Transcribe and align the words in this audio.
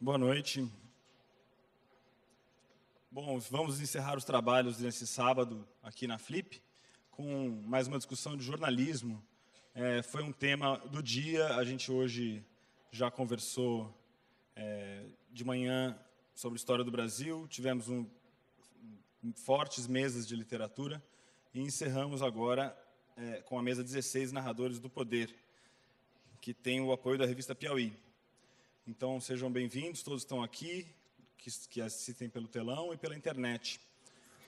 Boa 0.00 0.16
noite. 0.16 0.64
Bom, 3.10 3.40
vamos 3.40 3.80
encerrar 3.80 4.16
os 4.16 4.24
trabalhos 4.24 4.78
nesse 4.78 5.04
sábado 5.08 5.66
aqui 5.82 6.06
na 6.06 6.18
Flip 6.18 6.62
com 7.10 7.60
mais 7.66 7.88
uma 7.88 7.98
discussão 7.98 8.36
de 8.36 8.44
jornalismo. 8.44 9.20
É, 9.74 10.00
foi 10.00 10.22
um 10.22 10.30
tema 10.30 10.78
do 10.86 11.02
dia, 11.02 11.48
a 11.56 11.64
gente 11.64 11.90
hoje 11.90 12.44
já 12.92 13.10
conversou 13.10 13.92
é, 14.54 15.04
de 15.32 15.44
manhã 15.44 15.98
sobre 16.32 16.56
história 16.58 16.84
do 16.84 16.92
Brasil, 16.92 17.48
tivemos 17.48 17.88
um, 17.88 18.06
fortes 19.34 19.88
mesas 19.88 20.28
de 20.28 20.36
literatura 20.36 21.02
e 21.52 21.60
encerramos 21.60 22.22
agora 22.22 22.72
é, 23.16 23.40
com 23.40 23.58
a 23.58 23.62
mesa 23.64 23.82
16 23.82 24.30
Narradores 24.30 24.78
do 24.78 24.88
Poder, 24.88 25.34
que 26.40 26.54
tem 26.54 26.80
o 26.80 26.92
apoio 26.92 27.18
da 27.18 27.26
revista 27.26 27.52
Piauí. 27.52 27.92
Então 28.90 29.20
sejam 29.20 29.52
bem-vindos, 29.52 30.02
todos 30.02 30.22
estão 30.22 30.42
aqui, 30.42 30.86
que, 31.36 31.50
que 31.68 31.78
assistem 31.78 32.26
pelo 32.26 32.48
telão 32.48 32.90
e 32.90 32.96
pela 32.96 33.14
internet. 33.14 33.78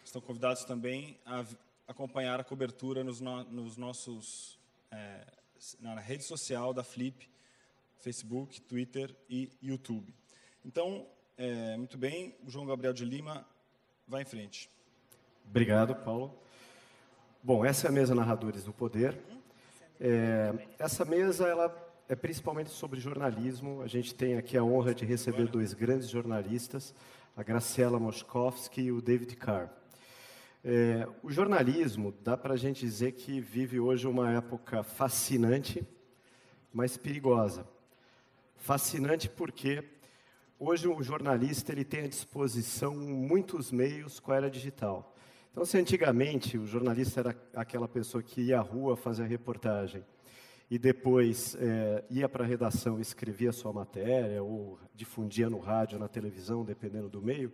Estão 0.02 0.18
convidados 0.18 0.64
também 0.64 1.18
a 1.26 1.44
acompanhar 1.86 2.40
a 2.40 2.44
cobertura 2.44 3.04
nos, 3.04 3.20
no, 3.20 3.44
nos 3.44 3.76
nossos 3.76 4.58
é, 4.90 5.26
na 5.78 6.00
rede 6.00 6.24
social 6.24 6.72
da 6.72 6.82
Flip, 6.82 7.28
Facebook, 7.98 8.62
Twitter 8.62 9.14
e 9.28 9.50
YouTube. 9.62 10.10
Então, 10.64 11.06
é, 11.36 11.76
muito 11.76 11.98
bem, 11.98 12.34
o 12.42 12.48
João 12.48 12.64
Gabriel 12.64 12.94
de 12.94 13.04
Lima 13.04 13.46
vai 14.08 14.22
em 14.22 14.24
frente. 14.24 14.70
Obrigado, 15.46 15.94
Paulo. 15.96 16.34
Bom, 17.42 17.62
essa 17.62 17.88
é 17.88 17.90
a 17.90 17.92
mesa 17.92 18.14
Narradores 18.14 18.64
do 18.64 18.72
Poder. 18.72 19.20
É, 20.00 20.66
essa 20.78 21.04
mesa 21.04 21.46
ela 21.46 21.89
é 22.10 22.16
principalmente 22.16 22.70
sobre 22.70 22.98
jornalismo. 22.98 23.82
A 23.82 23.86
gente 23.86 24.12
tem 24.12 24.36
aqui 24.36 24.58
a 24.58 24.64
honra 24.64 24.92
de 24.92 25.04
receber 25.04 25.46
dois 25.46 25.72
grandes 25.72 26.08
jornalistas, 26.08 26.92
a 27.36 27.42
Graciela 27.44 28.00
Moskowski 28.00 28.80
e 28.80 28.90
o 28.90 29.00
David 29.00 29.36
Carr. 29.36 29.70
É, 30.64 31.06
o 31.22 31.30
jornalismo, 31.30 32.12
dá 32.24 32.36
para 32.36 32.54
a 32.54 32.56
gente 32.56 32.80
dizer 32.80 33.12
que 33.12 33.40
vive 33.40 33.78
hoje 33.78 34.08
uma 34.08 34.28
época 34.32 34.82
fascinante, 34.82 35.86
mas 36.74 36.96
perigosa. 36.96 37.64
Fascinante 38.56 39.28
porque 39.28 39.84
hoje 40.58 40.88
o 40.88 41.00
jornalista 41.04 41.70
ele 41.70 41.84
tem 41.84 42.06
à 42.06 42.08
disposição 42.08 42.92
muitos 42.92 43.70
meios 43.70 44.18
com 44.18 44.32
a 44.32 44.36
era 44.36 44.50
digital. 44.50 45.14
Então, 45.52 45.64
se 45.64 45.78
antigamente 45.78 46.58
o 46.58 46.66
jornalista 46.66 47.20
era 47.20 47.36
aquela 47.54 47.86
pessoa 47.86 48.20
que 48.20 48.40
ia 48.40 48.58
à 48.58 48.62
rua 48.62 48.96
fazer 48.96 49.22
a 49.22 49.26
reportagem 49.26 50.04
e 50.70 50.78
depois 50.78 51.56
é, 51.56 52.04
ia 52.08 52.28
para 52.28 52.44
a 52.44 52.46
redação 52.46 52.98
e 52.98 53.02
escrevia 53.02 53.50
sua 53.50 53.72
matéria 53.72 54.40
ou 54.40 54.78
difundia 54.94 55.50
no 55.50 55.58
rádio, 55.58 55.98
na 55.98 56.06
televisão, 56.06 56.64
dependendo 56.64 57.08
do 57.08 57.20
meio, 57.20 57.52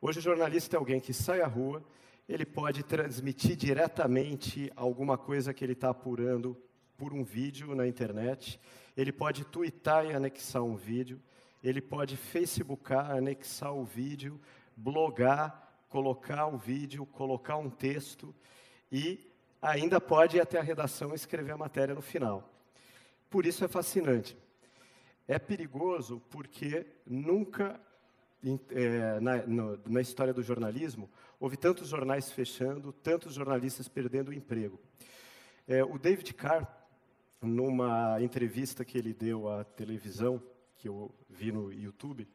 hoje 0.00 0.18
o 0.18 0.22
jornalista 0.22 0.76
é 0.76 0.78
alguém 0.78 0.98
que 0.98 1.14
sai 1.14 1.40
à 1.40 1.46
rua, 1.46 1.84
ele 2.28 2.44
pode 2.44 2.82
transmitir 2.82 3.54
diretamente 3.54 4.72
alguma 4.74 5.16
coisa 5.16 5.54
que 5.54 5.64
ele 5.64 5.74
está 5.74 5.90
apurando 5.90 6.56
por 6.96 7.12
um 7.12 7.22
vídeo 7.22 7.76
na 7.76 7.86
internet, 7.86 8.58
ele 8.96 9.12
pode 9.12 9.44
twittar 9.44 10.04
e 10.06 10.12
anexar 10.12 10.64
um 10.64 10.74
vídeo, 10.74 11.20
ele 11.62 11.80
pode 11.80 12.16
facebookar, 12.16 13.12
anexar 13.12 13.72
o 13.72 13.84
vídeo, 13.84 14.40
blogar, 14.76 15.84
colocar 15.88 16.46
o 16.48 16.58
vídeo, 16.58 17.06
colocar 17.06 17.56
um 17.56 17.70
texto 17.70 18.34
e 18.90 19.31
ainda 19.62 20.00
pode 20.00 20.36
ir 20.36 20.40
até 20.40 20.58
a 20.58 20.62
redação 20.62 21.12
e 21.12 21.14
escrever 21.14 21.52
a 21.52 21.56
matéria 21.56 21.94
no 21.94 22.02
final. 22.02 22.50
Por 23.30 23.46
isso 23.46 23.64
é 23.64 23.68
fascinante. 23.68 24.36
É 25.28 25.38
perigoso 25.38 26.20
porque 26.28 26.84
nunca 27.06 27.80
é, 28.70 29.20
na, 29.20 29.46
no, 29.46 29.78
na, 29.86 30.00
história 30.00 30.34
do 30.34 30.42
jornalismo 30.42 31.08
houve 31.38 31.56
tantos 31.56 31.88
jornais 31.88 32.30
fechando, 32.32 32.92
tantos 32.92 33.34
jornalistas 33.34 33.86
perdendo 33.86 34.30
o 34.30 34.34
emprego. 34.34 34.80
É, 35.66 35.84
o 35.84 35.96
David 35.96 36.34
Carr, 36.34 36.66
numa 37.40 38.20
entrevista 38.20 38.84
que 38.84 38.98
ele 38.98 39.14
deu 39.14 39.48
à 39.48 39.62
televisão, 39.62 40.42
que 40.76 40.88
eu 40.88 41.14
vi 41.30 41.52
no 41.52 41.72
YouTube, 41.72 42.26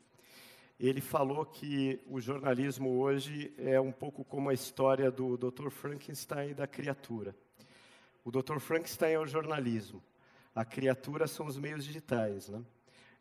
ele 0.80 1.02
falou 1.02 1.46
que 1.46 2.00
o 2.08 2.22
jornalismo 2.22 3.00
hoje 3.00 3.54
é 3.58 3.80
um 3.80 3.92
pouco 3.92 4.24
como 4.24 4.50
a 4.50 4.54
história 4.54 5.10
do 5.10 5.36
Dr. 5.36 5.70
Frankenstein 5.70 6.52
e 6.52 6.54
da 6.54 6.68
criatura. 6.68 7.36
O 8.24 8.32
Dr. 8.32 8.60
Frankenstein 8.60 9.14
é 9.14 9.20
o 9.20 9.26
jornalismo, 9.26 10.04
a 10.54 10.64
criatura 10.64 11.28
são 11.28 11.46
os 11.48 11.58
meios 11.58 11.84
digitais, 11.84 12.50
né? 12.50 12.64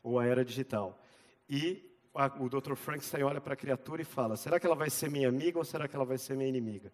ou 0.02 0.18
a 0.18 0.26
era 0.26 0.44
digital. 0.44 1.02
E 1.48 1.82
a, 2.14 2.26
o 2.26 2.48
Dr. 2.48 2.74
Frankenstein 2.74 3.22
olha 3.22 3.40
para 3.40 3.54
a 3.54 3.56
criatura 3.56 4.02
e 4.02 4.04
fala: 4.04 4.36
será 4.36 4.60
que 4.60 4.66
ela 4.66 4.76
vai 4.76 4.90
ser 4.90 5.10
minha 5.10 5.28
amiga 5.28 5.58
ou 5.58 5.64
será 5.64 5.88
que 5.88 5.96
ela 5.96 6.04
vai 6.04 6.18
ser 6.18 6.36
minha 6.36 6.48
inimiga? 6.48 6.92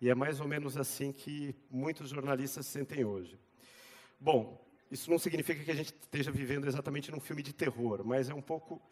E 0.00 0.10
é 0.10 0.14
mais 0.14 0.40
ou 0.40 0.48
menos 0.48 0.76
assim 0.76 1.12
que 1.12 1.54
muitos 1.70 2.10
jornalistas 2.10 2.66
se 2.66 2.72
sentem 2.72 3.04
hoje. 3.04 3.38
Bom, 4.20 4.62
isso 4.90 5.10
não 5.10 5.18
significa 5.18 5.64
que 5.64 5.70
a 5.70 5.74
gente 5.74 5.92
esteja 5.92 6.30
vivendo 6.30 6.66
exatamente 6.66 7.10
num 7.10 7.20
filme 7.20 7.42
de 7.42 7.52
terror, 7.52 8.02
mas 8.04 8.28
é 8.28 8.34
um 8.34 8.42
pouco 8.42 8.82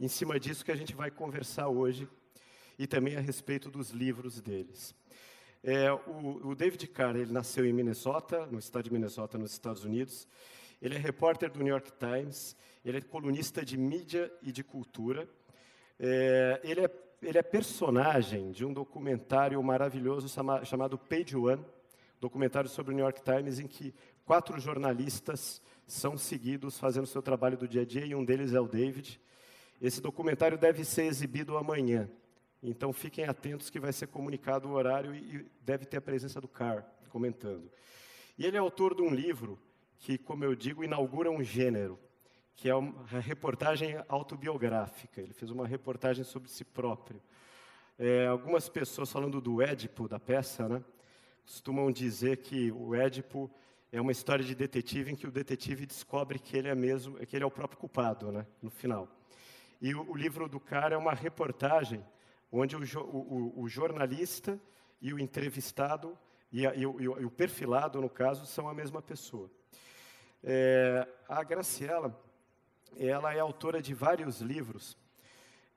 em 0.00 0.08
cima 0.08 0.40
disso 0.40 0.64
que 0.64 0.72
a 0.72 0.76
gente 0.76 0.94
vai 0.94 1.10
conversar 1.10 1.68
hoje 1.68 2.08
e 2.78 2.86
também 2.86 3.16
a 3.16 3.20
respeito 3.20 3.70
dos 3.70 3.90
livros 3.90 4.40
deles. 4.40 4.94
É, 5.62 5.92
o, 5.92 6.40
o, 6.48 6.54
David 6.54 6.86
Carr, 6.86 7.16
ele 7.16 7.30
nasceu 7.30 7.66
em 7.66 7.72
Minnesota, 7.72 8.46
no 8.46 8.58
estado 8.58 8.84
de 8.84 8.92
Minnesota, 8.92 9.36
nos 9.36 9.52
Estados 9.52 9.84
Unidos. 9.84 10.26
Ele 10.80 10.94
é 10.94 10.98
repórter 10.98 11.50
do 11.50 11.58
New 11.58 11.68
York 11.68 11.92
Times, 11.98 12.56
ele 12.82 12.96
é 12.96 13.00
colunista 13.02 13.62
de 13.62 13.76
mídia 13.76 14.32
e 14.40 14.50
de 14.50 14.64
cultura. 14.64 15.28
É, 15.98 16.58
ele, 16.64 16.86
é, 16.86 16.90
ele 17.20 17.36
é 17.36 17.42
personagem 17.42 18.52
de 18.52 18.64
um 18.64 18.72
documentário 18.72 19.62
maravilhoso 19.62 20.30
chama, 20.30 20.64
chamado 20.64 20.96
Page 20.96 21.36
One, 21.36 21.62
documentário 22.18 22.70
sobre 22.70 22.94
o 22.94 22.96
New 22.96 23.04
York 23.04 23.20
Times, 23.22 23.58
em 23.58 23.66
que 23.66 23.94
quatro 24.24 24.58
jornalistas 24.58 25.60
são 25.86 26.16
seguidos 26.16 26.78
fazendo 26.78 27.06
seu 27.06 27.20
trabalho 27.20 27.58
do 27.58 27.68
dia 27.68 27.82
a 27.82 27.84
dia, 27.84 28.06
e 28.06 28.14
um 28.14 28.24
deles 28.24 28.54
é 28.54 28.60
o 28.60 28.66
David. 28.66 29.20
Esse 29.80 30.00
documentário 30.00 30.58
deve 30.58 30.84
ser 30.84 31.04
exibido 31.04 31.56
amanhã. 31.56 32.08
Então 32.62 32.92
fiquem 32.92 33.24
atentos 33.24 33.70
que 33.70 33.80
vai 33.80 33.92
ser 33.92 34.08
comunicado 34.08 34.68
o 34.68 34.72
horário 34.72 35.14
e 35.14 35.46
deve 35.62 35.86
ter 35.86 35.96
a 35.96 36.02
presença 36.02 36.40
do 36.40 36.48
Carr 36.48 36.84
comentando. 37.08 37.70
E 38.36 38.44
ele 38.44 38.56
é 38.56 38.60
autor 38.60 38.94
de 38.94 39.02
um 39.02 39.10
livro 39.10 39.58
que, 39.98 40.18
como 40.18 40.44
eu 40.44 40.54
digo, 40.54 40.84
inaugura 40.84 41.30
um 41.30 41.42
gênero, 41.42 41.98
que 42.54 42.68
é 42.68 42.74
uma 42.74 43.04
reportagem 43.20 44.02
autobiográfica. 44.08 45.20
Ele 45.20 45.32
fez 45.32 45.50
uma 45.50 45.66
reportagem 45.66 46.24
sobre 46.24 46.50
si 46.50 46.64
próprio. 46.64 47.20
É, 47.98 48.26
algumas 48.26 48.68
pessoas 48.68 49.10
falando 49.10 49.40
do 49.40 49.60
Édipo, 49.60 50.08
da 50.08 50.18
peça, 50.18 50.68
né, 50.68 50.82
costumam 51.44 51.90
dizer 51.90 52.38
que 52.38 52.72
o 52.72 52.94
Édipo 52.94 53.50
é 53.92 54.00
uma 54.00 54.12
história 54.12 54.44
de 54.44 54.54
detetive 54.54 55.10
em 55.10 55.16
que 55.16 55.26
o 55.26 55.30
detetive 55.30 55.84
descobre 55.84 56.38
que 56.38 56.56
ele 56.56 56.68
é 56.68 56.74
mesmo, 56.74 57.16
que 57.26 57.36
ele 57.36 57.44
é 57.44 57.46
o 57.46 57.50
próprio 57.50 57.78
culpado, 57.78 58.30
né, 58.30 58.46
no 58.62 58.70
final. 58.70 59.08
E 59.80 59.94
o, 59.94 60.10
o 60.10 60.16
livro 60.16 60.48
do 60.48 60.60
cara 60.60 60.94
é 60.94 60.98
uma 60.98 61.14
reportagem 61.14 62.04
onde 62.52 62.76
o, 62.76 62.80
o, 63.00 63.62
o 63.62 63.68
jornalista 63.68 64.60
e 65.00 65.14
o 65.14 65.18
entrevistado, 65.18 66.18
e, 66.52 66.66
a, 66.66 66.74
e, 66.74 66.84
o, 66.84 67.00
e, 67.00 67.24
o, 67.24 67.30
perfilado, 67.30 68.00
no 68.00 68.10
caso, 68.10 68.44
são 68.44 68.68
a 68.68 68.74
mesma 68.74 69.00
pessoa. 69.00 69.50
É, 70.42 71.06
a 71.28 71.42
Graciela, 71.44 72.18
ela 72.98 73.32
é 73.34 73.38
autora 73.38 73.80
de 73.80 73.94
vários 73.94 74.40
livros 74.40 74.96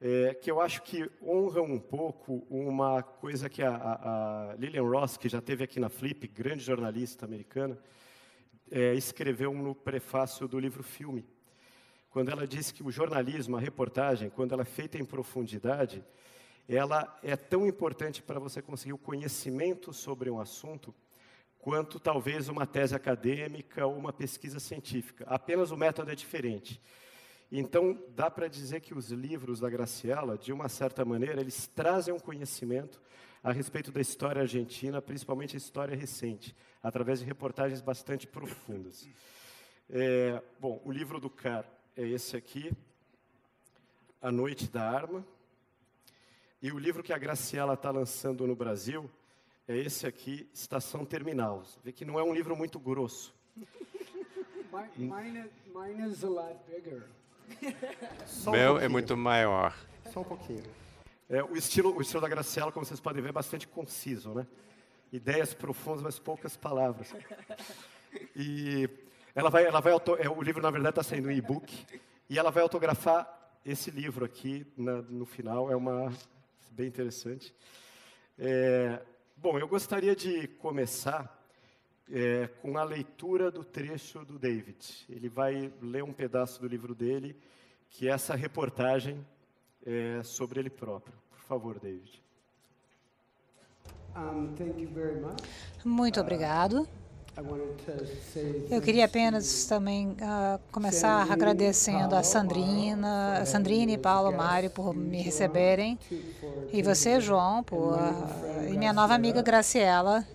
é, 0.06 0.34
que 0.34 0.52
eu 0.52 0.60
acho 0.60 0.82
que 0.82 1.10
honram 1.22 1.64
um 1.64 1.80
pouco 1.80 2.46
uma 2.50 3.02
coisa 3.02 3.50
que 3.50 3.64
a, 3.64 3.74
a, 3.74 4.56
Lillian 4.60 4.84
Ross, 4.84 5.16
que 5.16 5.30
já 5.30 5.40
teve 5.40 5.64
aqui 5.64 5.80
na 5.80 5.88
Flip, 5.88 6.28
grande 6.28 6.62
jornalista 6.62 7.26
americana, 7.26 7.80
é, 8.70 8.94
escreveu 8.96 9.54
no 9.54 9.74
prefácio 9.74 10.46
do 10.46 10.60
livro 10.60 10.84
Filme 10.84 11.26
quando 12.14 12.30
ela 12.30 12.46
diz 12.46 12.72
que 12.72 12.84
o 12.84 12.92
jornalismo, 12.92 13.58
a 13.58 13.60
reportagem, 13.60 14.30
quando 14.30 14.52
ela 14.52 14.62
é 14.62 14.66
feita 14.66 15.00
em 15.00 15.04
profundidade, 15.04 16.06
ela 16.70 17.20
é 17.24 17.36
tão 17.36 17.66
importante 17.66 18.22
para 18.22 18.40
você 18.40 18.62
conseguir 18.62 18.94
o 18.94 19.00
conhecimento 19.00 19.92
sobre 19.92 20.30
um 20.30 20.40
assunto 20.40 20.94
quanto 21.58 22.00
talvez 22.00 22.50
uma 22.50 22.68
tese 22.68 22.94
acadêmica 22.94 23.88
ou 23.88 23.98
uma 23.98 24.14
pesquisa 24.14 24.60
científica. 24.60 25.26
Apenas 25.28 25.72
o 25.72 25.76
método 25.76 26.12
é 26.12 26.16
diferente. 26.16 26.80
Então, 27.52 28.00
dá 28.16 28.30
para 28.30 28.48
dizer 28.48 28.82
que 28.82 28.94
os 28.94 29.10
livros 29.10 29.60
da 29.60 29.70
Graciela, 29.70 30.38
de 30.38 30.54
uma 30.54 30.70
certa 30.70 31.04
maneira, 31.04 31.42
eles 31.42 31.66
trazem 31.66 32.14
um 32.14 32.20
conhecimento 32.20 33.02
a 33.44 33.52
respeito 33.52 33.92
da 33.92 34.00
história 34.00 34.44
argentina, 34.44 35.02
principalmente 35.02 35.56
a 35.56 35.58
história 35.58 35.98
recente, 35.98 36.56
através 36.84 37.22
de 37.22 37.26
reportagens 37.26 37.82
bastante 37.82 38.28
profundas. 38.28 39.10
É, 39.90 40.44
bom, 40.60 40.80
o 40.86 40.92
livro 40.92 41.20
do 41.20 41.30
Carr 41.30 41.66
é 41.96 42.08
esse 42.08 42.36
aqui, 42.36 42.72
A 44.22 44.32
Noite 44.32 44.68
da 44.68 44.90
Arma. 44.90 45.26
E 46.62 46.72
o 46.72 46.80
livro 46.80 47.04
que 47.04 47.14
a 47.14 47.18
Graciela 47.18 47.74
está 47.74 47.92
lançando 47.92 48.48
no 48.48 48.56
Brasil 48.56 49.10
é 49.68 49.78
esse 49.78 50.08
aqui, 50.08 50.48
Estação 50.54 51.06
Terminal. 51.06 51.64
Vê 51.84 51.92
que 51.92 52.06
não 52.06 52.20
é 52.20 52.24
um 52.24 52.34
livro 52.34 52.56
muito 52.56 52.80
grosso. 52.80 53.34
Mine, 54.98 55.50
mine 55.68 56.10
is 56.10 56.24
a 56.24 56.30
lot 56.30 56.58
bigger. 56.68 57.04
Um 58.48 58.52
Meu 58.52 58.78
é 58.80 58.88
muito 58.88 59.16
maior. 59.16 59.76
Só 60.12 60.22
um 60.22 60.24
pouquinho. 60.24 60.64
É, 61.30 61.44
o, 61.44 61.56
estilo, 61.56 61.96
o 61.96 62.02
estilo 62.02 62.22
da 62.22 62.28
Graciela, 62.28 62.72
como 62.72 62.86
vocês 62.86 63.00
podem 63.00 63.22
ver, 63.22 63.30
é 63.30 63.34
bastante 63.34 63.68
conciso, 63.68 64.34
né? 64.34 64.48
Ideias 65.12 65.54
profundas, 65.54 66.02
mas 66.02 66.20
poucas 66.20 66.56
palavras. 66.58 67.14
E 68.36 68.88
ela 69.36 69.50
vai, 69.50 69.66
ela 69.66 69.80
vai 69.80 69.94
é, 69.94 70.30
o 70.30 70.42
livro 70.42 70.62
na 70.62 70.70
verdade 70.70 70.92
está 70.92 71.04
saindo 71.04 71.32
em 71.32 71.38
e-book 71.38 71.86
e 72.30 72.38
ela 72.38 72.52
vai 72.52 72.64
autografar 72.64 73.28
esse 73.66 73.90
livro 73.90 74.26
aqui 74.26 74.66
na, 74.78 75.02
no 75.02 75.26
final. 75.26 75.72
É 75.72 75.76
uma 75.76 76.12
bem 76.72 76.88
interessante. 76.88 77.54
É, 78.38 79.02
bom, 79.38 79.58
eu 79.58 79.68
gostaria 79.68 80.16
de 80.16 80.48
começar 80.48 81.40
é, 82.12 82.48
com 82.62 82.78
a 82.78 82.84
leitura 82.84 83.52
do 83.52 83.64
trecho 83.64 84.26
do 84.26 84.38
David. 84.38 85.06
Ele 85.10 85.30
vai 85.30 85.72
ler 85.82 86.04
um 86.04 86.14
pedaço 86.14 86.62
do 86.62 86.68
livro 86.68 86.94
dele, 86.94 87.36
que 87.90 88.08
é 88.08 88.12
essa 88.12 88.36
reportagem 88.36 89.26
é, 89.86 90.22
sobre 90.24 90.60
ele 90.60 90.70
próprio. 90.70 91.14
Por 91.30 91.40
favor, 91.42 91.80
David. 91.80 92.22
Muito 95.84 96.20
obrigado. 96.20 96.88
Eu 98.70 98.80
queria 98.82 99.06
apenas 99.06 99.66
também 99.66 100.10
uh, 100.10 100.60
começar 100.72 101.32
agradecendo 101.32 102.16
a 102.16 102.22
Sandrina, 102.22 103.40
a 103.40 103.46
Sandrine 103.46 103.94
e 103.94 103.98
Paulo 103.98 104.32
Mário 104.32 104.70
por 104.70 104.94
me 104.96 105.22
receberem, 105.22 105.98
e 106.72 106.84
você, 106.84 107.20
João, 107.20 107.64
por, 107.64 107.94
uh, 107.94 108.70
e 108.72 108.78
minha 108.78 108.94
nova 108.94 109.16
amiga 109.16 109.42
Graciela, 109.42 110.26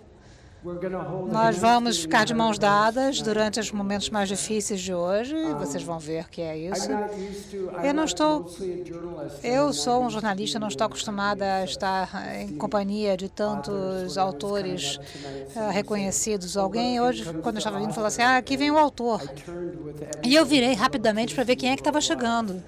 nós 1.31 1.57
vamos 1.57 1.99
ficar 1.99 2.25
de 2.25 2.35
mãos 2.35 2.59
dadas 2.59 3.23
durante 3.23 3.61
os 3.61 3.71
momentos 3.71 4.11
mais 4.11 4.29
difíceis 4.29 4.81
de 4.81 4.93
hoje. 4.93 5.35
Vocês 5.55 5.83
vão 5.85 6.01
ver 6.01 6.29
que 6.29 6.43
é 6.43 6.57
isso. 6.59 6.89
Eu 7.83 7.95
não 7.95 8.05
estou. 8.05 8.51
Eu 9.43 9.73
sou 9.73 10.03
um 10.03 10.11
jornalista, 10.11 10.59
não 10.59 10.67
estou 10.67 10.87
acostumada 10.87 11.45
a 11.45 11.65
estar 11.65 12.41
em 12.41 12.57
companhia 12.57 13.17
de 13.17 13.29
tantos 13.29 14.19
autores 14.19 14.99
uh, 15.55 15.71
reconhecidos. 15.71 16.57
Alguém 16.57 17.01
hoje, 17.01 17.25
quando 17.43 17.57
eu 17.57 17.59
estava 17.59 17.79
vindo, 17.79 17.93
falou 17.93 18.09
assim: 18.09 18.23
Ah, 18.23 18.39
aqui 18.39 18.57
vem 18.57 18.71
o 18.71 18.79
autor. 18.79 19.23
E 20.25 20.35
eu 20.35 20.45
virei 20.45 20.75
rapidamente 20.75 21.35
para 21.35 21.45
ver 21.45 21.55
quem 21.55 21.71
é 21.71 21.75
que 21.75 21.81
estava 21.81 22.01
chegando. 22.01 22.63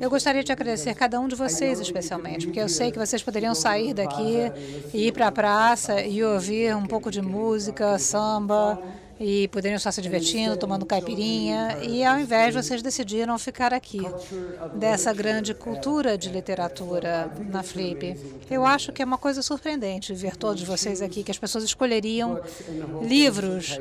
Eu 0.00 0.08
gostaria 0.08 0.42
de 0.42 0.50
agradecer 0.50 0.94
cada 0.94 1.20
um 1.20 1.28
de 1.28 1.34
vocês 1.34 1.78
especialmente, 1.80 2.46
porque 2.46 2.60
eu 2.60 2.68
sei 2.68 2.90
que 2.90 2.98
vocês 2.98 3.22
poderiam 3.22 3.54
sair 3.54 3.92
daqui 3.92 4.50
e 4.92 5.08
ir 5.08 5.12
para 5.12 5.28
a 5.28 5.32
praça 5.32 6.00
e 6.00 6.24
ouvir 6.24 6.74
um 6.74 6.86
pouco 6.86 7.10
de 7.10 7.20
música, 7.20 7.98
samba, 7.98 8.82
e 9.20 9.48
poderiam 9.48 9.76
estar 9.76 9.92
se 9.92 10.00
divertindo, 10.00 10.56
tomando 10.56 10.86
caipirinha, 10.86 11.78
e 11.82 12.02
ao 12.04 12.18
invés 12.18 12.54
vocês 12.54 12.82
decidiram 12.82 13.38
ficar 13.38 13.72
aqui, 13.74 14.00
dessa 14.74 15.12
grande 15.12 15.52
cultura 15.52 16.16
de 16.16 16.30
literatura 16.30 17.30
na 17.50 17.62
Flip. 17.62 18.18
Eu 18.50 18.64
acho 18.64 18.92
que 18.92 19.02
é 19.02 19.04
uma 19.04 19.18
coisa 19.18 19.42
surpreendente 19.42 20.14
ver 20.14 20.36
todos 20.36 20.62
vocês 20.62 21.02
aqui, 21.02 21.22
que 21.22 21.30
as 21.30 21.38
pessoas 21.38 21.64
escolheriam 21.64 22.40
livros 23.02 23.78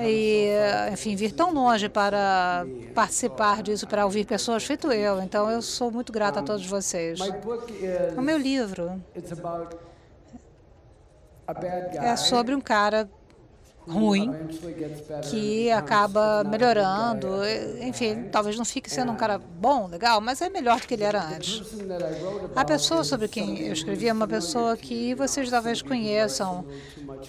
e, 0.00 0.48
enfim, 0.92 1.14
vir 1.14 1.32
tão 1.32 1.52
longe 1.52 1.88
para 1.88 2.66
participar 2.94 3.62
disso, 3.62 3.86
para 3.86 4.04
ouvir 4.04 4.24
pessoas 4.26 4.64
feito 4.64 4.90
eu. 4.92 5.20
Então, 5.22 5.50
eu 5.50 5.62
sou 5.62 5.90
muito 5.90 6.12
grata 6.12 6.40
a 6.40 6.42
todos 6.42 6.66
vocês. 6.66 7.20
O 8.16 8.22
meu 8.22 8.36
livro 8.36 9.02
é 12.02 12.16
sobre 12.16 12.54
um 12.54 12.60
cara 12.60 13.08
ruim 13.86 14.32
que 15.30 15.70
acaba 15.70 16.42
melhorando. 16.44 17.28
Enfim, 17.80 18.24
talvez 18.30 18.56
não 18.56 18.64
fique 18.64 18.90
sendo 18.90 19.12
um 19.12 19.16
cara 19.16 19.38
bom, 19.38 19.86
legal, 19.86 20.20
mas 20.20 20.40
é 20.40 20.48
melhor 20.48 20.80
do 20.80 20.86
que 20.86 20.94
ele 20.94 21.04
era 21.04 21.22
antes. 21.22 21.62
A 22.56 22.64
pessoa 22.64 23.04
sobre 23.04 23.28
quem 23.28 23.60
eu 23.66 23.72
escrevi 23.72 24.08
é 24.08 24.12
uma 24.12 24.26
pessoa 24.26 24.76
que 24.76 25.14
vocês 25.14 25.50
talvez 25.50 25.82
conheçam. 25.82 26.64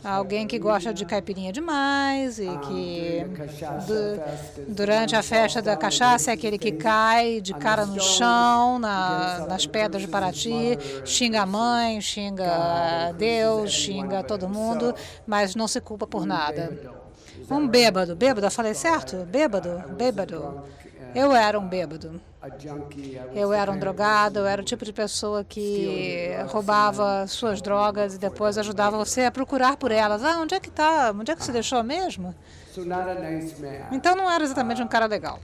Alguém 0.04 0.48
que 0.48 0.58
gosta 0.58 0.94
de 0.94 1.06
caipirinha 1.06 1.52
demais 1.52 2.40
e 2.40 2.48
que 2.60 3.26
du 3.86 4.76
durante 4.76 5.16
a 5.16 5.24
festa 5.24 5.62
da 5.62 5.76
cachaça 5.76 6.32
é 6.32 6.34
aquele 6.34 6.58
que 6.58 6.72
cai 6.72 7.42
de 7.42 7.54
cara 7.54 7.86
no 7.86 8.00
chão, 8.00 8.80
na, 8.80 9.46
nas 9.48 9.66
pedras 9.66 10.02
de 10.02 10.08
Paraty, 10.08 10.78
xinga 11.04 11.42
a 11.42 11.46
mãe, 11.46 12.00
xinga 12.02 13.14
Deus, 13.18 13.72
xinga 13.72 14.24
todo 14.24 14.48
mundo, 14.48 14.94
mas 15.26 15.56
não 15.56 15.68
se 15.68 15.82
culpa 15.82 16.06
por 16.08 16.26
nada 16.26 16.45
nada. 16.46 16.96
Um 17.50 17.68
bêbado. 17.68 18.16
Bêbado, 18.16 18.46
eu 18.46 18.52
falei 18.52 18.74
certo? 18.74 19.18
Bêbado, 19.26 19.84
bêbado. 19.98 20.64
Eu 21.14 21.34
era 21.34 21.58
um 21.60 21.68
bêbado. 21.68 22.20
Eu 23.34 23.54
era 23.54 23.72
um 23.72 23.80
drogado, 23.80 24.40
eu 24.40 24.46
era 24.46 24.62
o 24.62 24.66
tipo 24.66 24.84
de 24.86 24.94
pessoa 24.94 25.44
que 25.44 26.30
roubava 26.48 27.26
suas 27.28 27.62
drogas 27.62 28.16
e 28.16 28.20
depois 28.20 28.58
ajudava 28.58 28.98
você 28.98 29.22
a 29.22 29.32
procurar 29.32 29.78
por 29.78 29.92
elas. 29.92 30.24
Ah, 30.24 30.40
onde 30.40 30.54
é 30.56 30.60
que 30.60 30.70
está? 30.70 31.12
Onde 31.12 31.32
é 31.32 31.36
que 31.36 31.44
você 31.44 31.52
deixou 31.52 31.82
mesmo? 31.84 32.36
Então 33.92 34.16
não 34.16 34.30
era 34.30 34.44
exatamente 34.44 34.82
um 34.82 34.88
cara 34.88 35.06
legal. 35.06 35.40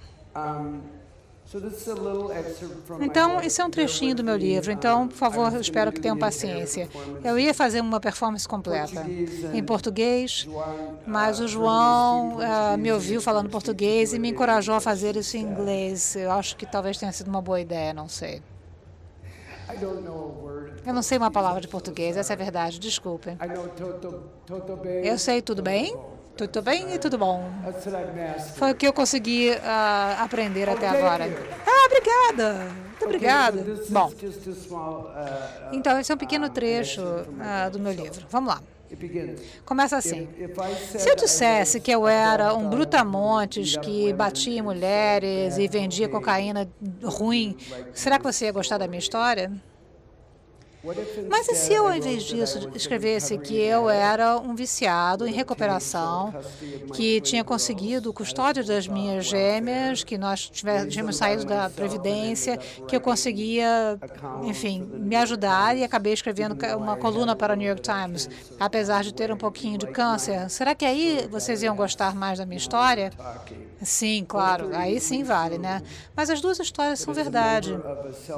Então, 3.01 3.41
esse 3.41 3.59
é 3.61 3.65
um 3.65 3.69
trechinho 3.69 4.15
do 4.15 4.23
meu 4.23 4.37
livro, 4.37 4.71
então, 4.71 5.07
por 5.07 5.17
favor, 5.17 5.53
espero 5.59 5.91
que 5.91 5.99
tenham 5.99 6.17
paciência. 6.17 6.87
Eu 7.23 7.37
ia 7.37 7.53
fazer 7.53 7.81
uma 7.81 7.99
performance 7.99 8.47
completa 8.47 9.05
em 9.53 9.63
português, 9.63 10.47
mas 11.05 11.39
o 11.39 11.47
João 11.47 12.37
uh, 12.37 12.77
me 12.77 12.91
ouviu 12.91 13.21
falando 13.21 13.49
português 13.49 14.13
e 14.13 14.19
me 14.19 14.29
encorajou 14.29 14.75
a 14.75 14.79
fazer 14.79 15.17
isso 15.17 15.35
em 15.35 15.41
inglês. 15.41 16.15
Eu 16.15 16.31
acho 16.31 16.55
que 16.55 16.65
talvez 16.65 16.97
tenha 16.97 17.11
sido 17.11 17.27
uma 17.27 17.41
boa 17.41 17.59
ideia, 17.59 17.93
não 17.93 18.07
sei. 18.07 18.41
Eu 20.85 20.93
não 20.93 21.01
sei 21.01 21.17
uma 21.17 21.31
palavra 21.31 21.59
de 21.61 21.67
português, 21.67 22.15
essa 22.17 22.33
é 22.33 22.35
a 22.35 22.37
verdade, 22.37 22.79
desculpem. 22.79 23.37
Eu 25.03 25.17
sei 25.17 25.41
tudo 25.41 25.61
bem? 25.61 25.95
Tudo 26.35 26.61
bem 26.61 26.93
e 26.93 26.97
tudo 26.97 27.17
bom. 27.17 27.51
Foi 28.55 28.71
o 28.71 28.75
que 28.75 28.87
eu 28.87 28.93
consegui 28.93 29.51
uh, 29.51 30.21
aprender 30.23 30.69
até 30.69 30.87
agora. 30.87 31.25
Ah, 31.65 31.87
obrigada. 31.87 32.67
Muito 33.01 33.05
obrigada. 33.05 33.63
Bom, 33.89 34.07
uh, 34.07 35.05
então 35.71 35.99
esse 35.99 36.11
é 36.11 36.15
um 36.15 36.17
pequeno 36.17 36.49
trecho 36.49 37.01
uh, 37.01 37.69
do 37.71 37.79
meu 37.79 37.91
livro. 37.91 38.25
Vamos 38.29 38.53
lá. 38.53 38.61
Começa 39.65 39.97
assim. 39.97 40.27
Se 40.97 41.09
eu 41.09 41.15
dissesse 41.15 41.79
que 41.79 41.91
eu 41.91 42.07
era 42.07 42.53
um 42.53 42.69
brutamontes 42.69 43.77
que 43.77 44.11
batia 44.11 44.59
em 44.59 44.61
mulheres 44.61 45.57
e 45.57 45.67
vendia 45.67 46.09
cocaína 46.09 46.69
ruim, 47.03 47.55
será 47.93 48.17
que 48.17 48.23
você 48.23 48.45
ia 48.45 48.51
gostar 48.51 48.77
da 48.77 48.87
minha 48.87 48.99
história? 48.99 49.51
Mas 51.29 51.47
e 51.47 51.55
se 51.55 51.73
eu, 51.73 51.87
ao 51.87 51.95
invés 51.95 52.23
disso, 52.23 52.69
escrevesse 52.73 53.37
que 53.37 53.55
eu 53.55 53.89
era 53.89 54.37
um 54.37 54.55
viciado 54.55 55.27
em 55.27 55.31
recuperação, 55.31 56.33
que 56.93 57.21
tinha 57.21 57.43
conseguido 57.43 58.11
custódia 58.11 58.63
das 58.63 58.87
minhas 58.87 59.25
gêmeas, 59.25 60.03
que 60.03 60.17
nós 60.17 60.49
tínhamos 60.89 61.17
saído 61.17 61.45
da 61.45 61.69
Previdência, 61.69 62.57
que 62.87 62.95
eu 62.95 63.01
conseguia, 63.01 63.99
enfim, 64.43 64.89
me 64.93 65.15
ajudar 65.15 65.77
e 65.77 65.83
acabei 65.83 66.13
escrevendo 66.13 66.57
uma 66.77 66.97
coluna 66.97 67.35
para 67.35 67.53
o 67.53 67.55
New 67.55 67.67
York 67.67 67.81
Times, 67.81 68.29
apesar 68.59 69.03
de 69.03 69.13
ter 69.13 69.31
um 69.31 69.37
pouquinho 69.37 69.77
de 69.77 69.87
câncer? 69.87 70.49
Será 70.49 70.73
que 70.73 70.85
aí 70.85 71.27
vocês 71.29 71.61
iam 71.61 71.75
gostar 71.75 72.15
mais 72.15 72.39
da 72.39 72.45
minha 72.45 72.57
história? 72.57 73.11
Sim, 73.83 74.25
claro, 74.27 74.69
aí 74.73 74.99
sim 74.99 75.23
vale, 75.23 75.57
né? 75.57 75.81
Mas 76.15 76.29
as 76.29 76.39
duas 76.39 76.59
histórias 76.59 76.99
são 76.99 77.13
verdade. 77.13 77.77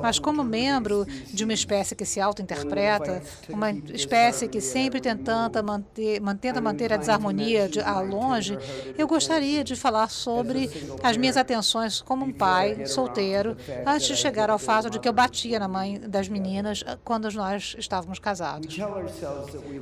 Mas 0.02 0.18
como 0.18 0.44
membro 0.44 1.06
de 1.34 1.44
uma 1.44 1.54
espécie 1.54 1.96
que 1.96 2.06
se 2.06 2.20
auto-interpreta, 2.34 3.22
uma 3.48 3.72
espécie 3.72 4.48
que 4.48 4.60
sempre 4.60 5.00
tenta 5.00 5.62
manter, 5.62 6.20
tenta 6.42 6.60
manter 6.60 6.92
a 6.92 6.98
desarmonia 6.98 7.70
de, 7.70 7.80
a 7.80 8.00
longe, 8.00 8.58
eu 8.98 9.08
gostaria 9.08 9.64
de 9.64 9.76
falar 9.76 10.10
sobre 10.10 10.70
as 11.02 11.16
minhas 11.16 11.38
atenções 11.38 12.02
como 12.02 12.26
um 12.26 12.34
pai 12.34 12.86
solteiro, 12.88 13.56
antes 13.86 14.08
de 14.08 14.16
chegar 14.16 14.50
ao 14.50 14.60
fato 14.60 14.90
de 14.90 15.00
que 15.00 15.08
eu 15.08 15.14
batia 15.14 15.60
na 15.60 15.68
mãe 15.68 16.00
das 16.00 16.28
meninas 16.28 16.84
quando 17.04 17.30
nós 17.32 17.76
estávamos 17.78 18.20
casados. 18.20 18.76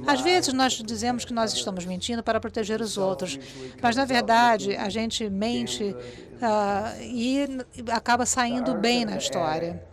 Às 0.05 0.21
vezes 0.21 0.53
nós 0.53 0.73
dizemos 0.73 1.23
que 1.23 1.33
nós 1.33 1.53
estamos 1.53 1.85
mentindo 1.85 2.21
para 2.21 2.39
proteger 2.39 2.81
os 2.81 2.97
outros, 2.97 3.39
mas 3.81 3.95
na 3.95 4.05
verdade 4.05 4.75
a 4.75 4.89
gente 4.89 5.29
mente 5.29 5.95
uh, 6.41 7.01
e 7.01 7.47
acaba 7.91 8.25
saindo 8.25 8.73
bem 8.75 9.05
na 9.05 9.17
história. 9.17 9.90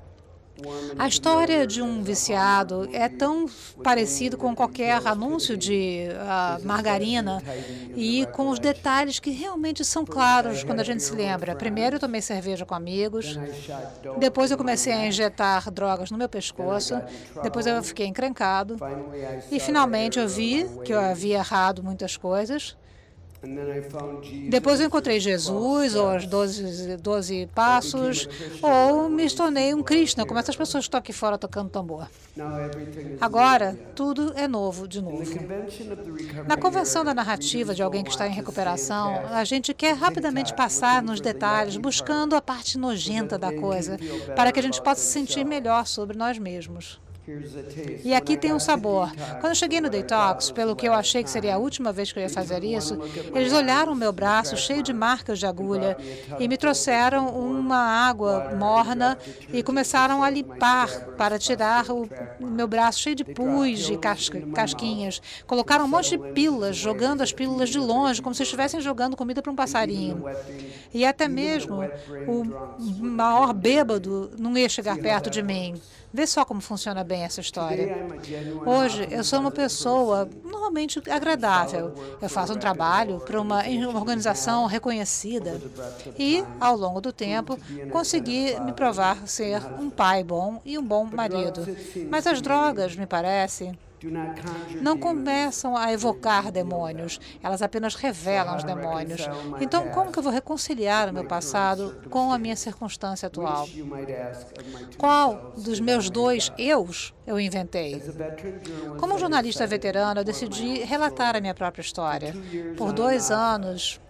A 0.98 1.06
história 1.06 1.66
de 1.66 1.80
um 1.80 2.02
viciado 2.02 2.88
é 2.92 3.08
tão 3.08 3.46
parecido 3.82 4.36
com 4.36 4.54
qualquer 4.54 5.06
anúncio 5.06 5.56
de 5.56 6.06
uh, 6.10 6.66
margarina 6.66 7.42
e 7.96 8.26
com 8.32 8.48
os 8.48 8.58
detalhes 8.58 9.20
que 9.20 9.30
realmente 9.30 9.84
são 9.84 10.04
claros 10.04 10.64
quando 10.64 10.80
a 10.80 10.84
gente 10.84 11.02
se 11.02 11.14
lembra. 11.14 11.54
Primeiro 11.54 11.96
eu 11.96 12.00
tomei 12.00 12.20
cerveja 12.20 12.66
com 12.66 12.74
amigos, 12.74 13.38
depois 14.18 14.50
eu 14.50 14.56
comecei 14.56 14.92
a 14.92 15.06
injetar 15.06 15.70
drogas 15.70 16.10
no 16.10 16.18
meu 16.18 16.28
pescoço, 16.28 17.00
depois 17.42 17.66
eu 17.66 17.82
fiquei 17.82 18.06
encrencado 18.06 18.76
e 19.52 19.60
finalmente 19.60 20.18
eu 20.18 20.28
vi 20.28 20.66
que 20.84 20.92
eu 20.92 21.00
havia 21.00 21.38
errado 21.38 21.82
muitas 21.82 22.16
coisas. 22.16 22.76
Depois 24.48 24.80
eu 24.80 24.86
encontrei 24.86 25.20
Jesus, 25.20 25.94
ou 25.94 26.16
os 26.16 26.26
12, 26.26 26.96
12 26.96 27.48
passos, 27.54 28.28
ou 28.60 29.08
me 29.08 29.30
tornei 29.30 29.72
um 29.72 29.82
Krishna, 29.82 30.26
como 30.26 30.40
essas 30.40 30.56
pessoas 30.56 30.84
que 30.84 30.88
estão 30.88 30.98
aqui 30.98 31.12
fora 31.12 31.38
tocando 31.38 31.70
tambor. 31.70 32.08
Agora, 33.20 33.78
tudo 33.94 34.32
é 34.36 34.48
novo 34.48 34.88
de 34.88 35.00
novo. 35.00 35.22
Na 36.46 36.56
convenção 36.56 37.04
da 37.04 37.14
narrativa 37.14 37.74
de 37.74 37.82
alguém 37.82 38.02
que 38.02 38.10
está 38.10 38.26
em 38.26 38.32
recuperação, 38.32 39.26
a 39.30 39.44
gente 39.44 39.72
quer 39.72 39.94
rapidamente 39.94 40.52
passar 40.54 41.02
nos 41.02 41.20
detalhes, 41.20 41.76
buscando 41.76 42.34
a 42.34 42.42
parte 42.42 42.76
nojenta 42.76 43.38
da 43.38 43.52
coisa, 43.52 43.98
para 44.34 44.50
que 44.50 44.58
a 44.58 44.62
gente 44.62 44.82
possa 44.82 45.00
se 45.00 45.12
sentir 45.12 45.44
melhor 45.44 45.86
sobre 45.86 46.16
nós 46.16 46.38
mesmos. 46.38 47.00
E 48.04 48.14
aqui 48.14 48.36
tem 48.36 48.52
um 48.52 48.58
sabor. 48.58 49.12
Quando 49.40 49.50
eu 49.50 49.54
cheguei 49.54 49.80
no 49.80 49.90
detox, 49.90 50.50
pelo 50.50 50.74
que 50.74 50.88
eu 50.88 50.92
achei 50.92 51.22
que 51.22 51.30
seria 51.30 51.56
a 51.56 51.58
última 51.58 51.92
vez 51.92 52.10
que 52.10 52.18
eu 52.18 52.22
ia 52.22 52.28
fazer 52.28 52.64
isso, 52.64 52.98
eles 53.34 53.52
olharam 53.52 53.94
meu 53.94 54.12
braço 54.12 54.56
cheio 54.56 54.82
de 54.82 54.92
marcas 54.92 55.38
de 55.38 55.46
agulha 55.46 55.96
e 56.38 56.48
me 56.48 56.56
trouxeram 56.56 57.28
uma 57.28 57.76
água 57.76 58.54
morna 58.56 59.18
e 59.52 59.62
começaram 59.62 60.22
a 60.22 60.30
limpar 60.30 60.88
para 61.16 61.38
tirar 61.38 61.90
o 61.90 62.08
meu 62.40 62.66
braço 62.66 63.00
cheio 63.00 63.16
de 63.16 63.24
pus, 63.24 63.80
de 63.80 63.98
casquinhas. 64.54 65.20
Colocaram 65.46 65.84
um 65.84 65.88
monte 65.88 66.10
de 66.10 66.18
pílulas, 66.32 66.76
jogando 66.76 67.22
as 67.22 67.32
pílulas 67.32 67.68
de 67.68 67.78
longe, 67.78 68.22
como 68.22 68.34
se 68.34 68.42
estivessem 68.42 68.80
jogando 68.80 69.16
comida 69.16 69.42
para 69.42 69.52
um 69.52 69.56
passarinho. 69.56 70.24
E 70.92 71.04
até 71.04 71.28
mesmo 71.28 71.80
o 72.26 72.44
maior 73.04 73.52
bêbado 73.52 74.30
não 74.38 74.56
ia 74.56 74.68
chegar 74.68 74.96
perto 74.98 75.28
de 75.30 75.42
mim. 75.42 75.74
Vê 76.12 76.26
só 76.26 76.44
como 76.44 76.60
funciona 76.60 77.04
bem 77.04 77.22
essa 77.22 77.40
história. 77.40 78.08
Hoje, 78.64 79.06
eu 79.10 79.22
sou 79.22 79.40
uma 79.40 79.50
pessoa 79.50 80.28
normalmente 80.42 81.02
agradável. 81.10 81.94
Eu 82.20 82.28
faço 82.28 82.54
um 82.54 82.58
trabalho 82.58 83.20
para 83.20 83.40
uma, 83.40 83.62
uma 83.62 83.98
organização 83.98 84.66
reconhecida 84.66 85.60
e, 86.18 86.44
ao 86.58 86.76
longo 86.76 87.00
do 87.00 87.12
tempo, 87.12 87.58
consegui 87.90 88.58
me 88.60 88.72
provar 88.72 89.26
ser 89.26 89.62
um 89.78 89.90
pai 89.90 90.24
bom 90.24 90.60
e 90.64 90.78
um 90.78 90.82
bom 90.82 91.04
marido. 91.04 91.66
Mas 92.08 92.26
as 92.26 92.40
drogas, 92.40 92.96
me 92.96 93.06
parece, 93.06 93.72
não 94.80 94.98
começam 94.98 95.76
a 95.76 95.92
evocar 95.92 96.50
demônios, 96.50 97.18
elas 97.42 97.62
apenas 97.62 97.94
revelam 97.94 98.56
os 98.56 98.64
demônios. 98.64 99.28
Então, 99.60 99.88
como 99.90 100.12
que 100.12 100.18
eu 100.18 100.22
vou 100.22 100.32
reconciliar 100.32 101.08
o 101.08 101.12
meu 101.12 101.24
passado 101.24 102.00
com 102.10 102.32
a 102.32 102.38
minha 102.38 102.56
circunstância 102.56 103.26
atual? 103.26 103.68
Qual 104.96 105.52
dos 105.56 105.80
meus 105.80 106.10
dois 106.10 106.52
eus 106.58 107.14
eu 107.26 107.40
inventei? 107.40 108.02
Como 108.98 109.18
jornalista 109.18 109.66
veterano, 109.66 110.20
eu 110.20 110.24
decidi 110.24 110.78
relatar 110.84 111.36
a 111.36 111.40
minha 111.40 111.54
própria 111.54 111.82
história. 111.82 112.34
Por 112.76 112.92
dois 112.92 113.30
anos, 113.30 114.00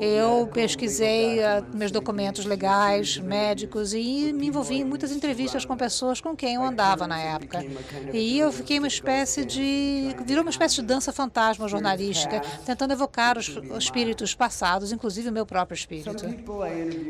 eu 0.00 0.46
pesquisei 0.52 1.38
uh, 1.38 1.64
meus 1.74 1.90
documentos 1.90 2.44
legais, 2.44 3.16
médicos 3.16 3.94
e 3.94 4.30
me 4.34 4.48
envolvi 4.48 4.80
em 4.80 4.84
muitas 4.84 5.10
entrevistas 5.10 5.64
com 5.64 5.74
pessoas 5.76 6.20
com 6.20 6.36
quem 6.36 6.56
eu 6.56 6.62
andava 6.62 7.06
na 7.06 7.18
época. 7.18 7.64
E 8.12 8.38
eu 8.38 8.52
fiquei 8.52 8.78
uma 8.78 8.88
espécie 8.88 9.46
de. 9.46 10.14
virou 10.26 10.42
uma 10.42 10.50
espécie 10.50 10.76
de 10.76 10.82
dança 10.82 11.10
fantasma 11.10 11.66
jornalística, 11.68 12.42
tentando 12.66 12.92
evocar 12.92 13.38
os 13.38 13.48
espíritos 13.78 14.34
passados, 14.34 14.92
inclusive 14.92 15.30
o 15.30 15.32
meu 15.32 15.46
próprio 15.46 15.74
espírito. 15.74 16.26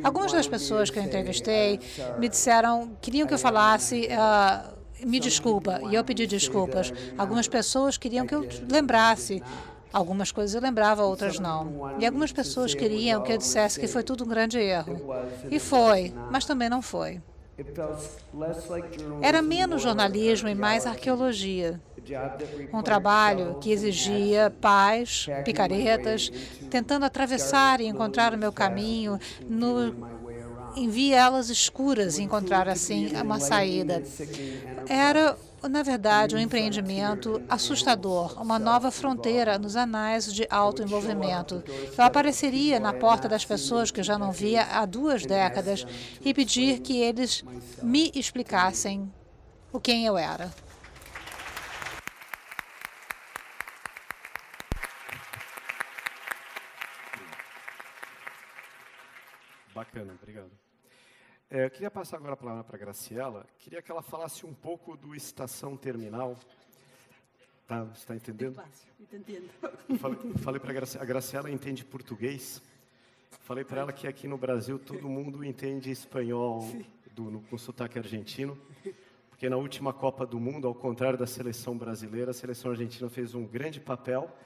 Algumas 0.04 0.32
das 0.32 0.46
pessoas 0.46 0.88
que 0.88 1.00
eu 1.00 1.02
entrevistei 1.02 1.80
me 2.18 2.28
disseram, 2.28 2.96
queriam 3.00 3.26
que 3.26 3.34
eu 3.34 3.38
falasse. 3.38 4.08
Uh, 4.08 4.76
me 5.04 5.20
desculpa, 5.20 5.78
e 5.90 5.94
eu 5.94 6.02
pedi 6.02 6.26
desculpas. 6.26 6.90
Algumas 7.18 7.46
pessoas 7.46 7.98
queriam 7.98 8.26
que 8.26 8.34
eu 8.34 8.48
lembrasse 8.70 9.42
Algumas 9.96 10.30
coisas 10.30 10.54
eu 10.54 10.60
lembrava, 10.60 11.04
outras 11.04 11.38
não. 11.38 11.74
E 11.96 12.04
algumas 12.04 12.30
pessoas 12.30 12.74
queriam 12.74 13.22
que 13.22 13.32
eu 13.32 13.38
dissesse 13.38 13.78
que 13.78 13.88
foi 13.88 14.04
tudo 14.04 14.24
um 14.24 14.28
grande 14.28 14.58
erro. 14.58 15.02
E 15.50 15.58
foi, 15.58 16.14
mas 16.28 16.44
também 16.44 16.68
não 16.68 16.82
foi. 16.82 17.22
Era 19.20 19.42
menos 19.42 19.82
jornalismo 19.82 20.48
e 20.48 20.54
mais 20.54 20.86
arqueologia. 20.86 21.80
Um 22.72 22.82
trabalho 22.82 23.56
que 23.60 23.70
exigia 23.70 24.54
paz, 24.60 25.30
picaretas, 25.44 26.30
tentando 26.68 27.04
atravessar 27.04 27.80
e 27.80 27.86
encontrar 27.86 28.34
o 28.34 28.38
meu 28.38 28.52
caminho 28.52 29.18
no 29.48 29.94
em 30.74 30.88
vielas 30.90 31.50
escuras 31.50 32.18
e 32.18 32.22
encontrar 32.22 32.68
assim 32.68 33.10
uma 33.22 33.40
saída. 33.40 34.04
Era 34.86 35.38
na 35.68 35.82
verdade, 35.82 36.36
um 36.36 36.38
empreendimento 36.38 37.42
assustador, 37.48 38.40
uma 38.40 38.58
nova 38.58 38.90
fronteira 38.90 39.58
nos 39.58 39.76
anais 39.76 40.32
de 40.32 40.46
autoenvolvimento. 40.50 41.62
Eu 41.96 42.04
apareceria 42.04 42.78
na 42.78 42.92
porta 42.92 43.28
das 43.28 43.44
pessoas 43.44 43.90
que 43.90 44.02
já 44.02 44.18
não 44.18 44.32
via 44.32 44.64
há 44.64 44.84
duas 44.86 45.24
décadas 45.24 45.86
e 46.20 46.32
pedir 46.32 46.80
que 46.80 47.00
eles 47.00 47.44
me 47.82 48.10
explicassem 48.14 49.12
o 49.72 49.80
quem 49.80 50.06
eu 50.06 50.16
era. 50.16 50.52
Bacana, 59.74 60.14
obrigado. 60.20 60.65
É, 61.48 61.64
eu 61.64 61.70
queria 61.70 61.90
passar 61.90 62.16
agora 62.16 62.32
a 62.32 62.36
palavra 62.36 62.64
para 62.64 62.74
a 62.74 62.78
Graciela. 62.78 63.46
Queria 63.60 63.80
que 63.80 63.88
ela 63.88 64.02
falasse 64.02 64.44
um 64.44 64.52
pouco 64.52 64.96
do 64.96 65.14
Estação 65.14 65.76
Terminal. 65.76 66.36
Tá, 67.68 67.84
você 67.84 68.00
está 68.00 68.16
entendendo? 68.16 68.60
Entendendo. 68.98 69.48
Falei, 70.00 70.18
falei 70.38 70.60
para 70.60 70.70
a 70.70 70.74
Graciela, 70.74 71.04
a 71.04 71.06
Graciela 71.06 71.48
entende 71.48 71.84
português. 71.84 72.60
Falei 73.42 73.64
para 73.64 73.82
ela 73.82 73.92
que 73.92 74.08
aqui 74.08 74.26
no 74.26 74.36
Brasil 74.36 74.76
todo 74.76 75.08
mundo 75.08 75.44
entende 75.44 75.88
espanhol 75.88 76.68
do, 77.12 77.30
no, 77.30 77.40
com 77.42 77.56
sotaque 77.56 77.96
argentino. 77.96 78.58
Porque 79.30 79.48
na 79.48 79.56
última 79.56 79.92
Copa 79.92 80.26
do 80.26 80.40
Mundo, 80.40 80.66
ao 80.66 80.74
contrário 80.74 81.16
da 81.16 81.28
seleção 81.28 81.78
brasileira, 81.78 82.32
a 82.32 82.34
seleção 82.34 82.72
argentina 82.72 83.08
fez 83.08 83.36
um 83.36 83.46
grande 83.46 83.78
papel 83.78 84.36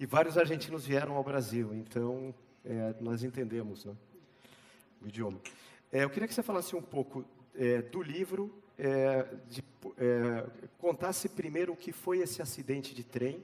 e 0.00 0.06
vários 0.06 0.38
argentinos 0.38 0.86
vieram 0.86 1.16
ao 1.16 1.22
Brasil. 1.22 1.74
Então, 1.74 2.34
é, 2.64 2.94
nós 2.98 3.22
entendemos 3.22 3.84
né, 3.84 3.94
o 5.02 5.08
idioma. 5.08 5.38
É, 5.96 6.04
eu 6.04 6.10
queria 6.10 6.28
que 6.28 6.34
você 6.34 6.42
falasse 6.42 6.76
um 6.76 6.82
pouco 6.82 7.24
é, 7.54 7.80
do 7.80 8.02
livro, 8.02 8.54
é, 8.78 9.26
de, 9.48 9.64
é, 9.96 10.46
contasse 10.76 11.26
primeiro 11.26 11.72
o 11.72 11.76
que 11.76 11.90
foi 11.90 12.18
esse 12.18 12.42
acidente 12.42 12.94
de 12.94 13.02
trem 13.02 13.42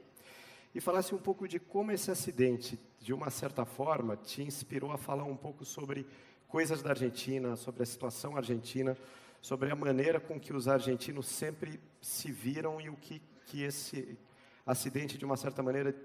e 0.74 0.78
falasse 0.78 1.14
um 1.14 1.18
pouco 1.18 1.48
de 1.48 1.58
como 1.58 1.92
esse 1.92 2.10
acidente, 2.10 2.78
de 3.00 3.14
uma 3.14 3.30
certa 3.30 3.64
forma, 3.64 4.18
te 4.18 4.42
inspirou 4.42 4.92
a 4.92 4.98
falar 4.98 5.24
um 5.24 5.34
pouco 5.34 5.64
sobre 5.64 6.06
coisas 6.46 6.82
da 6.82 6.90
Argentina, 6.90 7.56
sobre 7.56 7.84
a 7.84 7.86
situação 7.86 8.36
argentina, 8.36 8.98
sobre 9.40 9.70
a 9.70 9.74
maneira 9.74 10.20
com 10.20 10.38
que 10.38 10.52
os 10.52 10.68
argentinos 10.68 11.28
sempre 11.28 11.80
se 12.02 12.30
viram 12.30 12.78
e 12.78 12.90
o 12.90 12.96
que, 12.96 13.22
que 13.46 13.62
esse 13.62 14.18
acidente, 14.66 15.16
de 15.16 15.24
uma 15.24 15.38
certa 15.38 15.62
maneira, 15.62 15.96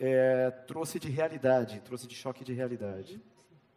é, 0.00 0.50
trouxe 0.66 0.98
de 0.98 1.08
realidade, 1.08 1.78
trouxe 1.84 2.08
de 2.08 2.16
choque 2.16 2.42
de 2.42 2.52
realidade. 2.52 3.22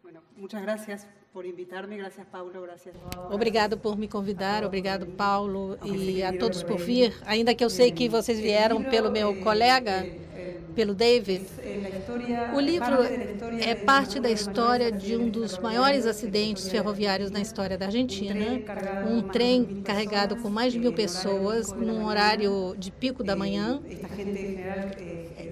Bueno, 0.01 0.23
muchas 0.35 0.59
gracias 0.59 1.18
por 1.33 1.45
invitarme. 1.45 1.97
Gracias, 1.97 2.25
Paulo. 2.27 2.61
Gracias. 2.61 2.95
Obrigado 3.29 3.77
por 3.77 3.97
me 3.97 4.07
convidar. 4.07 4.63
Obrigado, 4.63 5.05
Paulo, 5.07 5.77
e 5.85 6.23
a 6.23 6.37
todos 6.37 6.63
por 6.63 6.77
vir. 6.77 7.13
Ainda 7.25 7.53
que 7.53 7.63
eu 7.63 7.69
sei 7.69 7.91
que 7.91 8.09
vocês 8.09 8.39
vieram 8.39 8.83
pelo 8.83 9.11
meu 9.11 9.39
colega, 9.41 10.05
pelo 10.75 10.93
David. 10.93 11.45
O 12.53 12.59
livro 12.59 12.97
é 13.59 13.75
parte 13.75 14.19
da 14.19 14.29
história 14.29 14.91
de 14.91 15.15
um 15.15 15.29
dos 15.29 15.57
maiores 15.57 16.05
acidentes 16.05 16.67
ferroviários 16.69 17.31
na 17.31 17.39
história 17.39 17.77
da 17.77 17.87
Argentina. 17.87 18.61
Um 19.07 19.21
trem 19.21 19.81
carregado 19.83 20.35
com 20.37 20.49
mais 20.49 20.73
de 20.73 20.79
mil 20.79 20.93
pessoas 20.93 21.71
num 21.71 22.05
horário 22.05 22.75
de 22.77 22.91
pico 22.91 23.23
da 23.23 23.35
manhã. 23.35 23.79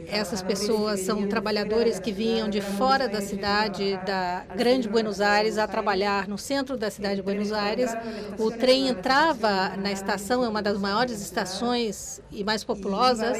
Essas 0.09 0.41
pessoas 0.41 1.01
são 1.01 1.27
trabalhadores 1.27 1.99
que 1.99 2.13
vinham 2.13 2.49
de 2.49 2.61
fora 2.61 3.09
da 3.09 3.19
cidade, 3.19 3.99
da 4.05 4.45
Grande 4.55 4.87
Buenos 4.87 5.19
Aires, 5.19 5.57
a 5.57 5.67
trabalhar 5.67 6.27
no 6.29 6.37
centro 6.37 6.77
da 6.77 6.89
cidade 6.89 7.17
de 7.17 7.21
Buenos 7.21 7.51
Aires. 7.51 7.91
O 8.37 8.49
trem 8.49 8.87
entrava 8.87 9.75
na 9.75 9.91
estação, 9.91 10.45
é 10.45 10.47
uma 10.47 10.61
das 10.61 10.77
maiores 10.77 11.21
estações 11.21 12.21
e 12.31 12.43
mais 12.43 12.63
populosas, 12.63 13.37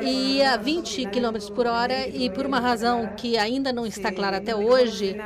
e 0.00 0.42
a 0.42 0.56
20 0.56 0.77
km 0.82 1.52
por 1.54 1.66
hora, 1.66 2.08
e 2.08 2.30
por 2.30 2.46
uma 2.46 2.60
razão 2.60 3.08
que 3.16 3.36
ainda 3.36 3.72
não 3.72 3.86
está 3.86 4.12
clara 4.12 4.38
até 4.38 4.54
hoje, 4.54 5.16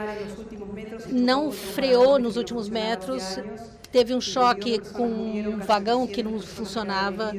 não 1.10 1.50
freou 1.50 2.18
nos 2.18 2.36
últimos 2.36 2.68
metros 2.68 3.38
teve 3.92 4.14
um 4.14 4.20
choque 4.20 4.78
com 4.78 5.06
um 5.06 5.58
vagão 5.58 6.06
que 6.06 6.22
não 6.22 6.40
funcionava 6.40 7.30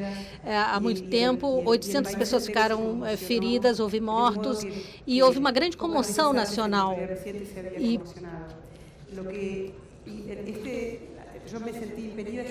é, 0.46 0.56
há 0.56 0.80
muito 0.80 1.10
tempo. 1.10 1.64
800 1.66 2.14
pessoas 2.14 2.46
ficaram 2.46 3.04
é, 3.04 3.18
feridas, 3.18 3.80
houve 3.80 4.00
mortos 4.00 4.60
e 5.06 5.22
houve 5.24 5.40
uma 5.40 5.52
grande 5.52 5.76
comoção 5.76 6.32
nacional. 6.32 6.96
E 7.78 8.00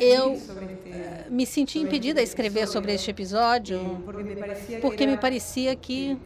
eu 0.00 0.38
eh, 0.86 1.26
me 1.30 1.46
senti 1.46 1.78
impedida 1.78 2.20
a 2.20 2.22
escrever 2.22 2.66
sobre 2.68 2.92
este 2.94 3.10
episódio 3.10 4.02
porque 4.80 5.06
me 5.06 5.16
parecia 5.16 5.74
que 5.74 6.16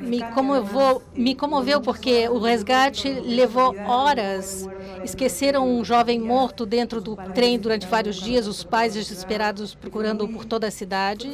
me 0.00 0.22
comoveu, 0.32 1.02
me 1.14 1.34
comoveu 1.34 1.80
porque 1.80 2.28
o 2.28 2.38
resgate 2.38 3.08
levou 3.08 3.76
horas. 3.86 4.66
Esqueceram 5.04 5.68
um 5.68 5.84
jovem 5.84 6.18
morto 6.18 6.64
dentro 6.64 7.00
do 7.00 7.16
trem 7.34 7.58
durante 7.58 7.86
vários 7.86 8.16
dias, 8.16 8.46
os 8.46 8.64
pais 8.64 8.94
desesperados 8.94 9.74
procurando 9.74 10.26
por 10.28 10.44
toda 10.44 10.66
a 10.66 10.70
cidade. 10.70 11.30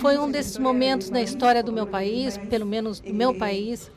Foi 0.00 0.18
um 0.18 0.30
desses 0.30 0.58
momentos 0.58 1.10
na 1.10 1.20
história 1.20 1.62
do 1.62 1.72
meu 1.72 1.86
país, 1.86 2.38
pelo 2.38 2.66
menos 2.66 3.00
do 3.00 3.12
meu 3.12 3.34
país, 3.34 3.90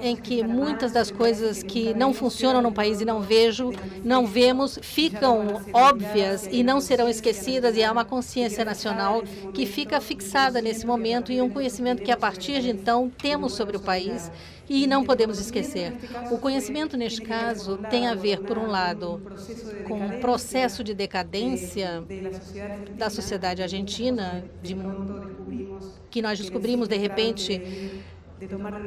em 0.00 0.16
que 0.16 0.42
muitas 0.42 0.92
das 0.92 1.10
coisas 1.10 1.62
que 1.62 1.94
não 1.94 2.12
funcionam 2.12 2.62
no 2.62 2.72
país 2.72 3.00
e 3.00 3.04
não 3.04 3.20
vejo, 3.20 3.72
não 4.04 4.26
vemos, 4.26 4.78
ficam 4.82 5.62
óbvias 5.72 6.48
e 6.50 6.62
não 6.62 6.80
serão 6.80 7.08
esquecidas 7.08 7.76
e 7.76 7.82
há 7.82 7.90
uma 7.90 8.04
consciência 8.04 8.64
nacional 8.64 9.22
que 9.52 9.66
fica 9.66 10.00
fixada 10.00 10.60
nesse 10.60 10.86
momento 10.86 11.32
e 11.32 11.40
um 11.40 11.48
conhecimento 11.48 12.02
que 12.02 12.10
a 12.10 12.16
partir 12.16 12.60
de 12.60 12.70
então 12.70 13.10
temos 13.20 13.54
sobre 13.54 13.76
o 13.76 13.80
país 13.80 14.30
e 14.68 14.86
não 14.86 15.04
podemos 15.04 15.38
esquecer. 15.38 15.92
O 16.30 16.38
conhecimento 16.38 16.96
neste 16.96 17.20
caso 17.20 17.78
tem 17.90 18.06
a 18.06 18.14
ver, 18.14 18.40
por 18.40 18.56
um 18.56 18.66
lado, 18.66 19.20
com 19.86 20.06
o 20.06 20.20
processo 20.20 20.82
de 20.82 20.94
decadência 20.94 22.02
da 22.96 23.10
sociedade 23.10 23.62
argentina, 23.62 24.44
de, 24.62 24.76
que 26.10 26.22
nós 26.22 26.38
descobrimos 26.38 26.88
de 26.88 26.96
repente 26.96 27.60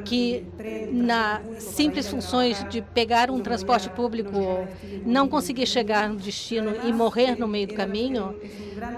que 0.04 0.44
na 0.92 1.40
simples 1.58 2.08
funções 2.08 2.64
de 2.68 2.82
pegar 2.82 3.30
um 3.30 3.40
transporte 3.40 3.88
público, 3.90 4.66
não 5.04 5.28
conseguir 5.28 5.66
chegar 5.66 6.08
no 6.08 6.16
destino 6.16 6.74
e 6.84 6.92
morrer 6.92 7.38
no 7.38 7.48
meio 7.48 7.68
do 7.68 7.74
caminho, 7.74 8.34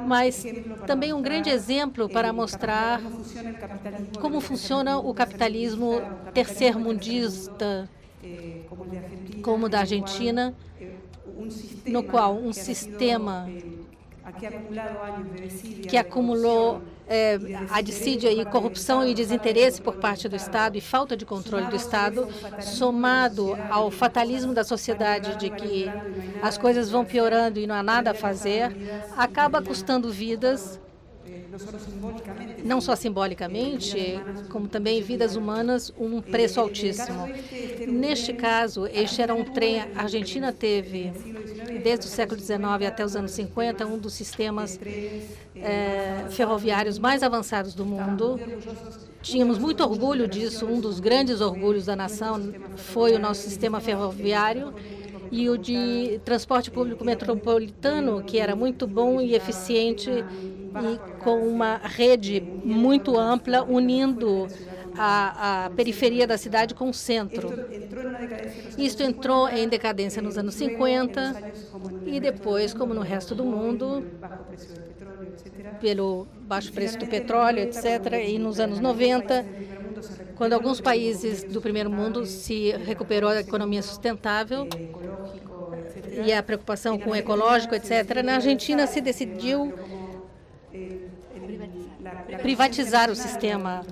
mas 0.07 0.45
também 0.87 1.13
um 1.13 1.23
grande 1.23 1.51
exemplo 1.51 2.09
para 2.09 2.33
mostrar 2.33 3.01
como 4.21 4.41
funciona 4.41 4.99
o 4.99 5.15
capitalismo 5.15 6.01
terceirmundista, 6.35 7.89
como 9.43 9.67
o 9.67 9.69
da 9.69 9.81
Argentina, 9.81 10.55
no 11.87 12.03
qual 12.03 12.37
um 12.37 12.53
sistema 12.53 13.49
que 15.89 15.97
acumulou 15.97 16.83
é, 17.07 17.39
a 17.71 17.81
dissídia 17.81 18.31
e 18.31 18.45
corrupção 18.45 19.07
e 19.07 19.15
desinteresse 19.15 19.81
por 19.81 19.97
parte 19.97 20.29
do 20.29 20.37
Estado 20.37 20.77
e 20.77 20.81
falta 20.81 21.17
de 21.17 21.25
controle 21.25 21.67
do 21.67 21.77
Estado, 21.77 22.29
somado 22.61 23.57
ao 23.71 23.91
fatalismo 23.91 24.53
da 24.53 24.65
sociedade 24.65 25.37
de 25.37 25.51
que 25.51 25.87
as 26.43 26.59
coisas 26.59 26.91
vão 26.91 27.05
piorando 27.05 27.59
e 27.59 27.67
não 27.67 27.75
há 27.75 27.83
nada 27.83 28.11
a 28.11 28.15
fazer, 28.15 28.77
acaba 29.17 29.63
custando 29.63 30.11
vidas 30.11 30.79
não 32.65 32.81
só 32.81 32.95
simbolicamente, 32.95 34.21
como 34.51 34.69
também 34.69 35.03
vidas 35.03 35.37
humanas, 35.37 35.93
um 35.99 36.21
preço 36.21 36.61
altíssimo. 36.61 37.29
Neste 37.87 38.33
caso, 38.33 38.87
este 38.87 39.23
era 39.23 39.35
um 39.35 39.45
trem, 39.45 39.81
a 39.81 40.03
Argentina 40.03 40.53
teve, 40.53 41.13
desde 41.83 42.07
o 42.07 42.09
século 42.09 42.41
XIX 42.41 42.87
até 42.87 43.05
os 43.05 43.17
anos 43.17 43.33
50, 43.33 43.87
um 43.87 43.99
dos 43.99 44.15
sistemas 44.15 44.79
é, 45.57 46.27
ferroviários 46.31 46.99
mais 46.99 47.23
avançados 47.23 47.75
do 47.75 47.85
mundo. 47.85 48.39
Tínhamos 49.23 49.59
muito 49.59 49.83
orgulho 49.83 50.29
disso, 50.29 50.67
um 50.67 50.81
dos 50.81 51.01
grandes 51.01 51.41
orgulhos 51.41 51.87
da 51.87 51.97
nação 51.97 52.53
foi 52.77 53.15
o 53.15 53.19
nosso 53.19 53.43
sistema 53.43 53.81
ferroviário 53.81 54.73
e 55.31 55.49
o 55.49 55.59
de 55.59 56.21
transporte 56.25 56.71
público 56.71 57.05
metropolitano, 57.05 58.23
que 58.23 58.39
era 58.39 58.57
muito 58.57 58.87
bom 58.87 59.21
e 59.21 59.35
eficiente 59.35 60.11
e 60.83 61.23
com 61.23 61.47
uma 61.47 61.77
rede 61.77 62.41
muito 62.41 63.19
ampla 63.19 63.63
unindo 63.63 64.47
a, 64.97 65.67
a, 65.67 65.71
periferia 65.71 66.27
da 66.27 66.37
cidade 66.37 66.75
com 66.75 66.91
o 66.91 66.95
centro. 66.95 67.51
Isto 68.77 69.03
entrou 69.03 69.49
em 69.49 69.69
decadência 69.69 70.21
nos 70.21 70.37
anos 70.37 70.55
50 70.55 71.53
e 72.05 72.19
depois, 72.19 72.75
como 72.75 72.93
no 72.93 73.01
resto 73.01 73.35
do 73.35 73.45
mundo, 73.45 74.05
pelo 75.81 76.27
baixo 76.43 76.73
preço 76.73 76.99
do 76.99 77.07
petróleo, 77.07 77.61
etc., 77.61 78.25
e 78.27 78.39
nos 78.39 78.59
anos 78.59 78.81
90, 78.81 79.47
quando 80.37 80.53
alguns 80.53 80.81
países 80.81 81.45
do 81.45 81.61
primeiro 81.61 81.91
mundo 81.91 82.27
se 82.27 82.73
recuperou 82.85 83.31
a 83.31 83.41
economia 83.41 83.83
sustentável 83.83 84.69
e 86.25 86.33
a 86.33 86.43
preocupação 86.43 86.99
com 86.99 87.11
o 87.11 87.15
ecológico, 87.15 87.75
etc., 87.75 88.23
na 88.25 88.35
Argentina 88.35 88.87
se 88.87 89.01
decidiu 89.01 89.73
privatizar 92.41 93.11
o 93.11 93.15
sistema. 93.15 93.85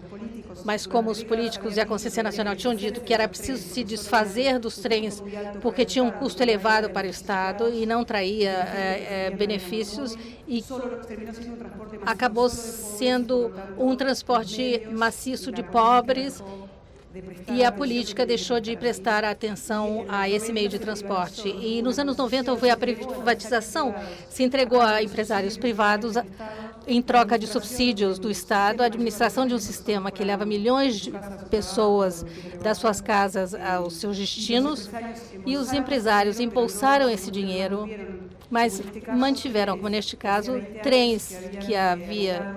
Mas 0.65 0.87
como 0.87 1.11
os 1.11 1.23
políticos 1.23 1.77
e 1.77 1.81
a 1.81 1.87
consciência 1.87 2.23
nacional 2.23 2.57
tinham 2.57 2.75
dito 2.75 3.01
que 3.01 3.13
era 3.13 3.29
preciso 3.29 3.63
se 3.63 3.85
desfazer 3.85 4.59
dos 4.59 4.79
trens 4.79 5.23
porque 5.61 5.85
tinha 5.85 6.03
um 6.03 6.11
custo 6.11 6.43
elevado 6.43 6.91
para 6.91 7.07
o 7.07 7.11
Estado 7.11 7.69
e 7.73 7.85
não 7.85 8.05
traía 8.05 8.51
é, 8.51 9.27
é, 9.27 9.31
benefícios, 9.31 10.17
e 10.49 10.65
acabou 12.05 12.49
sendo 12.49 13.53
um 13.79 13.95
transporte 13.95 14.87
maciço 14.91 15.53
de 15.53 15.63
pobres 15.63 16.43
e 17.49 17.65
a 17.65 17.73
política 17.73 18.27
deixou 18.27 18.61
de 18.61 18.77
prestar 18.77 19.25
atenção 19.25 20.05
a 20.09 20.29
esse 20.29 20.53
meio 20.53 20.69
de 20.69 20.79
transporte. 20.79 21.49
E 21.49 21.81
nos 21.81 21.99
anos 21.99 22.17
90 22.17 22.51
houve 22.51 22.69
a 22.69 22.77
privatização, 22.77 23.95
se 24.29 24.43
entregou 24.43 24.81
a 24.81 25.03
empresários 25.03 25.57
privados 25.57 26.15
em 26.87 27.03
troca 27.03 27.39
de 27.39 27.47
subsídios 27.47 28.19
do 28.19 28.31
Estado, 28.31 28.83
a 28.83 28.87
administração 28.87 29.47
de 29.47 29.55
um 29.55 29.59
sistema 29.59 30.11
que 30.11 30.23
leva 30.23 30.47
milhões 30.47 31.01
de 31.01 31.13
pessoas 31.51 32.25
das 32.63 32.79
suas 32.79 33.01
casas 33.01 33.55
aos 33.55 33.95
seus 33.95 34.17
destinos, 34.17 34.89
e 35.45 35.57
os 35.57 35.73
empresários 35.73 36.39
embolsaram 36.39 37.11
esse 37.11 37.31
dinheiro, 37.31 37.89
mas 38.49 38.81
mantiveram, 39.17 39.77
como 39.77 39.89
neste 39.89 40.17
caso, 40.17 40.63
trens 40.83 41.37
que 41.65 41.75
havia 41.75 42.57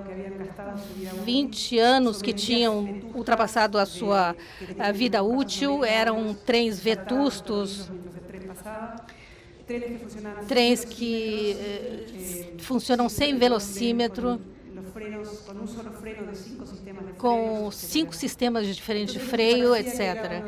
20 1.26 1.80
anos 1.80 2.22
que 2.22 2.32
tinham 2.32 3.02
ultrapassado 3.16 3.80
a 3.80 3.86
sua 3.86 4.36
vida 4.94 5.24
útil, 5.24 5.84
eram 5.84 6.34
trens 6.34 6.80
vetustos, 6.80 7.90
trens 10.48 10.84
que 10.84 11.52
eh, 11.52 12.54
funcionam 12.60 13.08
sem 13.08 13.38
velocímetro, 13.38 14.40
com 17.18 17.70
cinco 17.72 18.16
sistemas 18.16 18.66
diferentes 18.68 19.14
de 19.14 19.20
freio, 19.20 19.76
etc. 19.76 20.44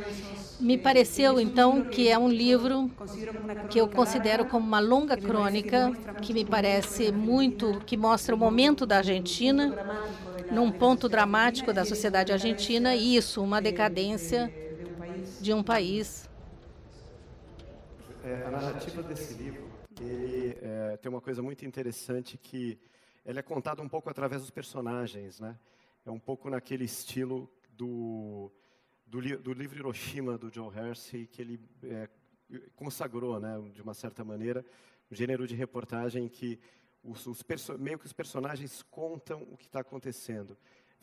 Me 0.60 0.78
pareceu, 0.78 1.40
então, 1.40 1.84
que 1.84 2.08
é 2.08 2.18
um 2.18 2.30
livro 2.30 2.90
que 3.70 3.80
eu 3.80 3.88
considero 3.88 4.46
como 4.46 4.66
uma 4.66 4.80
longa 4.80 5.18
crônica, 5.18 5.92
que 6.22 6.34
me 6.34 6.46
parece 6.46 7.12
muito, 7.12 7.82
que 7.86 7.98
mostra 7.98 8.36
o 8.36 8.38
momento 8.38 8.86
da 8.86 8.98
Argentina, 8.98 9.76
num 10.52 10.72
ponto 10.72 11.10
dramático 11.10 11.74
da 11.74 11.84
sociedade 11.84 12.32
argentina, 12.32 12.96
e 12.96 13.16
isso, 13.16 13.42
uma 13.44 13.62
decadência 13.62 14.54
de 15.40 15.54
um 15.54 15.64
país. 15.64 16.31
É, 18.32 18.46
a 18.46 18.50
narrativa 18.50 19.04
desse 19.04 19.34
livro 19.34 19.70
ele, 20.00 20.58
é, 20.62 20.96
tem 20.96 21.10
uma 21.12 21.20
coisa 21.20 21.42
muito 21.42 21.66
interessante 21.66 22.38
que 22.38 22.80
ele 23.26 23.40
é 23.40 23.42
contado 23.42 23.82
um 23.82 23.90
pouco 23.90 24.10
através 24.10 24.42
dos 24.42 24.50
personagens, 24.50 25.42
né? 25.42 25.60
É 26.06 26.10
um 26.10 26.18
pouco 26.18 26.50
naquele 26.50 26.86
estilo 26.86 27.52
do 27.74 28.50
do, 29.06 29.20
li 29.20 29.36
do 29.36 29.52
livro 29.52 29.78
Hiroshima, 29.78 30.38
do 30.38 30.50
Joe 30.50 30.74
Hersey, 30.74 31.28
que 31.28 31.42
ele 31.42 31.60
é, 31.84 32.08
consagrou, 32.74 33.38
né, 33.38 33.62
de 33.74 33.82
uma 33.82 33.94
certa 33.94 34.24
maneira, 34.24 34.66
um 35.12 35.16
gênero 35.16 35.46
de 35.46 35.54
reportagem 35.54 36.30
que 36.30 36.58
os, 37.04 37.28
os 37.28 37.44
meio 37.78 38.00
que 38.00 38.06
os 38.06 38.14
personagens 38.14 38.82
contam 38.84 39.42
o 39.52 39.58
que 39.58 39.66
está 39.66 39.82
acontecendo. 39.82 40.58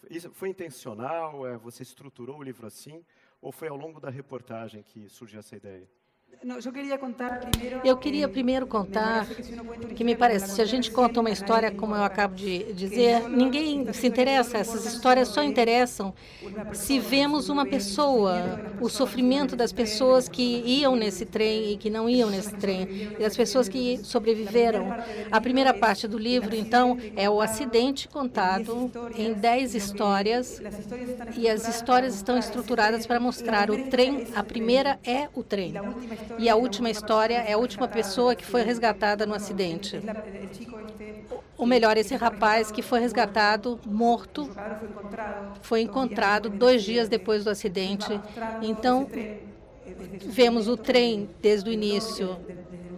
Isso 0.09 0.33
foi 0.33 0.49
intencional? 0.49 1.47
É, 1.47 1.59
você 1.59 1.83
estruturou 1.83 2.39
o 2.39 2.43
livro 2.43 2.67
assim? 2.67 3.05
Ou 3.39 3.53
foi 3.53 3.69
ao 3.69 3.77
longo 3.77 4.01
da 4.01 4.09
reportagem 4.09 4.83
que 4.83 5.11
surgiu 5.11 5.41
essa 5.41 5.55
ideia? 5.55 5.87
Eu 7.85 7.97
queria 7.97 8.29
primeiro 8.29 8.65
contar 8.67 9.27
que 9.97 10.05
me 10.05 10.15
parece, 10.15 10.53
se 10.53 10.63
a 10.63 10.65
gente 10.65 10.91
conta 10.91 11.21
uma 11.21 11.31
história 11.31 11.71
como 11.73 11.97
eu 11.97 12.03
acabo 12.03 12.37
de 12.37 12.73
dizer, 12.75 13.29
ninguém 13.29 13.93
se 13.93 14.07
interessa, 14.07 14.57
essas 14.57 14.87
histórias 14.87 15.29
só 15.29 15.43
interessam 15.43 16.15
se 16.73 17.01
vemos 17.01 17.49
uma 17.49 17.67
pessoa, 17.67 18.61
o 18.81 18.89
sofrimento 18.89 19.57
das 19.57 19.73
pessoas 19.73 20.29
que 20.29 20.63
iam 20.65 20.95
nesse 20.95 21.27
trem 21.27 21.73
e 21.73 21.77
que 21.77 21.91
não 21.91 22.09
iam 22.09 22.31
nesse 22.31 22.55
trem, 22.55 23.13
e 23.19 23.23
das 23.23 23.37
pessoas 23.37 23.69
que 23.69 23.99
sobreviveram. 23.99 24.95
A 25.33 25.41
primeira 25.41 25.75
parte 25.75 26.07
do 26.07 26.17
livro, 26.17 26.55
então, 26.55 26.99
é 27.17 27.29
o 27.29 27.41
acidente 27.41 28.09
contado 28.09 28.91
em 29.17 29.33
dez 29.33 29.75
histórias, 29.75 30.63
e 31.37 31.49
as 31.49 31.67
histórias 31.67 32.15
estão 32.15 32.39
estruturadas 32.39 33.07
para 33.07 33.19
mostrar 33.19 33.71
o 33.71 33.89
trem, 33.89 34.29
a 34.37 34.43
primeira 34.43 35.01
é 35.05 35.29
o 35.35 35.43
trem. 35.43 35.75
E 36.39 36.49
a 36.49 36.57
última 36.57 36.91
história 36.91 37.39
é 37.39 37.53
a 37.53 37.59
última 37.59 37.89
pessoa 37.89 38.35
que 38.35 38.45
foi 38.45 38.63
resgatada 38.63 39.27
no 39.27 39.35
acidente. 39.35 40.01
Ou 41.57 41.67
melhor, 41.67 41.97
esse 41.97 42.15
rapaz 42.15 42.71
que 42.71 42.83
foi 42.83 43.01
resgatado 43.01 43.81
morto 43.85 44.49
foi 45.61 45.83
encontrado 45.83 46.49
dois 46.49 46.83
dias 46.83 47.09
depois 47.09 47.45
do 47.45 47.51
acidente. 47.51 48.21
Então, 48.63 49.09
vemos 50.27 50.69
o 50.69 50.77
trem 50.77 51.29
desde 51.41 51.69
o 51.69 51.73
início 51.73 52.39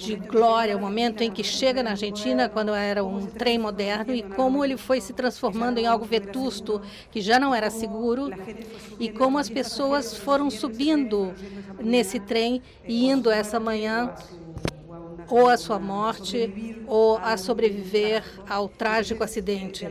de 0.00 0.16
glória, 0.16 0.76
o 0.76 0.80
momento 0.80 1.22
em 1.22 1.30
que 1.30 1.44
chega 1.44 1.82
na 1.82 1.90
Argentina, 1.90 2.48
quando 2.48 2.72
era 2.72 3.04
um 3.04 3.26
trem 3.26 3.58
moderno, 3.58 4.14
e 4.14 4.22
como 4.22 4.64
ele 4.64 4.78
foi 4.78 5.00
se 5.00 5.12
transformando 5.12 5.78
em 5.78 5.86
algo 5.86 6.06
vetusto, 6.06 6.80
que 7.10 7.20
já 7.20 7.38
não 7.38 7.54
era 7.54 7.68
seguro, 7.68 8.30
e 8.98 9.10
como 9.10 9.36
as 9.36 9.50
pessoas 9.50 10.16
foram 10.16 10.50
subindo 10.50 11.34
nesse 11.78 12.18
trem 12.18 12.62
e 12.88 13.10
indo 13.10 13.30
essa 13.30 13.60
manhã 13.60 14.14
ou 15.30 15.48
à 15.48 15.56
sua 15.56 15.78
morte 15.78 16.82
ou 16.86 17.16
a 17.18 17.36
sobreviver 17.36 18.24
ao 18.48 18.68
trágico 18.68 19.22
acidente. 19.22 19.88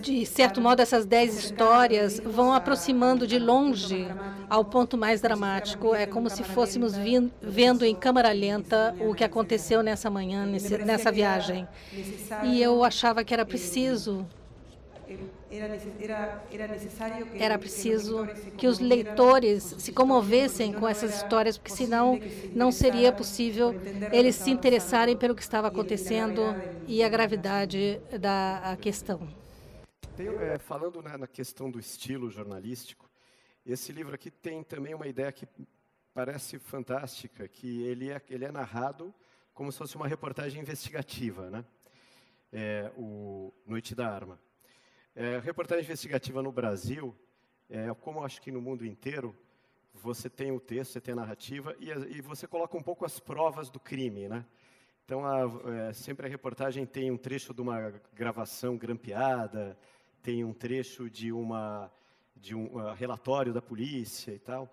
De 0.00 0.24
certo 0.26 0.60
modo, 0.60 0.80
essas 0.80 1.04
dez 1.04 1.36
histórias 1.36 2.20
vão 2.20 2.52
aproximando 2.52 3.26
de 3.26 3.38
longe 3.38 4.06
ao 4.48 4.64
ponto 4.64 4.96
mais 4.96 5.20
dramático. 5.20 5.94
É 5.94 6.06
como 6.06 6.30
se 6.30 6.42
fôssemos 6.42 6.94
vendo 7.42 7.84
em 7.84 7.94
câmara 7.94 8.32
lenta 8.32 8.94
o 9.00 9.14
que 9.14 9.24
aconteceu 9.24 9.82
nessa 9.82 10.08
manhã, 10.08 10.46
nessa 10.84 11.10
viagem. 11.10 11.66
E 12.44 12.62
eu 12.62 12.84
achava 12.84 13.24
que 13.24 13.34
era 13.34 13.44
preciso 13.44 14.26
era 17.38 17.58
preciso 17.58 18.26
que 18.56 18.66
os 18.66 18.78
leitores 18.78 19.62
se 19.78 19.92
comovessem 19.92 20.72
com 20.72 20.86
essas 20.86 21.14
histórias, 21.16 21.56
porque 21.56 21.72
senão 21.72 22.20
não 22.54 22.70
seria 22.70 23.12
possível 23.12 23.74
eles 24.12 24.36
se 24.36 24.50
interessarem 24.50 25.16
pelo 25.16 25.34
que 25.34 25.42
estava 25.42 25.68
acontecendo 25.68 26.42
e 26.86 27.02
a 27.02 27.08
gravidade 27.08 28.00
da 28.20 28.76
questão. 28.80 29.26
Tem, 30.16 30.28
é, 30.28 30.58
falando 30.58 31.00
na, 31.02 31.16
na 31.16 31.26
questão 31.26 31.70
do 31.70 31.78
estilo 31.78 32.30
jornalístico, 32.30 33.08
esse 33.64 33.92
livro 33.92 34.14
aqui 34.14 34.30
tem 34.30 34.62
também 34.62 34.94
uma 34.94 35.06
ideia 35.06 35.30
que 35.30 35.46
parece 36.12 36.58
fantástica, 36.58 37.46
que 37.46 37.82
ele 37.82 38.10
é, 38.10 38.20
ele 38.28 38.44
é 38.44 38.50
narrado 38.50 39.14
como 39.54 39.70
se 39.70 39.78
fosse 39.78 39.96
uma 39.96 40.08
reportagem 40.08 40.60
investigativa, 40.60 41.50
né? 41.50 41.64
É, 42.52 42.90
o 42.96 43.52
Noite 43.66 43.94
da 43.94 44.08
Arma. 44.08 44.38
É, 45.20 45.40
reportagem 45.40 45.82
investigativa 45.82 46.40
no 46.40 46.52
Brasil, 46.52 47.12
é, 47.68 47.92
como 47.92 48.24
acho 48.24 48.40
que 48.40 48.52
no 48.52 48.60
mundo 48.60 48.86
inteiro, 48.86 49.34
você 49.92 50.30
tem 50.30 50.52
o 50.52 50.60
texto, 50.60 50.92
você 50.92 51.00
tem 51.00 51.10
a 51.10 51.16
narrativa 51.16 51.74
e, 51.80 51.90
e 51.90 52.20
você 52.20 52.46
coloca 52.46 52.76
um 52.76 52.82
pouco 52.84 53.04
as 53.04 53.18
provas 53.18 53.68
do 53.68 53.80
crime, 53.80 54.28
né? 54.28 54.46
Então, 55.04 55.26
a, 55.26 55.88
é, 55.88 55.92
sempre 55.92 56.24
a 56.24 56.30
reportagem 56.30 56.86
tem 56.86 57.10
um 57.10 57.16
trecho 57.16 57.52
de 57.52 57.60
uma 57.60 58.00
gravação 58.14 58.76
grampeada, 58.76 59.76
tem 60.22 60.44
um 60.44 60.52
trecho 60.52 61.10
de, 61.10 61.32
uma, 61.32 61.90
de 62.36 62.54
um 62.54 62.76
uh, 62.76 62.94
relatório 62.94 63.52
da 63.52 63.60
polícia 63.60 64.30
e 64.30 64.38
tal. 64.38 64.72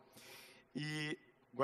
E 0.75 1.17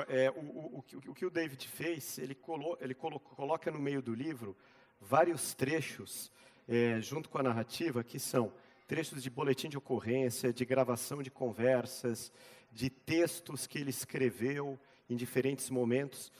é, 0.08 0.28
o, 0.32 0.40
o, 0.40 0.78
o, 0.78 1.10
o, 1.10 1.14
que 1.14 1.24
o 1.24 1.30
David 1.30 1.68
fez, 1.68 2.18
ele, 2.18 2.34
colo, 2.34 2.76
ele 2.80 2.94
colo, 2.94 3.20
coloca 3.20 3.70
no 3.70 3.78
meio 3.78 4.02
do 4.02 4.12
livro 4.12 4.56
vários 5.00 5.54
trechos, 5.54 6.32
é, 6.66 7.00
junto 7.00 7.28
com 7.28 7.38
a 7.38 7.44
narrativa, 7.44 8.02
que 8.02 8.18
são 8.18 8.52
trechos 8.92 9.22
de 9.22 9.30
boletim 9.30 9.70
de 9.70 9.78
ocorrência, 9.78 10.52
de 10.52 10.66
gravação 10.66 11.22
de 11.22 11.30
conversas, 11.30 12.30
de 12.70 12.90
textos 12.90 13.66
que 13.66 13.78
ele 13.78 13.88
escreveu 13.88 14.78
em 15.08 15.16
diferentes 15.16 15.70
momentos. 15.70 16.30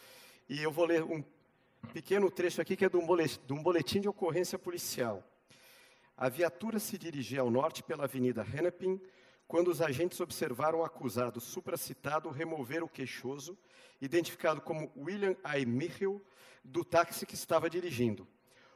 E 0.51 0.63
eu 0.63 0.71
vou 0.71 0.85
ler 0.85 1.03
um 1.03 1.25
pequeno 1.95 2.31
trecho 2.31 2.61
aqui 2.61 2.77
que 2.77 2.85
é 2.85 2.91
de 2.91 2.97
um 3.55 3.63
boletim 3.63 4.03
de 4.03 4.09
ocorrência 4.11 4.59
policial. 4.59 5.27
A 6.15 6.29
viatura 6.29 6.79
se 6.79 6.99
dirigia 6.99 7.41
ao 7.41 7.51
norte 7.51 7.83
pela 7.83 8.05
Avenida 8.05 8.47
Hennepin 8.47 9.01
quando 9.49 9.69
os 9.69 9.81
agentes 9.81 10.21
observaram 10.21 10.81
o 10.81 10.85
acusado 10.85 11.41
supracitado 11.41 12.29
remover 12.29 12.85
o 12.85 12.89
queixoso, 12.89 13.57
identificado 13.99 14.61
como 14.61 14.93
William 14.95 15.35
I. 15.57 15.65
Michel, 15.65 16.21
do 16.63 16.85
táxi 16.85 17.25
que 17.25 17.35
estava 17.35 17.71
dirigindo. 17.71 18.29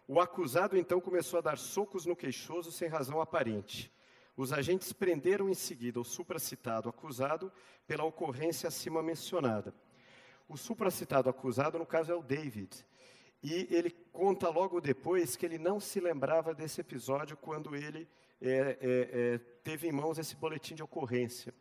O 0.08 0.20
acusado 0.20 0.78
então 0.78 1.00
começou 1.00 1.38
a 1.38 1.42
dar 1.42 1.58
socos 1.58 2.06
no 2.06 2.14
queixoso 2.14 2.70
sem 2.70 2.88
razão 2.88 3.20
aparente. 3.20 3.92
Os 4.36 4.52
agentes 4.52 4.92
prenderam 4.92 5.48
em 5.48 5.54
seguida 5.54 5.98
o 5.98 6.04
supracitado 6.04 6.88
acusado 6.88 7.52
pela 7.86 8.04
ocorrência 8.04 8.68
acima 8.68 9.02
mencionada. 9.02 9.74
O 10.48 10.56
supracitado 10.56 11.28
acusado, 11.28 11.78
no 11.78 11.86
caso, 11.86 12.12
é 12.12 12.14
o 12.14 12.22
David. 12.22 12.86
E 13.42 13.66
ele 13.70 13.90
conta 14.12 14.48
logo 14.48 14.80
depois 14.80 15.34
que 15.34 15.44
ele 15.44 15.58
não 15.58 15.80
se 15.80 15.98
lembrava 15.98 16.54
desse 16.54 16.80
episódio 16.80 17.36
quando 17.36 17.74
ele 17.74 18.08
é, 18.40 18.48
é, 18.50 18.78
é, 18.80 19.38
teve 19.64 19.88
em 19.88 19.92
mãos 19.92 20.18
esse 20.18 20.36
boletim 20.36 20.74
de 20.74 20.82
ocorrência. 20.82 21.52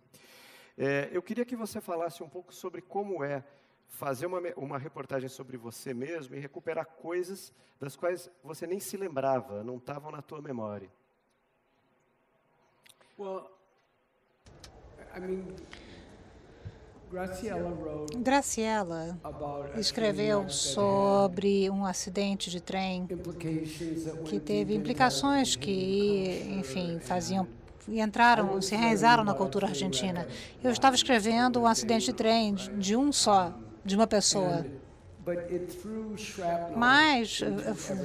É, 0.77 1.09
eu 1.11 1.21
queria 1.21 1.45
que 1.45 1.55
você 1.55 1.79
falasse 1.79 2.21
um 2.21 2.29
pouco 2.29 2.53
sobre 2.53 2.81
como 2.81 3.23
é 3.23 3.43
fazer 3.87 4.25
uma, 4.25 4.41
uma 4.57 4.77
reportagem 4.77 5.29
sobre 5.29 5.57
você 5.57 5.93
mesmo 5.93 6.35
e 6.35 6.39
recuperar 6.39 6.85
coisas 6.85 7.53
das 7.79 7.95
quais 7.95 8.29
você 8.43 8.67
nem 8.67 8.79
se 8.79 8.97
lembrava, 8.97 9.63
não 9.63 9.77
estavam 9.77 10.11
na 10.11 10.21
tua 10.21 10.41
memória. 10.41 10.89
Well, 13.17 13.49
I 15.15 15.19
mean, 15.21 15.55
Graciela 18.17 19.17
escreveu 19.77 20.49
sobre 20.49 21.69
um 21.69 21.85
acidente 21.85 22.49
de 22.49 22.59
trem 22.59 23.07
que 24.25 24.39
teve 24.39 24.75
implicações 24.75 25.55
que, 25.55 26.57
enfim, 26.59 26.99
faziam 26.99 27.47
e 27.87 28.01
entraram, 28.01 28.59
se 28.61 28.73
enraizaram 28.73 29.23
na 29.23 29.33
cultura 29.33 29.67
argentina. 29.67 30.27
Eu 30.63 30.71
estava 30.71 30.95
escrevendo 30.95 31.61
um 31.61 31.67
acidente 31.67 32.05
de 32.05 32.13
trem 32.13 32.55
de 32.55 32.95
um 32.95 33.11
só 33.11 33.53
de 33.85 33.95
uma 33.95 34.07
pessoa. 34.07 34.65
Mas 36.75 37.41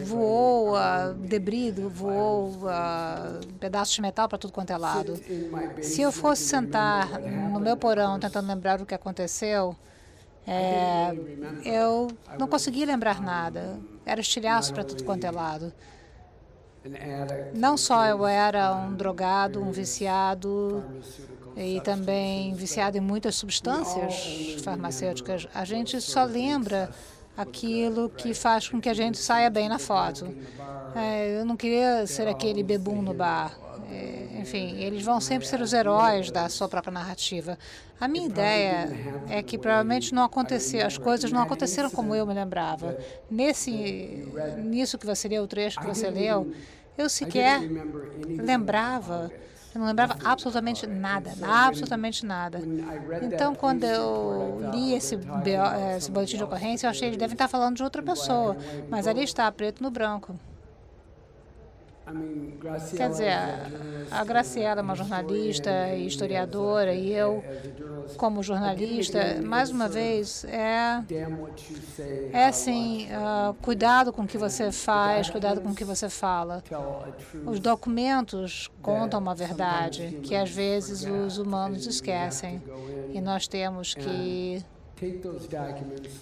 voou 0.05 0.75
debris, 1.19 1.75
voou 1.79 2.51
uh, 2.51 3.47
pedaços 3.59 3.95
de 3.95 4.01
metal 4.01 4.29
para 4.29 4.38
tudo 4.38 4.53
quanto 4.53 4.71
é 4.71 4.77
lado. 4.77 5.21
Se 5.83 6.01
eu 6.01 6.12
fosse 6.12 6.45
sentar 6.45 7.21
no 7.21 7.61
meu 7.61 7.77
porão 7.77 8.19
tentando 8.19 8.49
lembrar 8.49 8.81
o 8.81 8.87
que 8.87 8.95
aconteceu, 8.95 9.77
é, 10.47 11.14
eu 11.64 12.09
não 12.38 12.49
conseguia 12.49 12.87
lembrar 12.87 13.21
nada. 13.21 13.79
Era 14.07 14.21
estilhaço 14.21 14.73
para 14.73 14.85
tudo 14.85 15.05
quanto 15.05 15.25
é 15.25 15.31
lado. 15.31 15.73
Não 17.55 17.77
só 17.77 18.07
eu 18.07 18.27
era 18.27 18.75
um 18.75 18.95
drogado, 18.95 19.62
um 19.62 19.71
viciado, 19.71 20.83
e 21.57 21.81
também 21.81 22.55
viciado 22.55 22.97
em 22.97 23.01
muitas 23.01 23.35
substâncias 23.35 24.57
farmacêuticas, 24.63 25.47
a 25.55 25.65
gente 25.65 26.01
só 26.01 26.25
lembra 26.25 26.91
aquilo 27.37 28.11
que 28.11 28.35
faz 28.35 28.69
com 28.69 28.81
que 28.81 28.89
a 28.89 28.95
gente 28.95 29.19
saia 29.19 29.49
bem 29.49 29.69
na 29.69 29.79
foto. 29.79 30.29
É, 30.95 31.41
eu 31.41 31.45
não 31.45 31.57
queria 31.57 32.07
ser 32.07 32.29
aquele 32.29 32.63
bebum 32.63 33.01
no 33.01 33.15
bar. 33.15 33.57
É, 33.91 34.41
enfim, 34.41 34.77
eles 34.77 35.03
vão 35.03 35.21
sempre 35.21 35.47
ser 35.47 35.61
os 35.61 35.73
heróis 35.73 36.31
da 36.31 36.49
sua 36.49 36.69
própria 36.69 36.93
narrativa. 36.93 37.59
A 38.01 38.07
minha 38.09 38.27
ideia 38.27 38.89
é 39.29 39.43
que 39.43 39.59
provavelmente 39.59 40.15
não 40.15 40.25
aconteceu, 40.25 40.87
as 40.87 40.97
coisas 40.97 41.31
não 41.31 41.43
aconteceram 41.43 41.91
como 41.91 42.15
eu 42.15 42.27
me 42.27 42.33
lembrava. 42.33 42.97
Nesse, 43.31 44.27
nisso 44.59 44.97
que 44.97 45.07
você 45.07 45.29
leu, 45.29 45.43
o 45.43 45.47
trecho 45.47 45.79
que 45.81 45.87
você 45.87 46.09
leu, 46.09 46.53
eu 46.97 47.09
sequer 47.09 47.61
lembrava 48.27 49.31
eu 49.75 49.79
não 49.79 49.87
lembrava 49.87 50.17
absolutamente 50.25 50.87
nada, 50.87 51.33
absolutamente 51.43 52.27
nada. 52.27 52.61
Então, 53.23 53.55
quando 53.55 53.85
eu 53.85 54.71
li 54.73 54.95
esse, 54.95 55.19
esse 55.97 56.11
boletim 56.11 56.37
de 56.37 56.45
ocorrência, 56.45 56.87
eu 56.87 56.91
achei 56.91 57.03
que 57.03 57.15
eles 57.15 57.19
devem 57.19 57.35
estar 57.35 57.49
falando 57.49 57.77
de 57.77 57.83
outra 57.83 58.03
pessoa, 58.03 58.57
mas 58.89 59.07
ali 59.07 59.23
está, 59.23 59.51
preto 59.53 59.83
no 59.83 59.91
branco. 59.91 60.35
Quer 62.96 63.09
dizer, 63.09 63.33
a 64.11 64.25
Graciela 64.25 64.81
é 64.81 64.83
uma 64.83 64.94
jornalista 64.94 65.94
e 65.94 66.07
historiadora, 66.07 66.94
e 66.94 67.12
eu, 67.12 67.42
como 68.16 68.42
jornalista, 68.42 69.40
mais 69.42 69.70
uma 69.70 69.88
vez, 69.88 70.44
é, 70.44 71.03
é 72.33 72.44
assim, 72.46 73.09
uh, 73.09 73.55
cuidado 73.62 74.12
com 74.12 74.23
o 74.23 74.27
que 74.27 74.37
você 74.37 74.70
faz, 74.70 75.31
cuidado 75.31 75.61
com 75.61 75.70
o 75.70 75.75
que 75.75 75.85
você 75.85 76.09
fala. 76.09 76.62
Os 77.46 77.61
documentos 77.61 78.70
contam 78.83 79.20
uma 79.20 79.35
verdade 79.35 80.18
que, 80.23 80.35
às 80.35 80.51
vezes, 80.51 81.05
os 81.05 81.38
humanos 81.38 81.87
esquecem, 81.87 82.62
e 83.12 83.20
nós 83.20 83.49
temos 83.49 83.94
que 83.94 84.64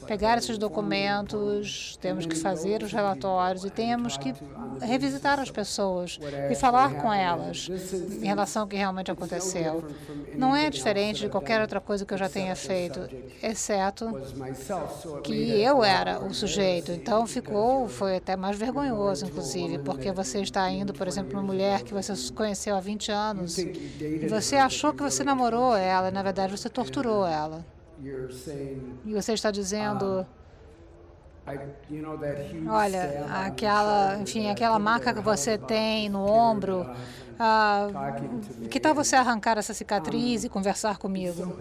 pegar 0.07 0.38
esses 0.38 0.57
documentos, 0.59 1.99
temos 2.01 2.27
que 2.27 2.37
fazer 2.37 2.83
os 2.83 2.93
relatórios 2.93 3.64
e 3.64 3.71
temos 3.71 4.17
que 4.17 4.33
revisitar 4.81 5.41
as 5.41 5.51
pessoas 5.51 6.19
e 6.51 6.55
falar 6.55 6.95
com 6.95 7.12
elas 7.12 7.69
em 8.23 8.27
relação 8.27 8.62
ao 8.62 8.69
que 8.69 8.77
realmente 8.77 9.11
aconteceu. 9.11 9.85
Não 10.37 10.55
é 10.55 10.71
diferente 10.71 11.21
de 11.21 11.29
qualquer 11.29 11.61
outra 11.61 11.81
coisa 11.81 12.05
que 12.05 12.14
eu 12.14 12.19
já 12.19 12.29
tenha 12.29 12.55
feito, 12.55 13.01
exceto 13.43 14.07
que 15.25 15.61
eu 15.61 15.83
era 15.83 16.25
o 16.25 16.33
sujeito. 16.33 16.93
Então 16.93 17.27
ficou, 17.27 17.88
foi 17.88 18.17
até 18.17 18.37
mais 18.37 18.57
vergonhoso, 18.57 19.27
inclusive, 19.27 19.79
porque 19.79 20.12
você 20.12 20.41
está 20.41 20.71
indo, 20.71 20.93
por 20.93 21.09
exemplo, 21.09 21.33
uma 21.33 21.43
mulher 21.43 21.83
que 21.83 21.93
você 21.93 22.12
conheceu 22.33 22.77
há 22.77 22.81
20 22.81 23.11
anos 23.11 23.59
e 23.59 24.27
você 24.29 24.57
achou 24.57 24.93
que 24.93 25.03
você 25.03 25.25
namorou 25.25 25.77
ela, 25.77 26.09
e 26.09 26.12
na 26.12 26.23
verdade 26.23 26.57
você 26.57 26.69
torturou 26.69 27.27
ela. 27.27 27.64
E 29.05 29.13
você 29.15 29.33
está 29.33 29.51
dizendo, 29.51 30.27
olha, 32.65 33.25
aquela, 33.47 34.19
enfim, 34.21 34.49
aquela 34.49 34.79
marca 34.79 35.15
que 35.15 35.21
você 35.21 35.59
tem 35.59 36.09
no 36.09 36.21
ombro, 36.25 36.89
ah, 37.39 37.89
que 38.71 38.81
tal 38.81 38.95
você 38.95 39.17
arrancar 39.17 39.59
essa 39.59 39.75
cicatriz 39.75 40.45
e 40.45 40.49
conversar 40.49 40.99
comigo? 40.99 41.55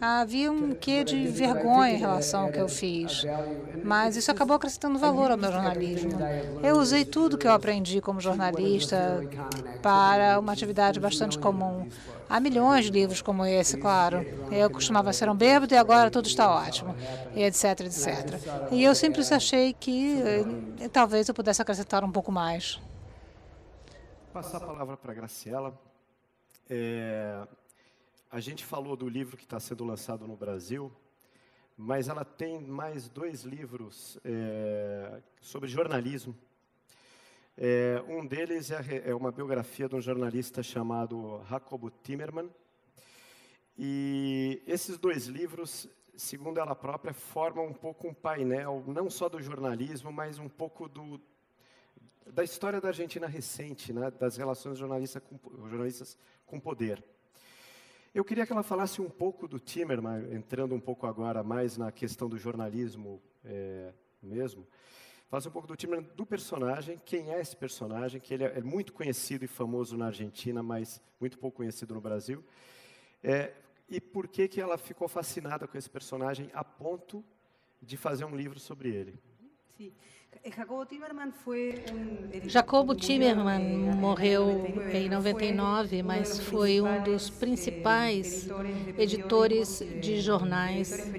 Havia 0.00 0.52
um 0.52 0.74
quê 0.74 1.02
de 1.02 1.26
vergonha 1.26 1.92
em 1.92 1.96
relação 1.96 2.44
ao 2.44 2.52
que 2.52 2.60
eu 2.60 2.68
fiz, 2.68 3.24
mas 3.82 4.16
isso 4.16 4.30
acabou 4.30 4.56
acrescentando 4.56 4.98
valor 4.98 5.30
ao 5.30 5.36
meu 5.36 5.50
jornalismo. 5.50 6.12
Eu 6.62 6.76
usei 6.76 7.04
tudo 7.04 7.36
que 7.36 7.46
eu 7.46 7.52
aprendi 7.52 8.00
como 8.00 8.20
jornalista 8.20 9.20
para 9.82 10.38
uma 10.38 10.52
atividade 10.52 11.00
bastante 11.00 11.38
comum. 11.38 11.88
Há 12.28 12.38
milhões 12.38 12.84
de 12.84 12.92
livros 12.92 13.20
como 13.20 13.44
esse, 13.44 13.76
claro. 13.76 14.24
Eu 14.52 14.70
costumava 14.70 15.12
ser 15.12 15.28
um 15.28 15.34
bêbado 15.34 15.74
e 15.74 15.76
agora 15.76 16.10
tudo 16.10 16.26
está 16.26 16.48
ótimo, 16.48 16.94
e 17.34 17.42
etc, 17.42 17.80
etc. 17.80 18.68
E 18.70 18.84
eu 18.84 18.94
sempre 18.94 19.22
achei 19.34 19.72
que 19.72 20.22
eh, 20.80 20.88
talvez 20.88 21.28
eu 21.28 21.34
pudesse 21.34 21.60
acrescentar 21.60 22.04
um 22.04 22.12
pouco 22.12 22.30
mais. 22.30 22.80
Passar 24.32 24.58
a 24.58 24.60
palavra 24.60 24.96
para 24.96 25.10
a 25.10 25.14
Graciela. 25.14 25.74
É, 26.68 27.42
a 28.30 28.38
gente 28.38 28.64
falou 28.64 28.96
do 28.96 29.08
livro 29.08 29.36
que 29.36 29.42
está 29.42 29.58
sendo 29.58 29.84
lançado 29.84 30.26
no 30.26 30.36
Brasil, 30.36 30.92
mas 31.76 32.08
ela 32.08 32.24
tem 32.24 32.60
mais 32.60 33.08
dois 33.08 33.42
livros 33.42 34.18
é, 34.24 35.20
sobre 35.40 35.68
jornalismo. 35.68 36.36
É, 37.58 38.00
um 38.06 38.24
deles 38.24 38.70
é, 38.70 39.08
é, 39.08 39.14
uma 39.14 39.32
biografia 39.32 39.88
de 39.88 39.96
um 39.96 40.00
jornalista 40.00 40.62
chamado 40.62 41.42
Jacobo 41.50 41.90
Timmerman. 41.90 42.48
E 43.76 44.62
esses 44.64 44.96
dois 44.96 45.26
livros, 45.26 45.88
segundo 46.16 46.60
ela 46.60 46.76
própria, 46.76 47.12
formam 47.12 47.66
um 47.66 47.74
pouco 47.74 48.06
um 48.06 48.14
painel, 48.14 48.84
não 48.86 49.10
só 49.10 49.28
do 49.28 49.42
jornalismo, 49.42 50.12
mas 50.12 50.38
um 50.38 50.48
pouco 50.48 50.88
do, 50.88 51.20
da 52.26 52.44
história 52.44 52.80
da 52.80 52.88
Argentina 52.88 53.26
recente, 53.26 53.92
né, 53.92 54.08
das 54.08 54.36
relações 54.36 54.78
jornalista 54.78 55.20
com, 55.20 55.36
jornalistas 55.68 56.16
com 56.46 56.60
poder. 56.60 57.02
Eu 58.12 58.24
queria 58.24 58.44
que 58.44 58.52
ela 58.52 58.64
falasse 58.64 59.00
um 59.00 59.08
pouco 59.08 59.46
do 59.46 59.60
Timerman, 59.60 60.34
entrando 60.34 60.74
um 60.74 60.80
pouco 60.80 61.06
agora 61.06 61.44
mais 61.44 61.76
na 61.76 61.92
questão 61.92 62.28
do 62.28 62.36
jornalismo 62.36 63.22
é, 63.44 63.92
mesmo. 64.20 64.66
Falasse 65.28 65.46
um 65.46 65.52
pouco 65.52 65.68
do 65.68 65.76
Timerman, 65.76 66.08
do 66.16 66.26
personagem, 66.26 67.00
quem 67.04 67.32
é 67.32 67.40
esse 67.40 67.56
personagem, 67.56 68.20
que 68.20 68.34
ele 68.34 68.42
é, 68.42 68.58
é 68.58 68.60
muito 68.60 68.92
conhecido 68.92 69.44
e 69.44 69.48
famoso 69.48 69.96
na 69.96 70.06
Argentina, 70.06 70.60
mas 70.60 71.00
muito 71.20 71.38
pouco 71.38 71.58
conhecido 71.58 71.94
no 71.94 72.00
Brasil. 72.00 72.44
É, 73.22 73.54
e 73.88 74.00
por 74.00 74.26
que, 74.26 74.48
que 74.48 74.60
ela 74.60 74.76
ficou 74.76 75.06
fascinada 75.06 75.68
com 75.68 75.78
esse 75.78 75.88
personagem 75.88 76.50
a 76.52 76.64
ponto 76.64 77.24
de 77.80 77.96
fazer 77.96 78.24
um 78.24 78.36
livro 78.36 78.58
sobre 78.58 78.90
ele. 78.90 79.18
Jacobo 82.46 82.94
Timerman 82.94 83.94
morreu 83.94 84.66
em 84.92 85.08
99, 85.08 86.02
mas 86.02 86.38
foi 86.38 86.80
um 86.80 87.02
dos 87.02 87.28
principais 87.28 88.48
editores 88.96 89.82
de 90.00 90.20
jornais, 90.20 91.10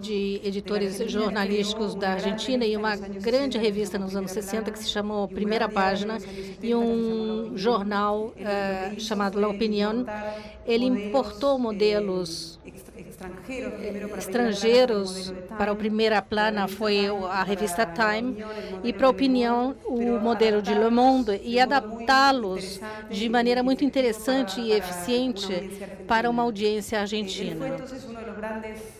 de 0.00 0.40
editores 0.44 0.98
jornalísticos 1.10 1.94
da 1.94 2.12
Argentina 2.12 2.66
e 2.66 2.76
uma 2.76 2.96
grande 2.96 3.56
revista 3.56 3.98
nos 3.98 4.14
anos 4.14 4.30
60 4.32 4.70
que 4.70 4.78
se 4.78 4.88
chamou 4.88 5.26
Primeira 5.26 5.68
Página 5.68 6.18
e 6.62 6.74
um 6.74 7.56
jornal 7.56 8.26
uh, 8.26 9.00
chamado 9.00 9.40
La 9.40 9.48
Opinión. 9.48 10.04
Ele 10.66 10.84
importou 10.84 11.58
modelos 11.58 12.60
estrangeiros 14.16 15.32
para 15.58 15.72
o 15.72 15.76
primeira 15.76 16.22
plana 16.22 16.66
foi 16.68 17.06
a 17.30 17.42
revista 17.42 17.86
Time. 17.86 18.44
e 18.82 18.92
para 18.92 19.06
a 19.06 19.10
opinião 19.10 19.76
o 19.84 20.18
modelo 20.18 20.62
de 20.62 20.74
Le 20.74 20.90
Monde 20.90 21.40
e 21.42 21.58
adaptá-los 21.60 22.80
de 23.10 23.28
maneira 23.28 23.62
muito 23.62 23.84
interessante 23.84 24.60
e 24.60 24.72
eficiente 24.72 25.70
para 26.06 26.30
uma 26.30 26.42
audiência 26.42 27.00
argentina. 27.00 27.76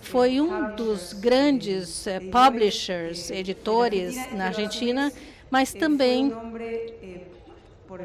Foi 0.03 0.41
um 0.41 0.75
dos 0.75 1.13
grandes 1.13 2.07
eh, 2.07 2.21
publishers, 2.21 3.31
editores 3.31 4.17
na 4.33 4.47
Argentina, 4.47 5.13
mas 5.51 5.73
também 5.73 6.33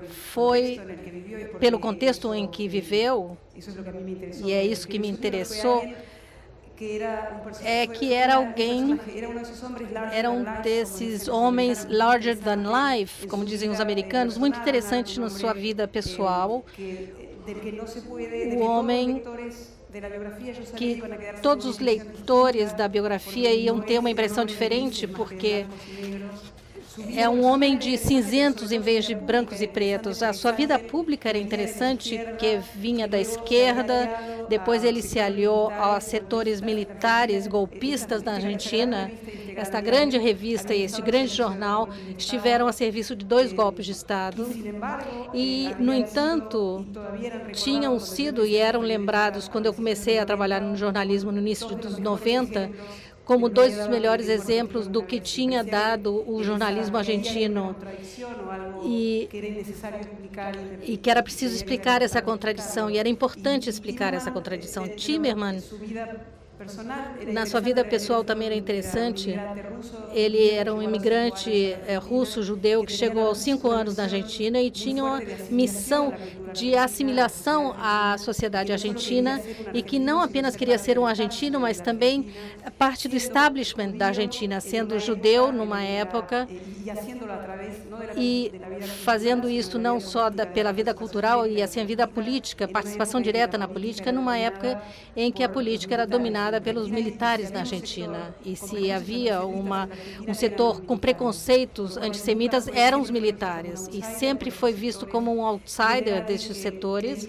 foi 0.09 0.79
pelo 1.59 1.79
contexto 1.79 2.33
em 2.33 2.47
que 2.47 2.67
viveu, 2.67 3.37
e 4.43 4.51
é 4.51 4.63
isso 4.65 4.87
que 4.87 4.99
me 4.99 5.07
interessou, 5.07 5.83
é 7.63 7.87
que 7.87 8.13
era 8.13 8.35
alguém, 8.35 8.99
era 10.11 10.29
um 10.29 10.43
desses 10.61 11.27
homens 11.27 11.87
larger 11.89 12.37
than 12.37 12.63
life, 12.65 13.27
como 13.27 13.45
dizem 13.45 13.69
os 13.69 13.79
americanos, 13.79 14.37
muito 14.37 14.59
interessante 14.59 15.19
na 15.19 15.29
sua 15.29 15.53
vida 15.53 15.87
pessoal. 15.87 16.65
O 18.57 18.59
homem 18.59 19.21
que 20.75 21.01
todos 21.41 21.65
os 21.65 21.79
leitores 21.79 22.73
da 22.73 22.87
biografia 22.87 23.53
iam 23.53 23.79
ter 23.79 23.99
uma 23.99 24.09
impressão 24.09 24.43
diferente, 24.43 25.07
porque 25.07 25.65
é 27.15 27.27
um 27.29 27.43
homem 27.43 27.77
de 27.77 27.97
cinzentos 27.97 28.71
em 28.71 28.79
vez 28.79 29.05
de 29.05 29.15
brancos 29.15 29.61
e 29.61 29.67
pretos. 29.67 30.23
A 30.23 30.33
sua 30.33 30.51
vida 30.51 30.77
pública 30.79 31.29
era 31.29 31.37
interessante, 31.37 32.17
porque 32.17 32.59
vinha 32.75 33.07
da 33.07 33.19
esquerda, 33.19 34.09
depois 34.47 34.83
ele 34.83 35.01
se 35.01 35.19
aliou 35.19 35.69
aos 35.71 36.03
setores 36.03 36.61
militares 36.61 37.47
golpistas 37.47 38.23
na 38.23 38.35
Argentina. 38.35 39.11
Esta 39.55 39.79
grande 39.79 40.17
revista 40.17 40.73
e 40.73 40.81
este 40.81 41.01
grande 41.01 41.33
jornal 41.33 41.89
estiveram 42.17 42.67
a 42.67 42.73
serviço 42.73 43.15
de 43.15 43.25
dois 43.25 43.53
golpes 43.53 43.85
de 43.85 43.93
Estado. 43.93 44.47
E, 45.33 45.69
no 45.79 45.93
entanto, 45.93 46.85
tinham 47.53 47.99
sido 47.99 48.45
e 48.45 48.57
eram 48.57 48.81
lembrados, 48.81 49.47
quando 49.47 49.65
eu 49.65 49.73
comecei 49.73 50.19
a 50.19 50.25
trabalhar 50.25 50.59
no 50.59 50.75
jornalismo 50.75 51.31
no 51.31 51.39
início 51.39 51.73
dos 51.75 51.97
90, 51.97 52.69
como 53.25 53.49
dois 53.49 53.75
dos 53.75 53.87
melhores 53.87 54.29
exemplos 54.29 54.87
do 54.87 55.03
que 55.03 55.19
tinha 55.19 55.63
dado 55.63 56.23
o 56.29 56.43
jornalismo 56.43 56.95
argentino 56.95 57.75
e, 58.83 59.27
e 60.83 60.95
que 60.95 61.09
era 61.09 61.23
preciso 61.23 61.55
explicar 61.55 62.01
essa 62.03 62.21
contradição 62.21 62.89
e 62.89 62.97
era 62.97 63.09
importante 63.09 63.69
explicar 63.69 64.13
essa 64.13 64.31
contradição. 64.31 64.87
Timerman 64.87 65.61
na 67.33 67.45
sua 67.45 67.59
vida 67.59 67.83
pessoal 67.83 68.23
também 68.23 68.47
era 68.47 68.55
interessante. 68.55 69.37
Ele 70.13 70.49
era 70.49 70.73
um 70.73 70.81
imigrante 70.81 71.75
é, 71.85 71.97
russo, 71.97 72.41
judeu, 72.41 72.83
que 72.85 72.93
chegou 72.93 73.27
aos 73.27 73.39
cinco 73.39 73.69
anos 73.69 73.97
na 73.97 74.03
Argentina 74.03 74.61
e 74.61 74.71
tinha 74.71 75.03
uma 75.03 75.21
missão 75.49 76.13
de 76.53 76.75
assimilação 76.75 77.75
à 77.77 78.17
sociedade 78.17 78.71
argentina 78.71 79.41
e 79.73 79.81
que 79.81 79.99
não 79.99 80.21
apenas 80.21 80.55
queria 80.55 80.77
ser 80.77 80.97
um 80.97 81.05
argentino, 81.05 81.59
mas 81.59 81.81
também 81.81 82.31
parte 82.77 83.09
do 83.09 83.15
establishment 83.15 83.91
da 83.91 84.07
Argentina, 84.07 84.61
sendo 84.61 84.97
judeu 84.97 85.51
numa 85.51 85.83
época 85.83 86.47
e 88.15 88.53
fazendo 89.03 89.49
isso 89.49 89.77
não 89.77 89.99
só 89.99 90.29
da, 90.29 90.45
pela 90.45 90.71
vida 90.71 90.93
cultural 90.93 91.45
e 91.45 91.61
assim 91.61 91.81
a 91.81 91.85
vida 91.85 92.07
política, 92.07 92.67
participação 92.67 93.19
direta 93.19 93.57
na 93.57 93.67
política, 93.67 94.11
numa 94.11 94.37
época 94.37 94.81
em 95.15 95.31
que 95.31 95.43
a 95.43 95.49
política 95.49 95.93
era 95.93 96.07
dominada 96.07 96.54
pelos 96.59 96.89
militares 96.89 97.51
na 97.51 97.61
Argentina. 97.61 98.35
E 98.43 98.55
se 98.55 98.91
havia 98.91 99.41
uma, 99.41 99.89
um 100.27 100.33
setor 100.33 100.81
com 100.81 100.97
preconceitos 100.97 101.97
antissemitas, 101.97 102.67
eram 102.67 103.01
os 103.01 103.09
militares. 103.09 103.87
E 103.91 104.01
sempre 104.01 104.51
foi 104.51 104.73
visto 104.73 105.05
como 105.05 105.33
um 105.35 105.45
outsider 105.45 106.25
destes 106.25 106.57
setores. 106.57 107.27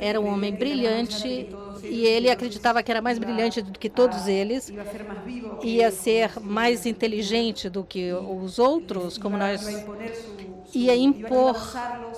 Era 0.00 0.20
um 0.20 0.26
homem 0.26 0.52
brilhante 0.52 1.48
e 1.82 2.06
ele 2.06 2.30
acreditava 2.30 2.82
que 2.82 2.90
era 2.90 3.02
mais 3.02 3.18
brilhante 3.18 3.62
do 3.62 3.78
que 3.78 3.88
todos 3.88 4.26
eles. 4.26 4.72
Ia 5.62 5.90
ser 5.90 6.40
mais 6.40 6.86
inteligente 6.86 7.68
do 7.68 7.84
que 7.84 8.12
os 8.12 8.58
outros, 8.58 9.18
como 9.18 9.36
nós 9.36 9.62
ia 10.74 10.96
impor, 10.96 11.56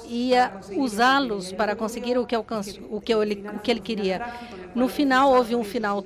ia 0.07 0.53
usá-los 0.77 1.53
para 1.53 1.75
conseguir 1.75 2.19
o 2.19 2.27
que, 2.27 2.35
alcançou, 2.35 2.85
o, 2.91 3.01
que 3.01 3.13
ele, 3.13 3.45
o 3.55 3.59
que 3.59 3.71
ele 3.71 3.81
queria. 3.81 4.25
No 4.75 4.89
final, 4.89 5.33
houve 5.33 5.55
um 5.57 5.65
final 5.65 6.05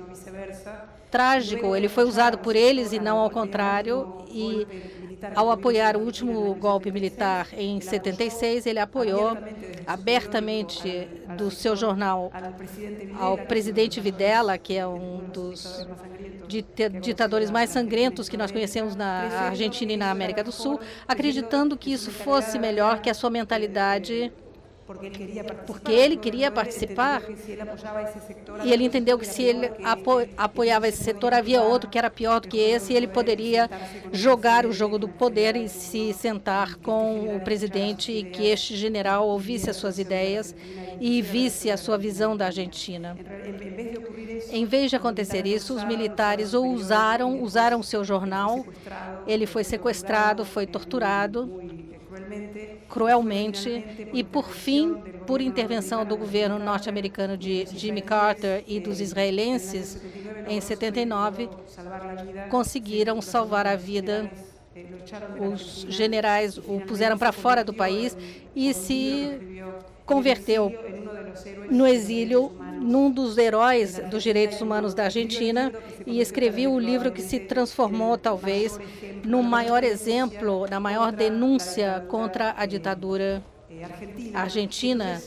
trágico. 1.09 1.75
Ele 1.75 1.87
foi 1.87 2.05
usado 2.05 2.37
por 2.37 2.55
eles 2.55 2.91
e 2.91 2.99
não 2.99 3.17
ao 3.17 3.29
contrário. 3.29 4.23
E 4.29 4.67
ao 5.35 5.51
apoiar 5.51 5.95
o 5.95 5.99
último 5.99 6.53
golpe 6.55 6.91
militar 6.91 7.47
em 7.53 7.79
76, 7.81 8.65
ele 8.65 8.79
apoiou 8.79 9.37
abertamente 9.85 11.07
do 11.37 11.51
seu 11.51 11.75
jornal 11.75 12.31
ao 13.19 13.37
presidente 13.37 13.99
Videla, 13.99 14.57
que 14.57 14.75
é 14.75 14.87
um 14.87 15.19
dos 15.31 15.87
ditadores 17.01 17.51
mais 17.51 17.69
sangrentos 17.69 18.27
que 18.27 18.37
nós 18.37 18.51
conhecemos 18.51 18.95
na 18.95 19.47
Argentina 19.47 19.91
e 19.91 19.97
na 19.97 20.09
América 20.09 20.43
do 20.43 20.51
Sul, 20.51 20.79
acreditando 21.07 21.77
que 21.77 21.91
isso 21.91 22.11
fosse 22.11 22.57
melhor 22.57 23.01
que 23.01 23.09
a 23.09 23.13
sua 23.13 23.29
mentalidade 23.29 24.31
porque 25.67 25.91
ele 25.91 26.17
queria 26.17 26.51
participar. 26.51 27.21
e 28.63 28.73
ele 28.73 28.83
entendeu 28.83 29.19
que 29.19 29.25
se 29.27 29.43
ele 29.43 29.71
apo 29.83 30.27
apoiava 30.35 30.87
esse 30.87 31.03
setor, 31.03 31.31
havia 31.31 31.61
outro 31.61 31.89
que 31.89 31.97
era 31.97 32.09
pior 32.09 32.39
do 32.39 32.47
que 32.47 32.57
esse 32.57 32.93
e 32.93 32.95
ele 32.95 33.07
poderia 33.07 33.69
jogar 34.11 34.65
o 34.65 34.71
jogo 34.71 34.97
do 34.97 35.07
poder 35.07 35.55
e 35.55 35.69
se 35.69 36.11
sentar 36.13 36.75
com 36.77 37.35
o 37.35 37.39
presidente 37.41 38.11
e 38.11 38.23
que 38.23 38.47
este 38.47 38.75
general 38.75 39.27
ouvisse 39.27 39.69
as 39.69 39.75
suas 39.75 39.99
ideias 39.99 40.55
e 40.99 41.21
visse 41.21 41.69
a 41.69 41.77
sua 41.77 41.97
visão 41.97 42.35
da 42.35 42.47
Argentina. 42.47 43.15
Em 44.51 44.65
vez 44.65 44.89
de 44.89 44.95
acontecer 44.95 45.45
isso, 45.45 45.75
os 45.75 45.83
militares 45.83 46.53
o 46.55 46.65
usaram, 46.65 47.43
usaram 47.43 47.79
o 47.79 47.83
seu 47.83 48.03
jornal, 48.03 48.65
ele 49.27 49.45
foi 49.45 49.63
sequestrado, 49.63 50.43
foi 50.43 50.65
torturado 50.65 51.61
cruelmente 52.89 54.09
e, 54.11 54.23
por 54.23 54.49
fim, 54.49 54.95
por 55.25 55.39
intervenção 55.39 56.03
do 56.03 56.17
governo 56.17 56.57
norte-americano 56.57 57.37
de 57.37 57.65
Jimmy 57.67 58.01
Carter 58.01 58.63
e 58.67 58.79
dos 58.79 58.99
israelenses, 58.99 60.01
em 60.47 60.59
79, 60.59 61.49
conseguiram 62.49 63.21
salvar 63.21 63.67
a 63.67 63.75
vida. 63.75 64.29
Os 65.39 65.85
generais 65.89 66.57
o 66.57 66.79
puseram 66.81 67.17
para 67.17 67.31
fora 67.31 67.63
do 67.63 67.73
país 67.73 68.17
e 68.55 68.73
se 68.73 69.63
converteu 70.05 70.73
no 71.69 71.85
exílio 71.85 72.51
num 72.79 73.11
dos 73.11 73.37
heróis 73.37 73.99
dos 74.09 74.23
direitos 74.23 74.61
humanos 74.61 74.93
da 74.93 75.05
Argentina 75.05 75.71
e 76.05 76.19
escreveu 76.21 76.73
o 76.73 76.79
livro 76.79 77.11
que 77.11 77.21
se 77.21 77.39
transformou, 77.39 78.17
talvez, 78.17 78.79
no 79.23 79.43
maior 79.43 79.83
exemplo, 79.83 80.65
na 80.69 80.79
maior 80.79 81.11
denúncia 81.11 82.05
contra 82.07 82.55
a 82.57 82.65
ditadura 82.65 83.43
argentina 84.33 85.21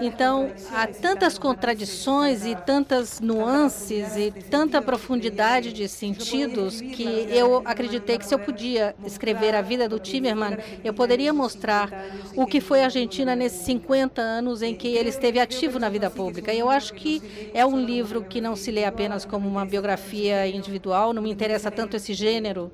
então, 0.00 0.50
há 0.72 0.86
tantas 0.86 1.38
contradições 1.38 2.44
e 2.44 2.56
tantas 2.56 3.20
nuances 3.20 4.16
e 4.16 4.30
tanta 4.30 4.80
profundidade 4.82 5.72
de 5.72 5.88
sentidos 5.88 6.80
que 6.80 7.04
eu 7.30 7.62
acreditei 7.64 8.18
que 8.18 8.26
se 8.26 8.34
eu 8.34 8.38
podia 8.38 8.94
escrever 9.04 9.54
a 9.54 9.62
vida 9.62 9.88
do 9.88 9.98
Timerman, 9.98 10.56
eu 10.82 10.92
poderia 10.92 11.32
mostrar 11.32 11.90
o 12.34 12.46
que 12.46 12.60
foi 12.60 12.82
a 12.82 12.84
Argentina 12.84 13.36
nesses 13.36 13.62
50 13.62 14.20
anos 14.20 14.62
em 14.62 14.74
que 14.74 14.88
ele 14.88 15.08
esteve 15.08 15.38
ativo 15.38 15.78
na 15.78 15.88
vida 15.88 16.10
pública. 16.10 16.52
Eu 16.52 16.68
acho 16.68 16.94
que 16.94 17.22
é 17.54 17.64
um 17.64 17.78
livro 17.78 18.22
que 18.22 18.40
não 18.40 18.56
se 18.56 18.70
lê 18.70 18.84
apenas 18.84 19.24
como 19.24 19.48
uma 19.48 19.64
biografia 19.64 20.46
individual, 20.48 21.12
não 21.12 21.22
me 21.22 21.30
interessa 21.30 21.70
tanto 21.70 21.96
esse 21.96 22.14
gênero, 22.14 22.72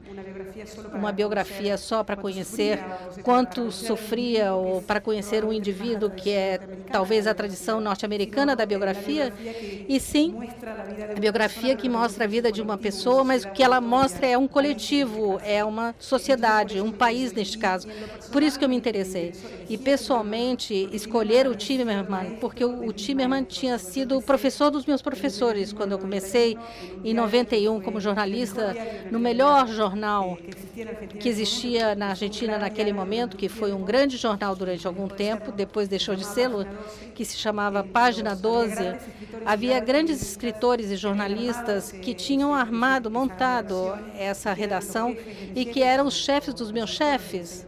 uma 0.94 1.12
biografia 1.12 1.76
só 1.76 2.02
para 2.02 2.16
conhecer 2.16 2.78
quanto 3.22 3.70
sofria 3.70 4.54
ou 4.54 4.82
para 4.82 5.00
conhecer 5.00 5.44
um 5.44 5.52
indivíduo 5.52 6.10
que 6.10 6.30
é 6.30 6.47
talvez 6.90 7.26
a 7.26 7.34
tradição 7.34 7.80
norte-americana 7.80 8.56
da 8.56 8.64
biografia, 8.64 9.32
e 9.88 9.98
sim 10.00 10.34
a 11.16 11.18
biografia 11.18 11.76
que 11.76 11.88
mostra 11.88 12.24
a 12.24 12.26
vida 12.26 12.50
de 12.50 12.62
uma 12.62 12.78
pessoa, 12.78 13.24
mas 13.24 13.44
o 13.44 13.50
que 13.50 13.62
ela 13.62 13.80
mostra 13.80 14.26
é 14.26 14.38
um 14.38 14.48
coletivo, 14.48 15.40
é 15.42 15.64
uma 15.64 15.94
sociedade, 15.98 16.80
um 16.80 16.92
país 16.92 17.32
neste 17.32 17.58
caso. 17.58 17.88
Por 18.32 18.42
isso 18.42 18.58
que 18.58 18.64
eu 18.64 18.68
me 18.68 18.76
interessei. 18.76 19.32
E 19.68 19.76
pessoalmente 19.76 20.88
escolher 20.92 21.46
o 21.46 21.54
Timerman, 21.54 22.36
porque 22.40 22.64
o, 22.64 22.92
Timerman 22.92 23.44
tinha 23.44 23.78
sido 23.78 24.20
professor 24.22 24.70
dos 24.70 24.86
meus 24.86 25.02
professores 25.02 25.72
quando 25.72 25.92
eu 25.92 25.98
comecei 25.98 26.56
em 27.04 27.14
91 27.14 27.80
como 27.80 28.00
jornalista 28.00 28.76
no 29.10 29.18
melhor 29.18 29.66
jornal 29.68 30.38
que 31.18 31.28
existia 31.28 31.94
na 31.94 32.10
Argentina 32.10 32.58
naquele 32.58 32.92
momento, 32.92 33.36
que 33.36 33.48
foi 33.48 33.72
um 33.72 33.82
grande 33.82 34.16
jornal 34.16 34.54
durante 34.54 34.86
algum 34.86 35.08
tempo, 35.08 35.50
depois 35.50 35.88
deixou 35.88 36.14
de 36.14 36.24
ser 36.24 36.37
selo 36.38 36.64
que 37.16 37.24
se 37.24 37.36
chamava 37.36 37.82
Página 37.82 38.36
12, 38.36 38.76
havia 39.44 39.80
grandes 39.80 40.22
escritores 40.22 40.88
e 40.88 40.96
jornalistas 40.96 41.90
que 41.90 42.14
tinham 42.14 42.54
armado, 42.54 43.10
montado 43.10 43.98
essa 44.16 44.52
redação 44.52 45.16
e 45.56 45.64
que 45.64 45.82
eram 45.82 46.06
os 46.06 46.14
chefes 46.14 46.54
dos 46.54 46.70
meus 46.70 46.90
chefes 46.90 47.66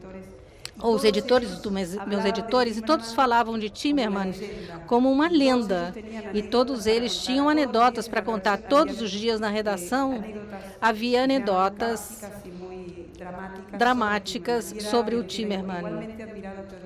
os 0.82 1.04
editores 1.04 1.58
dos 1.58 1.72
meus 1.72 2.24
editores, 2.24 2.76
e 2.76 2.82
todos 2.82 3.12
falavam 3.12 3.58
de 3.58 3.68
Timerman 3.68 4.32
como 4.86 5.10
uma 5.10 5.28
lenda. 5.28 5.94
E 6.32 6.42
todos 6.42 6.86
eles 6.86 7.16
tinham 7.18 7.48
anedotas 7.48 8.08
para 8.08 8.22
contar 8.22 8.58
todos 8.58 9.00
os 9.00 9.10
dias 9.10 9.40
na 9.40 9.48
redação. 9.48 10.22
Havia 10.80 11.24
anedotas 11.24 12.24
dramáticas 13.76 14.74
sobre 14.80 15.14
o 15.14 15.22
Timerman. 15.22 16.08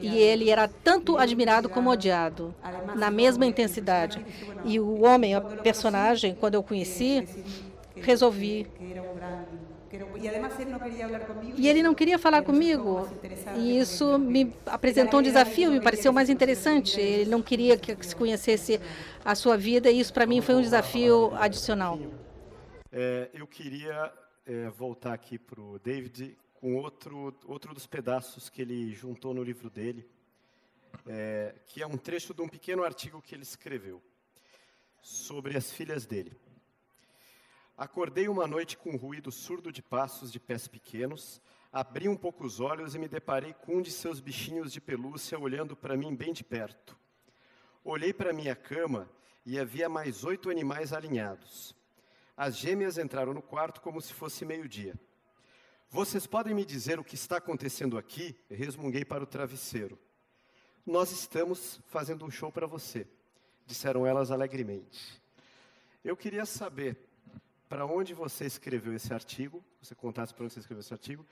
E 0.00 0.18
ele 0.18 0.50
era 0.50 0.68
tanto 0.68 1.16
admirado 1.16 1.68
como 1.68 1.90
odiado, 1.90 2.54
na 2.94 3.10
mesma 3.10 3.46
intensidade. 3.46 4.24
E 4.64 4.78
o 4.80 5.02
homem, 5.02 5.34
a 5.34 5.40
personagem, 5.40 6.34
quando 6.34 6.54
eu 6.54 6.62
conheci, 6.62 7.26
resolvi. 7.96 8.66
E 11.56 11.68
ele 11.68 11.82
não 11.82 11.94
queria 11.94 12.18
falar 12.18 12.42
comigo. 12.42 13.08
E 13.56 13.78
isso 13.78 14.18
me 14.18 14.52
apresentou 14.66 15.20
um 15.20 15.22
desafio, 15.22 15.70
me 15.70 15.80
pareceu 15.80 16.12
mais 16.12 16.28
interessante. 16.28 17.00
Ele 17.00 17.30
não 17.30 17.42
queria 17.42 17.76
que 17.76 17.96
se 18.04 18.14
conhecesse 18.14 18.80
a 19.24 19.34
sua 19.34 19.56
vida, 19.56 19.90
e 19.90 20.00
isso 20.00 20.12
para 20.12 20.26
mim 20.26 20.40
foi 20.40 20.54
um 20.54 20.62
desafio 20.62 21.34
adicional. 21.36 21.98
É, 22.92 23.28
eu 23.34 23.46
queria 23.46 24.12
é, 24.46 24.68
voltar 24.70 25.12
aqui 25.14 25.38
para 25.38 25.60
o 25.60 25.78
David 25.78 26.36
com 26.54 26.76
outro, 26.76 27.34
outro 27.44 27.74
dos 27.74 27.86
pedaços 27.86 28.48
que 28.48 28.62
ele 28.62 28.94
juntou 28.94 29.34
no 29.34 29.42
livro 29.42 29.68
dele, 29.68 30.08
é, 31.06 31.54
que 31.66 31.82
é 31.82 31.86
um 31.86 31.96
trecho 31.96 32.32
de 32.32 32.40
um 32.40 32.48
pequeno 32.48 32.84
artigo 32.84 33.20
que 33.20 33.34
ele 33.34 33.42
escreveu 33.42 34.00
sobre 35.02 35.56
as 35.56 35.70
filhas 35.70 36.06
dele. 36.06 36.32
Acordei 37.76 38.28
uma 38.28 38.46
noite 38.46 38.78
com 38.78 38.90
um 38.90 38.96
ruído 38.96 39.32
surdo 39.32 39.72
de 39.72 39.82
passos 39.82 40.30
de 40.30 40.38
pés 40.38 40.68
pequenos, 40.68 41.42
abri 41.72 42.08
um 42.08 42.16
pouco 42.16 42.46
os 42.46 42.60
olhos 42.60 42.94
e 42.94 42.98
me 43.00 43.08
deparei 43.08 43.52
com 43.52 43.78
um 43.78 43.82
de 43.82 43.90
seus 43.90 44.20
bichinhos 44.20 44.72
de 44.72 44.80
pelúcia 44.80 45.36
olhando 45.36 45.74
para 45.74 45.96
mim 45.96 46.14
bem 46.14 46.32
de 46.32 46.44
perto. 46.44 46.96
Olhei 47.82 48.12
para 48.12 48.32
minha 48.32 48.54
cama 48.54 49.10
e 49.44 49.58
havia 49.58 49.88
mais 49.88 50.22
oito 50.22 50.50
animais 50.50 50.92
alinhados. 50.92 51.74
As 52.36 52.56
gêmeas 52.56 52.96
entraram 52.96 53.34
no 53.34 53.42
quarto 53.42 53.80
como 53.80 54.00
se 54.00 54.14
fosse 54.14 54.44
meio-dia. 54.44 54.94
Vocês 55.90 56.28
podem 56.28 56.54
me 56.54 56.64
dizer 56.64 57.00
o 57.00 57.04
que 57.04 57.16
está 57.16 57.38
acontecendo 57.38 57.98
aqui? 57.98 58.36
Resmunguei 58.48 59.04
para 59.04 59.24
o 59.24 59.26
travesseiro. 59.26 59.98
Nós 60.86 61.10
estamos 61.10 61.80
fazendo 61.88 62.24
um 62.24 62.30
show 62.30 62.52
para 62.52 62.68
você, 62.68 63.04
disseram 63.66 64.06
elas 64.06 64.30
alegremente. 64.30 65.20
Eu 66.04 66.16
queria 66.16 66.46
saber 66.46 66.96
para 67.68 67.86
onde 67.86 68.14
você 68.14 68.44
escreveu 68.44 68.94
esse 68.94 69.12
artigo, 69.12 69.64
você 69.80 69.94
contasse 69.94 70.32
para 70.34 70.44
onde 70.44 70.54
você 70.54 70.60
escreveu 70.60 70.80
esse 70.80 70.92
artigo, 70.92 71.26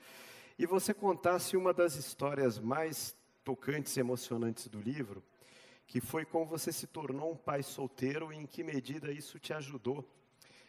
e 0.57 0.65
você 0.65 0.93
contasse 0.93 1.57
uma 1.57 1.73
das 1.73 1.95
histórias 1.95 2.59
mais 2.59 3.15
tocantes 3.43 3.95
e 3.97 3.99
emocionantes 3.99 4.67
do 4.67 4.79
livro, 4.79 5.23
que 5.85 5.99
foi 5.99 6.25
como 6.25 6.45
você 6.45 6.71
se 6.71 6.87
tornou 6.87 7.31
um 7.31 7.37
pai 7.37 7.61
solteiro 7.61 8.31
e 8.31 8.37
em 8.37 8.45
que 8.45 8.63
medida 8.63 9.11
isso 9.11 9.39
te 9.39 9.53
ajudou 9.53 10.07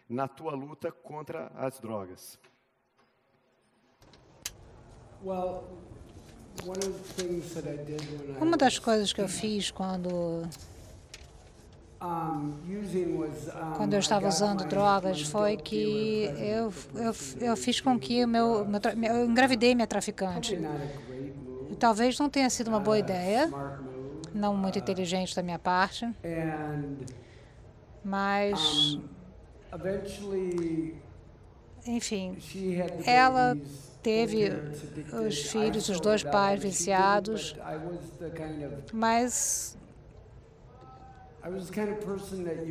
na 0.08 0.28
tua 0.28 0.54
luta 0.54 0.90
contra 0.90 1.46
as 1.54 1.78
drogas? 1.80 2.38
Uma 8.40 8.56
das 8.56 8.78
coisas 8.78 9.12
que 9.12 9.20
eu 9.20 9.28
fiz 9.28 9.70
quando 9.70 10.42
quando 13.76 13.94
eu 13.94 14.00
estava 14.00 14.28
usando 14.28 14.64
drogas 14.64 15.22
foi 15.22 15.56
que 15.56 16.24
eu, 16.36 16.72
eu, 16.94 17.14
eu 17.40 17.56
fiz 17.56 17.80
com 17.80 17.98
que 17.98 18.24
o 18.24 18.28
meu, 18.28 18.66
meu 18.66 18.80
eu 19.04 19.24
engravidei 19.24 19.74
minha 19.74 19.86
traficante. 19.86 20.58
Talvez 21.78 22.18
não 22.18 22.28
tenha 22.28 22.48
sido 22.50 22.68
uma 22.68 22.80
boa 22.80 22.98
ideia, 22.98 23.50
não 24.32 24.56
muito 24.56 24.78
inteligente 24.78 25.34
da 25.34 25.42
minha 25.42 25.58
parte, 25.58 26.08
mas 28.04 28.98
enfim, 31.86 32.36
ela 33.04 33.56
teve 34.02 34.50
os 35.26 35.38
filhos, 35.50 35.88
os 35.88 36.00
dois 36.00 36.22
pais 36.22 36.62
viciados, 36.62 37.54
mas 38.92 39.76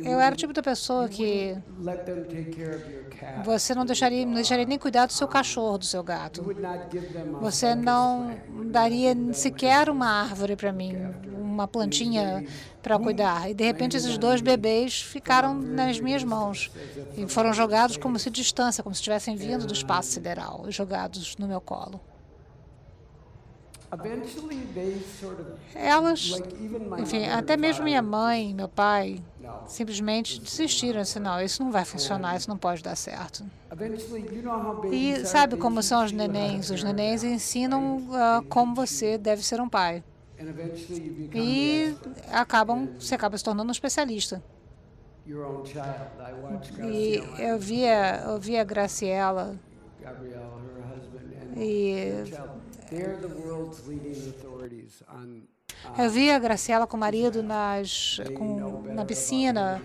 eu 0.04 0.18
era 0.18 0.34
o 0.34 0.36
tipo 0.36 0.52
da 0.52 0.62
pessoa 0.62 1.08
que 1.08 1.56
você 3.44 3.72
não 3.72 3.86
deixaria, 3.86 4.26
não 4.26 4.34
deixaria 4.34 4.64
nem 4.64 4.78
cuidar 4.78 5.06
do 5.06 5.12
seu 5.12 5.28
cachorro, 5.28 5.78
do 5.78 5.84
seu 5.84 6.02
gato. 6.02 6.44
Você 7.40 7.74
não 7.76 8.36
daria 8.72 9.14
sequer 9.32 9.88
uma 9.88 10.08
árvore 10.08 10.56
para 10.56 10.72
mim, 10.72 10.96
uma 11.30 11.68
plantinha 11.68 12.44
para 12.82 12.98
cuidar. 12.98 13.48
E 13.48 13.54
de 13.54 13.62
repente 13.62 13.96
esses 13.96 14.18
dois 14.18 14.40
bebês 14.40 15.00
ficaram 15.00 15.54
nas 15.54 16.00
minhas 16.00 16.24
mãos 16.24 16.68
e 17.16 17.28
foram 17.28 17.52
jogados 17.52 17.96
como 17.96 18.18
se 18.18 18.28
distância, 18.28 18.82
como 18.82 18.94
se 18.94 19.00
estivessem 19.00 19.36
vindo 19.36 19.66
do 19.66 19.72
espaço 19.72 20.10
sideral, 20.10 20.66
jogados 20.68 21.36
no 21.36 21.46
meu 21.46 21.60
colo. 21.60 22.00
Elas, 25.74 26.40
enfim, 26.98 27.26
até 27.26 27.56
mesmo 27.56 27.84
minha 27.84 28.02
mãe, 28.02 28.54
meu 28.54 28.68
pai, 28.68 29.22
simplesmente 29.66 30.40
desistiram. 30.40 31.00
Assim, 31.00 31.18
não, 31.18 31.40
isso 31.40 31.62
não 31.62 31.70
vai 31.72 31.84
funcionar, 31.84 32.36
isso 32.36 32.48
não 32.48 32.58
pode 32.58 32.82
dar 32.82 32.96
certo. 32.96 33.44
E 34.90 35.24
sabe 35.26 35.56
como 35.56 35.82
são 35.82 36.04
os 36.04 36.12
nenéns? 36.12 36.70
Os 36.70 36.82
nenéns 36.82 37.24
ensinam 37.24 37.98
uh, 38.08 38.42
como 38.48 38.74
você 38.74 39.18
deve 39.18 39.42
ser 39.44 39.60
um 39.60 39.68
pai. 39.68 40.02
E 41.34 41.96
acabam, 42.32 42.88
você 42.98 43.14
acaba 43.14 43.36
se 43.38 43.44
tornando 43.44 43.68
um 43.68 43.72
especialista. 43.72 44.42
E 46.82 47.22
eu 47.38 47.58
via, 47.58 48.22
eu 48.26 48.38
via 48.38 48.62
Graciela 48.64 49.58
e 51.56 52.24
eu 55.98 56.10
vi 56.10 56.30
a 56.30 56.38
Graciela 56.38 56.86
com 56.86 56.96
o 56.96 57.00
marido 57.00 57.42
nas, 57.42 58.20
com, 58.36 58.82
na 58.82 59.04
piscina 59.04 59.82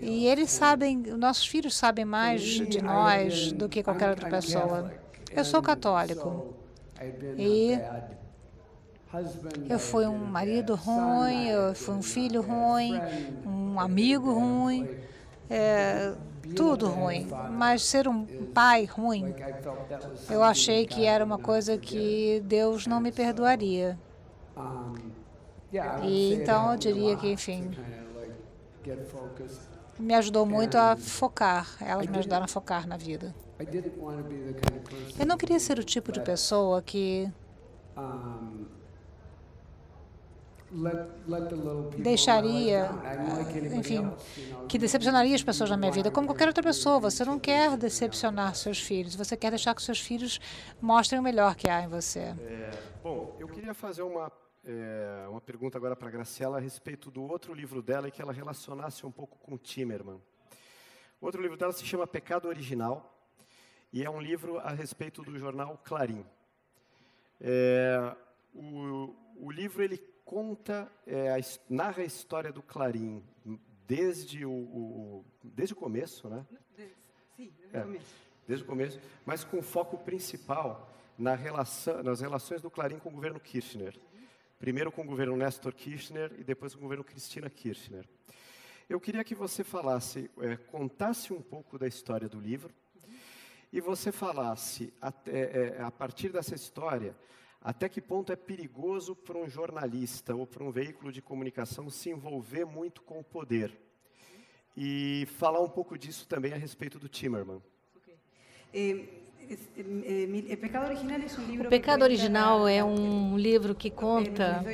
e 0.00 0.26
eles 0.26 0.50
sabem, 0.50 0.98
nossos 0.98 1.46
filhos 1.46 1.76
sabem 1.76 2.04
mais 2.04 2.42
de 2.42 2.82
nós 2.82 3.52
do 3.52 3.68
que 3.68 3.82
qualquer 3.82 4.10
outra 4.10 4.28
pessoa. 4.28 4.92
Eu 5.30 5.44
sou 5.44 5.62
católico 5.62 6.54
e 7.38 7.78
eu 9.68 9.78
fui 9.78 10.06
um 10.06 10.18
marido 10.18 10.74
ruim, 10.74 11.48
eu 11.48 11.74
fui 11.74 11.94
um 11.94 12.02
filho 12.02 12.42
ruim, 12.42 13.00
um 13.46 13.78
amigo 13.78 14.32
ruim. 14.32 14.88
É, 15.50 16.14
tudo 16.56 16.88
ruim, 16.88 17.28
mas 17.50 17.82
ser 17.82 18.08
um 18.08 18.26
pai 18.46 18.84
ruim, 18.84 19.34
eu 20.30 20.42
achei 20.42 20.86
que 20.86 21.04
era 21.04 21.24
uma 21.24 21.38
coisa 21.38 21.78
que 21.78 22.42
Deus 22.44 22.86
não 22.86 23.00
me 23.00 23.12
perdoaria. 23.12 23.98
E 26.02 26.34
então 26.34 26.72
eu 26.72 26.78
diria 26.78 27.16
que, 27.16 27.32
enfim, 27.32 27.70
me 29.98 30.14
ajudou 30.14 30.44
muito 30.44 30.76
a 30.76 30.96
focar, 30.96 31.76
elas 31.80 32.06
me 32.06 32.18
ajudaram 32.18 32.44
a 32.44 32.48
focar 32.48 32.86
na 32.86 32.96
vida. 32.96 33.34
Eu 35.18 35.26
não 35.26 35.36
queria 35.36 35.60
ser 35.60 35.78
o 35.78 35.84
tipo 35.84 36.10
de 36.10 36.20
pessoa 36.20 36.82
que 36.82 37.30
deixaria, 41.98 42.90
enfim, 43.76 44.10
que 44.68 44.78
decepcionaria 44.78 45.34
as 45.34 45.42
pessoas 45.42 45.68
na 45.68 45.76
minha 45.76 45.92
vida, 45.92 46.10
como 46.10 46.26
qualquer 46.26 46.48
outra 46.48 46.62
pessoa. 46.62 46.98
Você 47.00 47.24
não 47.24 47.38
quer 47.38 47.76
decepcionar 47.76 48.54
seus 48.54 48.80
filhos, 48.80 49.14
você 49.14 49.36
quer 49.36 49.50
deixar 49.50 49.74
que 49.74 49.82
seus 49.82 50.00
filhos 50.00 50.40
mostrem 50.80 51.20
o 51.20 51.22
melhor 51.22 51.54
que 51.54 51.68
há 51.68 51.82
em 51.82 51.88
você. 51.88 52.34
É, 52.40 52.70
bom, 53.02 53.36
eu 53.38 53.46
queria 53.48 53.74
fazer 53.74 54.02
uma, 54.02 54.32
é, 54.64 55.26
uma 55.28 55.40
pergunta 55.40 55.76
agora 55.76 55.94
para 55.94 56.08
a 56.08 56.10
Graciela 56.10 56.56
a 56.56 56.60
respeito 56.60 57.10
do 57.10 57.22
outro 57.22 57.52
livro 57.52 57.82
dela 57.82 58.08
e 58.08 58.10
que 58.10 58.22
ela 58.22 58.32
relacionasse 58.32 59.04
um 59.04 59.10
pouco 59.10 59.36
com 59.38 59.58
Timerman. 59.58 60.20
O 61.20 61.26
outro 61.26 61.42
livro 61.42 61.56
dela 61.56 61.72
se 61.72 61.84
chama 61.84 62.06
Pecado 62.06 62.48
Original 62.48 63.14
e 63.92 64.02
é 64.02 64.08
um 64.08 64.20
livro 64.20 64.58
a 64.58 64.70
respeito 64.70 65.22
do 65.22 65.38
jornal 65.38 65.78
Clarim. 65.84 66.24
É, 67.38 68.16
o, 68.54 69.14
o 69.36 69.50
livro 69.50 69.82
ele 69.82 70.11
conta, 70.32 70.90
é, 71.06 71.28
narra 71.68 72.00
a 72.00 72.06
história 72.06 72.50
do 72.50 72.62
Clarim 72.62 73.22
desde 73.86 74.46
o, 74.46 74.50
o 74.50 75.24
desde 75.44 75.74
o 75.74 75.76
começo, 75.76 76.26
né? 76.26 76.46
Sim, 77.36 77.52
desde, 77.60 77.76
é, 77.76 77.80
o 77.80 77.82
começo. 77.82 78.14
desde 78.48 78.64
o 78.64 78.66
começo, 78.66 79.00
mas 79.26 79.44
com 79.44 79.60
foco 79.60 79.98
principal 79.98 80.90
na 81.18 81.34
relação, 81.34 82.02
nas 82.02 82.22
relações 82.22 82.62
do 82.62 82.70
Clarim 82.70 82.98
com 82.98 83.10
o 83.10 83.12
governo 83.12 83.38
Kirchner. 83.38 83.94
Primeiro 84.58 84.90
com 84.90 85.02
o 85.02 85.04
governo 85.04 85.36
Nestor 85.36 85.74
Kirchner 85.74 86.32
e 86.38 86.42
depois 86.42 86.72
com 86.72 86.78
o 86.78 86.82
governo 86.84 87.04
Cristina 87.04 87.50
Kirchner. 87.50 88.08
Eu 88.88 88.98
queria 88.98 89.22
que 89.22 89.34
você 89.34 89.62
falasse, 89.62 90.30
é, 90.40 90.56
contasse 90.56 91.30
um 91.30 91.42
pouco 91.42 91.78
da 91.78 91.86
história 91.86 92.26
do 92.26 92.40
livro 92.40 92.72
e 93.70 93.82
você 93.82 94.10
falasse, 94.10 94.94
até, 94.98 95.76
é, 95.76 95.82
a 95.82 95.90
partir 95.90 96.30
dessa 96.30 96.54
história, 96.54 97.14
até 97.64 97.88
que 97.88 98.00
ponto 98.00 98.32
é 98.32 98.36
perigoso 98.36 99.14
para 99.14 99.38
um 99.38 99.48
jornalista 99.48 100.34
ou 100.34 100.46
para 100.46 100.64
um 100.64 100.70
veículo 100.70 101.12
de 101.12 101.22
comunicação 101.22 101.88
se 101.88 102.10
envolver 102.10 102.64
muito 102.64 103.02
com 103.02 103.20
o 103.20 103.24
poder? 103.24 103.76
E 104.76 105.26
falar 105.38 105.60
um 105.60 105.68
pouco 105.68 105.96
disso 105.96 106.26
também 106.26 106.52
a 106.52 106.56
respeito 106.56 106.98
do 106.98 107.08
Timerman. 107.08 107.62
Okay. 107.96 108.14
Eh, 108.74 109.21
o 111.60 111.68
Pecado 111.68 112.02
Original 112.02 112.66
é 112.66 112.82
um 112.82 113.36
livro 113.36 113.74
que 113.74 113.90
conta. 113.90 114.64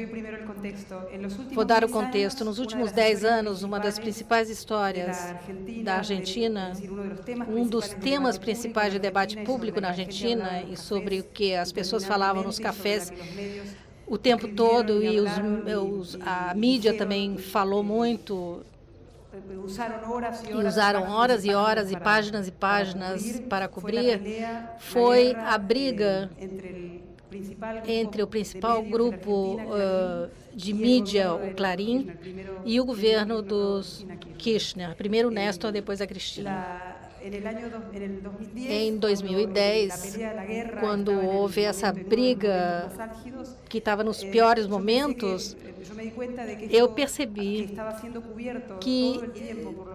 Vou 1.52 1.64
dar 1.64 1.84
o 1.84 1.88
contexto. 1.88 2.44
Nos 2.44 2.58
últimos 2.58 2.92
dez 2.92 3.24
anos, 3.24 3.62
uma 3.62 3.80
das 3.80 3.98
principais 3.98 4.48
histórias 4.48 5.34
da 5.82 5.96
Argentina, 5.96 6.72
um 7.48 7.66
dos 7.66 7.88
temas 7.88 8.38
principais 8.38 8.92
de 8.92 8.98
debate 8.98 9.36
público 9.38 9.80
na 9.80 9.88
Argentina 9.88 10.62
e 10.62 10.76
sobre 10.76 11.20
o 11.20 11.24
que 11.24 11.54
as 11.54 11.72
pessoas 11.72 12.04
falavam 12.04 12.42
nos 12.42 12.58
cafés 12.58 13.12
o 14.06 14.16
tempo 14.16 14.48
todo 14.48 15.02
e 15.02 15.20
os, 15.20 15.30
os, 15.82 16.18
a 16.22 16.54
mídia 16.54 16.96
também 16.96 17.36
falou 17.36 17.82
muito 17.82 18.62
e 20.48 20.54
usaram 20.54 21.10
horas 21.10 21.44
e 21.44 21.54
horas 21.54 21.90
e 21.90 21.96
páginas 21.96 22.48
e 22.48 22.52
páginas 22.52 23.40
para 23.48 23.68
cobrir, 23.68 24.20
foi 24.78 25.34
a 25.34 25.56
briga 25.58 26.30
entre 27.86 28.22
o 28.22 28.26
principal 28.26 28.82
grupo 28.82 29.56
uh, 29.56 30.30
de 30.54 30.72
mídia, 30.72 31.32
o 31.34 31.54
Clarim, 31.54 32.10
e 32.64 32.80
o 32.80 32.84
governo 32.84 33.42
dos 33.42 34.06
Kirchner, 34.38 34.96
primeiro 34.96 35.30
Néstor, 35.30 35.72
depois 35.72 36.00
a 36.00 36.06
Cristina. 36.06 36.96
Em 38.56 38.96
2010, 38.96 40.18
quando 40.80 41.12
houve 41.12 41.62
essa 41.62 41.92
briga 41.92 42.90
que 43.68 43.78
estava 43.78 44.02
nos 44.02 44.24
piores 44.24 44.66
momentos, 44.66 45.56
eu 46.70 46.88
percebi 46.88 47.76
que 48.80 49.20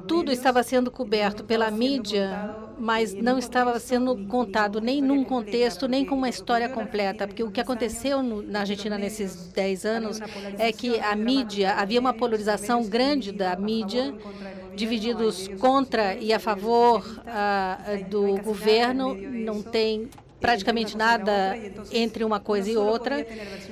tudo 0.07 0.31
estava 0.31 0.61
sendo 0.63 0.91
coberto 0.91 1.43
pela 1.43 1.69
mídia, 1.71 2.55
mas 2.77 3.13
não 3.13 3.37
estava 3.37 3.79
sendo 3.79 4.15
contado 4.27 4.79
nem 4.79 5.01
num 5.01 5.23
contexto, 5.23 5.87
nem 5.87 6.05
com 6.05 6.15
uma 6.15 6.29
história 6.29 6.69
completa. 6.69 7.27
Porque 7.27 7.43
o 7.43 7.51
que 7.51 7.61
aconteceu 7.61 8.21
na 8.21 8.61
Argentina 8.61 8.97
nesses 8.97 9.47
10 9.47 9.85
anos 9.85 10.19
é 10.57 10.71
que 10.71 10.99
a 10.99 11.15
mídia, 11.15 11.73
havia 11.73 11.99
uma 11.99 12.13
polarização 12.13 12.83
grande 12.83 13.31
da 13.31 13.55
mídia, 13.55 14.13
divididos 14.75 15.47
contra 15.59 16.15
e 16.15 16.33
a 16.33 16.39
favor 16.39 17.05
uh, 17.05 18.09
do 18.09 18.41
governo, 18.41 19.13
não 19.15 19.61
tem 19.61 20.09
praticamente 20.43 20.97
nada 20.97 21.57
entre 21.89 22.25
uma 22.25 22.37
coisa 22.37 22.69
e 22.69 22.75
outra. 22.75 23.25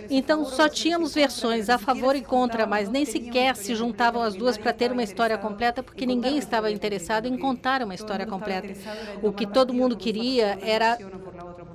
Então, 0.09 0.45
só 0.45 0.69
tínhamos 0.69 1.13
versões 1.13 1.69
a 1.69 1.77
favor 1.77 2.15
e 2.15 2.21
contra, 2.21 2.65
mas 2.65 2.87
nem 2.87 3.03
sequer 3.03 3.57
se 3.57 3.75
juntavam 3.75 4.23
as 4.23 4.35
duas 4.35 4.57
para 4.57 4.71
ter 4.71 4.89
uma 4.89 5.03
história 5.03 5.37
completa, 5.37 5.83
porque 5.83 6.05
ninguém 6.05 6.37
estava 6.37 6.71
interessado 6.71 7.25
em 7.25 7.37
contar 7.37 7.83
uma 7.83 7.93
história 7.93 8.25
completa. 8.25 8.73
O 9.21 9.33
que 9.33 9.45
todo 9.45 9.73
mundo 9.73 9.97
queria 9.97 10.57
era 10.61 10.97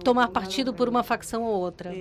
tomar 0.07 0.29
partido 0.29 0.73
por 0.73 0.89
uma 0.89 1.03
facção 1.03 1.43
ou 1.43 1.61
outra. 1.61 1.93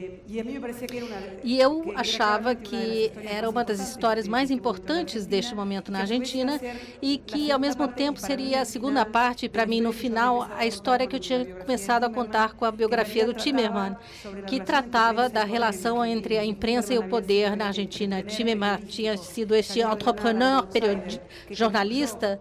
E 1.43 1.59
eu 1.59 1.91
achava 1.95 2.53
que 2.53 3.11
era 3.25 3.49
uma 3.49 3.63
das 3.63 3.79
histórias 3.79 4.27
mais 4.27 4.51
importantes 4.51 5.25
deste 5.25 5.55
momento 5.55 5.91
na 5.91 6.01
Argentina 6.01 6.61
e 7.01 7.17
que, 7.17 7.51
ao 7.51 7.59
mesmo 7.59 7.87
tempo, 7.87 8.19
seria 8.19 8.61
a 8.61 8.65
segunda 8.65 9.03
parte, 9.05 9.49
para 9.49 9.65
mim, 9.65 9.81
no 9.81 9.91
final, 9.91 10.47
a 10.55 10.67
história 10.67 11.07
que 11.07 11.15
eu 11.15 11.19
tinha 11.19 11.45
começado 11.45 12.03
a 12.03 12.09
contar 12.09 12.53
com 12.53 12.63
a 12.63 12.71
biografia 12.85 13.25
do 13.25 13.33
Timerman, 13.33 13.95
que 14.47 14.59
tratava 14.59 15.27
da 15.27 15.43
relação 15.43 16.05
entre 16.05 16.37
a 16.37 16.45
imprensa 16.45 16.93
e 16.93 16.99
o 16.99 17.07
poder 17.07 17.55
na 17.55 17.67
Argentina. 17.67 18.21
Timerman 18.21 18.77
tinha 18.87 19.17
sido 19.17 19.55
este 19.55 19.81
entrepreneur, 19.81 20.67
jornalista, 21.49 22.39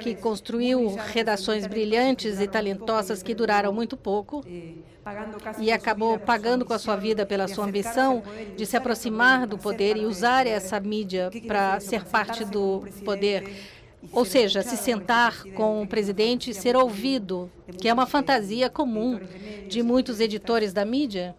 que 0.00 0.14
construiu 0.14 0.94
redações 1.12 1.66
brilhantes 1.66 2.40
e 2.40 2.46
talentosas 2.46 3.22
que 3.22 3.34
duraram 3.34 3.72
muito 3.72 3.96
pouco 3.96 4.44
e 5.58 5.72
acabou 5.72 6.18
pagando 6.18 6.64
com 6.64 6.74
a 6.74 6.78
sua 6.78 6.94
vida 6.94 7.26
pela 7.26 7.48
sua 7.48 7.64
ambição 7.64 8.22
de 8.56 8.64
se 8.64 8.76
aproximar 8.76 9.46
do 9.46 9.58
poder 9.58 9.96
e 9.96 10.04
usar 10.04 10.46
essa 10.46 10.78
mídia 10.78 11.30
para 11.46 11.80
ser 11.80 12.04
parte 12.04 12.44
do 12.44 12.84
poder. 13.04 13.81
Ou 14.10 14.24
seja, 14.24 14.62
se 14.62 14.76
sentar 14.76 15.44
com 15.54 15.82
o 15.82 15.86
presidente 15.86 16.50
e 16.50 16.54
ser 16.54 16.76
ouvido, 16.76 17.50
que 17.78 17.88
é 17.88 17.92
uma 17.92 18.06
fantasia 18.06 18.68
comum 18.68 19.20
de 19.68 19.82
muitos 19.82 20.18
editores 20.18 20.72
da 20.72 20.84
mídia. 20.84 21.36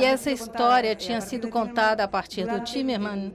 E 0.00 0.04
essa 0.04 0.30
história 0.30 0.94
tinha 0.94 1.20
sido 1.20 1.48
contada 1.48 2.02
a 2.02 2.08
partir 2.08 2.46
do 2.46 2.60
Timerman 2.60 3.32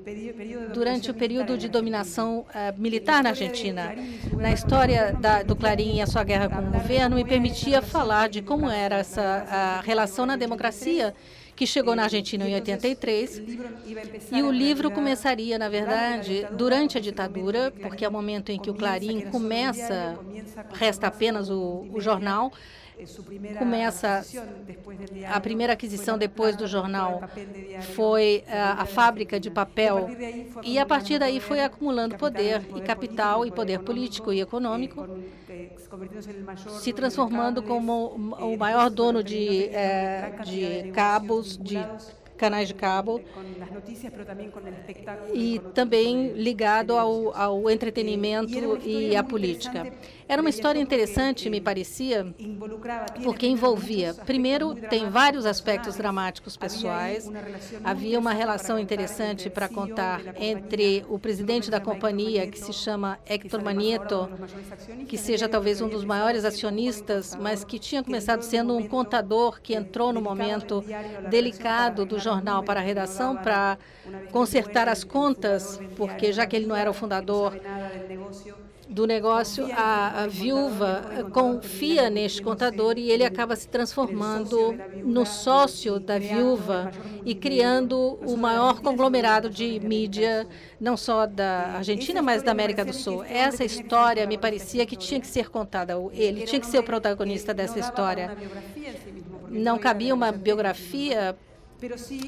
durante 0.73 1.11
o 1.11 1.13
período 1.13 1.55
de 1.57 1.69
dominação 1.69 2.39
uh, 2.39 2.79
militar 2.79 3.21
na 3.21 3.29
Argentina. 3.29 3.93
Na 4.33 4.51
história 4.51 5.13
da, 5.13 5.43
do 5.43 5.55
Clarim 5.55 5.97
e 5.97 6.01
a 6.01 6.07
sua 6.07 6.23
guerra 6.23 6.49
com 6.49 6.67
o 6.67 6.71
governo, 6.71 7.15
me 7.15 7.23
permitia 7.23 7.81
falar 7.81 8.27
de 8.27 8.41
como 8.41 8.69
era 8.69 8.97
essa 8.97 9.81
relação 9.83 10.25
na 10.25 10.35
democracia 10.35 11.13
que 11.57 11.65
chegou 11.65 11.95
na 11.95 12.03
Argentina 12.03 12.47
em 12.47 12.53
83. 12.53 13.41
E 14.31 14.43
o 14.43 14.51
livro 14.51 14.91
começaria, 14.91 15.57
na 15.57 15.67
verdade, 15.67 16.47
durante 16.51 16.99
a 16.99 17.01
ditadura, 17.01 17.73
porque 17.81 18.05
é 18.05 18.07
o 18.07 18.11
momento 18.11 18.51
em 18.51 18.59
que 18.59 18.69
o 18.69 18.75
Clarim 18.75 19.21
começa, 19.31 20.17
resta 20.73 21.07
apenas 21.07 21.49
o, 21.49 21.87
o 21.91 21.99
jornal, 21.99 22.53
começa 23.57 24.25
a 25.27 25.39
primeira 25.39 25.73
aquisição 25.73 26.17
depois 26.17 26.55
do 26.55 26.67
jornal. 26.67 27.21
foi 27.95 28.43
a, 28.47 28.81
a 28.81 28.85
fábrica 28.85 29.39
de 29.39 29.49
papel. 29.49 30.09
E 30.63 30.79
a 30.79 30.85
partir 30.85 31.19
daí 31.19 31.39
foi 31.39 31.61
acumulando 31.61 32.17
poder 32.17 32.61
e 32.75 32.81
capital 32.81 33.45
e 33.45 33.51
poder 33.51 33.79
político 33.79 34.33
e 34.33 34.41
econômico. 34.41 35.07
se 36.79 36.93
transformando 36.93 37.61
como 37.61 38.09
o 38.39 38.57
maior 38.57 38.89
dono 38.89 39.23
de, 39.23 39.65
é, 39.69 40.31
de 40.43 40.91
cabos, 40.91 41.57
de 41.57 41.77
canais 42.37 42.67
de 42.67 42.73
cabo. 42.75 43.19
e 45.33 45.59
também 45.73 46.33
ligado 46.33 46.95
ao, 46.95 47.35
ao 47.35 47.69
entretenimento 47.69 48.79
e 48.85 49.15
à 49.15 49.23
política. 49.23 49.91
Era 50.27 50.41
uma 50.41 50.49
história 50.49 50.79
interessante, 50.79 51.49
me 51.49 51.61
parecia, 51.61 52.35
porque 53.23 53.47
envolvia, 53.47 54.13
primeiro, 54.13 54.75
tem 54.75 55.09
vários 55.09 55.45
aspectos 55.45 55.95
dramáticos 55.95 56.57
pessoais. 56.57 57.31
Havia 57.83 58.19
uma 58.19 58.33
relação 58.33 58.77
interessante 58.77 59.49
para 59.49 59.69
contar 59.69 60.21
entre 60.35 61.05
o 61.07 61.17
presidente 61.17 61.71
da 61.71 61.79
companhia, 61.79 62.45
que 62.45 62.59
se 62.59 62.73
chama 62.73 63.17
Héctor 63.25 63.63
Manieto, 63.63 64.29
que 65.07 65.17
seja 65.17 65.47
talvez 65.47 65.79
um 65.79 65.87
dos 65.87 66.03
maiores 66.03 66.43
acionistas, 66.43 67.33
mas 67.39 67.63
que 67.63 67.79
tinha 67.79 68.03
começado 68.03 68.41
sendo 68.41 68.75
um 68.75 68.85
contador 68.85 69.61
que 69.61 69.73
entrou 69.73 70.11
no 70.11 70.21
momento 70.21 70.83
delicado 71.29 72.05
do 72.05 72.19
jornal 72.19 72.63
para 72.63 72.81
a 72.81 72.83
redação 72.83 73.37
para 73.37 73.77
consertar 74.31 74.89
as 74.89 75.05
contas, 75.05 75.79
porque 75.95 76.33
já 76.33 76.45
que 76.45 76.55
ele 76.55 76.65
não 76.65 76.75
era 76.75 76.89
o 76.89 76.93
fundador 76.93 77.53
do 78.89 79.05
negócio, 79.05 79.67
a, 79.73 80.23
a, 80.23 80.27
viúva 80.27 81.29
confia 81.31 82.09
neste 82.09 82.41
contador 82.41 82.97
e 82.97 83.11
ele 83.11 83.23
acaba 83.23 83.55
se 83.55 83.67
transformando 83.67 84.75
no 85.03 85.25
sócio 85.25 85.99
da 85.99 86.17
viúva 86.17 86.91
e 87.25 87.35
criando 87.35 88.17
o 88.25 88.37
maior 88.37 88.81
conglomerado 88.81 89.49
de 89.49 89.79
mídia, 89.79 90.47
não 90.79 90.95
só 90.95 91.25
da 91.25 91.73
Argentina, 91.77 92.21
mas 92.21 92.41
da 92.41 92.51
América 92.51 92.85
do 92.85 92.93
Sul. 92.93 93.23
Essa 93.23 93.63
história 93.63 94.25
me 94.25 94.37
parecia 94.37 94.85
que 94.85 94.95
tinha 94.95 95.19
que 95.19 95.27
ser 95.27 95.49
contada, 95.49 95.93
ele 96.13 96.45
tinha 96.45 96.59
que 96.59 96.67
ser 96.67 96.79
o 96.79 96.83
protagonista 96.83 97.53
dessa 97.53 97.79
história. 97.79 98.37
Não 99.49 99.77
cabia 99.77 100.13
uma 100.13 100.31
biografia 100.31 101.35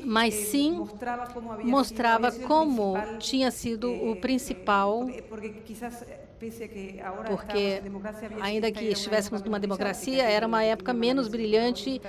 mas 0.06 0.34
sim 0.34 0.88
mostrava 1.64 2.32
como 2.32 2.94
tinha 3.18 3.50
sido 3.50 3.92
o 3.92 4.16
principal 4.16 5.08
porque, 7.28 7.82
ainda 8.42 8.72
que 8.72 8.86
estivéssemos 8.86 9.42
numa 9.44 9.60
democracia, 9.60 10.24
era 10.24 10.48
uma 10.48 10.64
época 10.64 10.94
menos 10.94 11.28
brilhante 11.28 12.02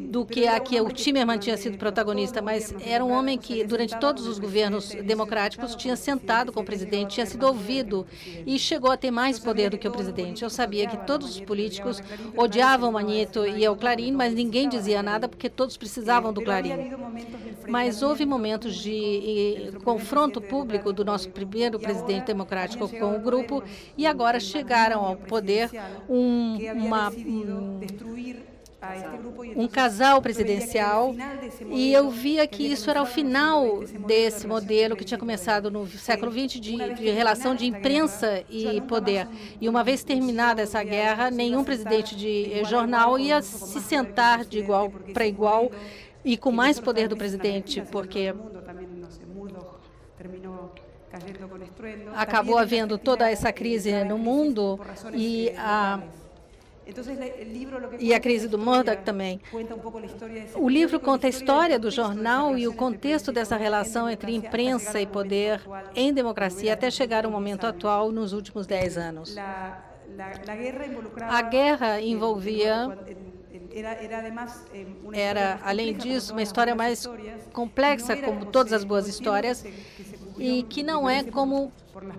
do 0.00 0.26
que 0.26 0.46
a 0.46 0.58
que 0.58 0.80
o 0.80 0.90
Timerman 0.90 1.38
tinha 1.38 1.56
sido 1.56 1.78
protagonista, 1.78 2.42
mas 2.42 2.74
era 2.84 3.04
um 3.04 3.12
homem 3.12 3.38
que, 3.38 3.62
durante 3.64 3.98
todos 4.00 4.26
os 4.26 4.38
governos 4.38 4.88
democráticos, 4.88 5.76
tinha 5.76 5.94
sentado 5.94 6.52
com 6.52 6.60
o 6.60 6.64
presidente, 6.64 7.14
tinha 7.14 7.26
sido 7.26 7.46
ouvido 7.46 8.04
e 8.44 8.58
chegou 8.58 8.90
a 8.90 8.96
ter 8.96 9.12
mais 9.12 9.38
poder 9.38 9.70
do 9.70 9.78
que 9.78 9.86
o 9.86 9.92
presidente. 9.92 10.42
Eu 10.42 10.50
sabia 10.50 10.88
que 10.88 10.96
todos 11.06 11.30
os 11.30 11.40
políticos 11.40 12.02
odiavam 12.36 12.90
Manito 12.90 13.46
e 13.46 13.68
o 13.68 13.76
Clarim, 13.76 14.12
mas 14.12 14.34
ninguém 14.34 14.68
dizia 14.68 15.02
nada 15.02 15.28
porque 15.28 15.48
todos 15.48 15.76
precisavam 15.76 16.32
do 16.32 16.42
Clarim. 16.42 16.92
Mas 17.68 18.02
houve 18.02 18.26
momentos 18.26 18.76
de 18.76 19.72
confronto 19.84 20.40
público 20.40 20.92
do 20.92 21.04
nosso 21.04 21.30
primeiro 21.30 21.78
presidente 21.78 22.26
democrático 22.26 22.88
com 22.88 23.16
o 23.16 23.20
grupo 23.20 23.62
e 23.96 24.06
agora 24.06 24.40
chegaram 24.40 25.04
ao 25.04 25.16
poder 25.16 25.70
um, 26.08 26.56
uma, 26.74 27.10
um, 27.10 27.80
um 29.56 29.66
casal 29.66 30.22
presidencial 30.22 31.14
e 31.68 31.92
eu 31.92 32.10
via 32.10 32.46
que 32.46 32.62
isso 32.62 32.88
era 32.88 33.02
o 33.02 33.06
final 33.06 33.82
desse 34.06 34.46
modelo 34.46 34.94
que 34.96 35.04
tinha 35.04 35.18
começado 35.18 35.68
no 35.68 35.86
século 35.88 36.30
XX 36.30 36.60
de, 36.60 36.94
de 36.94 37.10
relação 37.10 37.56
de 37.56 37.66
imprensa 37.66 38.44
e 38.48 38.80
poder. 38.82 39.26
E 39.60 39.68
uma 39.68 39.82
vez 39.82 40.04
terminada 40.04 40.62
essa 40.62 40.82
guerra, 40.84 41.28
nenhum 41.28 41.64
presidente 41.64 42.14
de 42.14 42.62
jornal 42.64 43.18
ia 43.18 43.42
se 43.42 43.80
sentar 43.80 44.44
de 44.44 44.58
igual 44.58 44.90
para 45.12 45.26
igual 45.26 45.72
e 46.24 46.36
com 46.36 46.52
mais 46.52 46.78
poder 46.78 47.08
do 47.08 47.16
presidente, 47.16 47.82
porque 47.90 48.32
acabou 52.14 52.58
havendo 52.58 52.96
toda 52.96 53.28
essa 53.28 53.52
crise 53.52 54.04
no 54.04 54.18
mundo 54.18 54.78
e 55.14 55.50
a 55.56 56.00
e 57.98 58.14
a 58.14 58.20
crise 58.20 58.48
do 58.48 58.58
Murdoch 58.58 59.02
também. 59.02 59.40
O 60.54 60.68
livro 60.68 60.98
conta 60.98 61.26
a 61.26 61.30
história 61.30 61.78
do 61.78 61.90
jornal 61.90 62.56
e 62.56 62.66
o 62.66 62.72
contexto 62.72 63.30
dessa 63.30 63.56
relação 63.56 64.08
entre 64.08 64.34
imprensa 64.34 65.00
e 65.00 65.06
poder 65.06 65.60
em 65.94 66.12
democracia 66.12 66.72
até 66.72 66.90
chegar 66.90 67.24
ao 67.24 67.30
momento 67.30 67.66
atual 67.66 68.10
nos 68.10 68.32
últimos 68.32 68.66
dez 68.66 68.96
anos. 68.96 69.36
A 71.28 71.42
guerra 71.42 72.00
envolvia 72.00 72.98
era, 75.12 75.60
além 75.62 75.94
disso, 75.94 76.32
uma 76.32 76.42
história 76.42 76.74
mais 76.74 77.06
complexa, 77.52 78.16
como 78.16 78.46
todas 78.46 78.72
as 78.72 78.82
boas 78.82 79.06
histórias, 79.06 79.64
e 80.38 80.62
que 80.62 80.82
não 80.82 81.08
é 81.08 81.24
como 81.24 81.72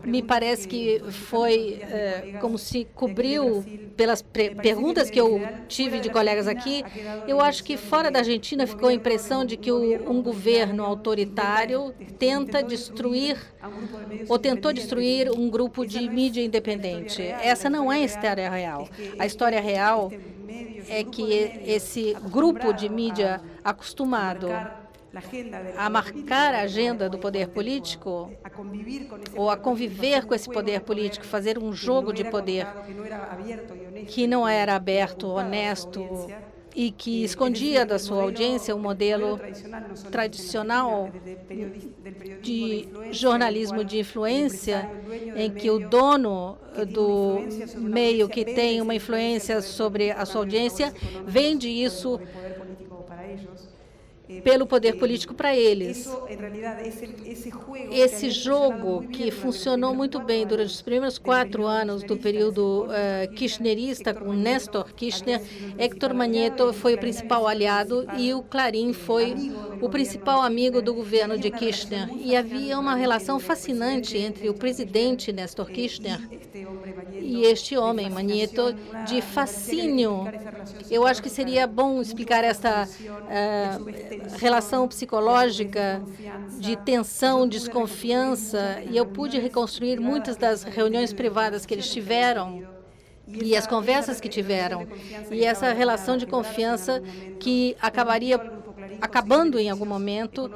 me 0.04 0.22
parece 0.22 0.68
que 0.68 1.02
foi 1.10 1.80
é, 1.82 2.38
como 2.42 2.58
se 2.58 2.86
cobriu 2.94 3.64
pelas 3.96 4.22
perguntas 4.22 5.10
que 5.10 5.20
eu 5.20 5.42
tive 5.68 6.00
de 6.00 6.10
colegas 6.10 6.48
aqui. 6.48 6.84
Eu 7.28 7.40
acho 7.40 7.64
que 7.64 7.78
fora 7.78 8.12
da 8.12 8.20
Argentina 8.20 8.68
ficou 8.68 8.90
a 8.90 8.94
impressão 8.94 9.46
de 9.46 9.56
que 9.56 9.72
o, 9.72 10.12
um 10.12 10.22
governo 10.22 10.84
autoritário 10.84 11.94
tenta 12.18 12.62
destruir 12.62 13.38
ou 14.28 14.38
tentou 14.38 14.74
destruir 14.74 15.32
um 15.32 15.50
grupo 15.50 15.86
de 15.86 16.10
mídia 16.10 16.44
independente. 16.44 17.22
Essa 17.22 17.70
não 17.70 17.92
é 17.92 17.98
a 17.98 18.06
história 18.06 18.50
real. 18.50 18.88
A 19.18 19.26
história 19.26 19.62
real 19.62 20.12
é 20.90 21.04
que 21.04 21.32
esse 21.66 22.16
grupo 22.32 22.74
de 22.74 22.90
mídia 22.90 23.42
acostumado 23.64 24.48
a 25.76 25.90
marcar 25.90 26.54
a 26.54 26.62
agenda 26.62 27.10
do 27.10 27.18
poder 27.18 27.48
político 27.48 28.32
ou 29.36 29.50
a 29.50 29.58
conviver 29.58 30.26
com 30.26 30.36
esse 30.36 30.50
poder 30.50 30.82
político, 30.82 31.26
fazer 31.26 31.58
um 31.58 31.74
jogo 31.74 32.14
de 32.14 32.24
poder 32.24 32.68
que 34.08 34.28
não 34.28 34.48
era 34.48 34.76
aberto, 34.76 35.28
honesto 35.28 36.28
e 36.76 36.92
que 36.92 37.24
escondia 37.24 37.86
da 37.86 37.98
sua 37.98 38.22
audiência 38.22 38.76
o 38.76 38.80
modelo 38.80 39.40
tradicional 40.12 41.10
de 42.42 42.88
jornalismo 43.12 43.84
de 43.84 44.00
influência, 44.00 44.90
em 45.36 45.52
que 45.52 45.70
o 45.72 45.90
dono 45.90 46.58
do 46.88 47.40
meio 47.76 48.30
que 48.30 48.46
tem 48.46 48.82
uma 48.82 48.94
influência 48.94 49.62
sobre 49.62 50.12
a 50.12 50.26
sua 50.26 50.42
audiência 50.42 50.94
vende 51.26 51.68
isso 51.68 52.20
pelo 54.44 54.68
poder 54.68 54.98
político 54.98 55.34
para 55.34 55.56
eles. 55.56 56.08
Esse 57.92 58.30
jogo 58.30 59.08
que 59.08 59.32
funcionou 59.32 59.96
muito 59.96 60.20
bem 60.20 60.46
durante 60.46 60.70
os 60.70 60.82
primeiros 60.82 61.18
quatro 61.18 61.66
anos 61.66 62.04
do 62.04 62.16
período 62.16 62.86
uh, 62.86 63.34
kirchnerista, 63.34 64.14
com 64.14 64.34
Néstor 64.34 64.94
Kirchner, 64.94 65.42
Héctor 65.78 66.14
Magneto 66.14 66.72
foi 66.74 66.94
o 66.94 66.98
principal 66.98 67.48
aliado 67.48 68.06
e 68.18 68.34
o 68.34 68.44
Clarim 68.44 68.94
foi 68.94 69.36
o 69.82 69.90
principal 69.90 70.42
amigo 70.42 70.82
do 70.82 70.94
governo 70.94 71.38
de 71.38 71.50
Kirchner. 71.50 72.10
E 72.16 72.36
havia 72.36 72.78
uma 72.78 72.96
relação 72.96 73.40
fascinante 73.40 74.18
entre 74.18 74.50
o 74.50 74.54
presidente 74.54 75.32
Néstor 75.34 75.70
Kirchner 75.72 76.20
e 77.14 77.44
este 77.44 77.78
homem, 77.78 78.10
Magneto, 78.10 78.74
de 79.08 79.22
fascínio. 79.22 80.28
Eu 80.90 81.06
acho 81.06 81.22
que 81.22 81.30
seria 81.30 81.68
bom 81.68 82.02
explicar 82.02 82.44
esta 82.44 82.88
uh, 82.88 84.19
relação 84.40 84.88
psicológica 84.88 86.02
de 86.60 86.76
tensão, 86.78 87.48
desconfiança, 87.48 88.82
e 88.90 88.98
eu 88.98 89.06
pude 89.06 89.40
reconstruir 89.40 90.00
muitas 90.00 90.38
das 90.38 90.64
reuniões 90.64 91.14
privadas 91.14 91.66
que 91.66 91.74
eles 91.74 91.92
tiveram 91.92 92.64
e 93.28 93.56
as 93.56 93.68
conversas 93.68 94.20
que 94.20 94.28
tiveram, 94.28 94.88
e 95.30 95.46
essa 95.46 95.72
relação 95.72 96.18
de 96.18 96.26
confiança 96.26 97.02
que 97.40 97.78
acabaria 97.80 98.40
acabando 99.02 99.60
em 99.60 99.70
algum 99.70 99.86
momento, 99.86 100.52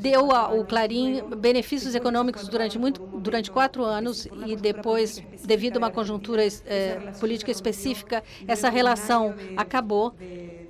deu 0.00 0.30
ao 0.30 0.64
Clarim 0.64 1.22
benefícios 1.38 1.94
econômicos 1.94 2.48
durante, 2.48 2.78
muito, 2.78 3.00
durante 3.18 3.50
quatro 3.50 3.84
anos 3.84 4.26
e 4.46 4.56
depois, 4.56 5.22
devido 5.44 5.76
a 5.76 5.78
uma 5.78 5.90
conjuntura 5.90 6.42
é, 6.66 7.12
política 7.20 7.50
específica, 7.50 8.22
essa 8.46 8.70
relação 8.70 9.34
acabou 9.56 10.14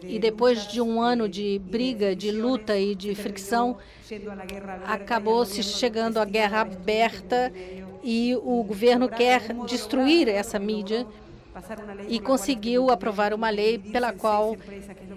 e 0.05 0.19
depois 0.19 0.67
de 0.67 0.81
um 0.81 1.01
ano 1.01 1.29
de 1.29 1.59
briga, 1.59 2.15
de 2.15 2.31
luta 2.31 2.79
e 2.79 2.95
de 2.95 3.15
fricção, 3.15 3.77
acabou 4.87 5.45
se 5.45 5.63
chegando 5.63 6.19
à 6.19 6.25
guerra 6.25 6.61
aberta 6.61 7.53
e 8.03 8.37
o 8.37 8.63
governo 8.63 9.09
quer 9.09 9.55
destruir 9.67 10.29
essa 10.29 10.59
mídia 10.59 11.07
e 12.09 12.19
conseguiu 12.19 12.91
aprovar 12.91 13.35
uma 13.35 13.51
lei 13.51 13.79
pela 13.79 14.13
qual 14.13 14.57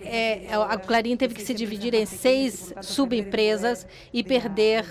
é, 0.01 0.47
a 0.53 0.77
Clarim 0.77 1.15
teve 1.15 1.33
que 1.33 1.41
se 1.41 1.53
dividir 1.53 1.93
em 1.93 2.05
seis 2.05 2.73
subempresas 2.81 3.88
e 4.13 4.23
perder 4.23 4.86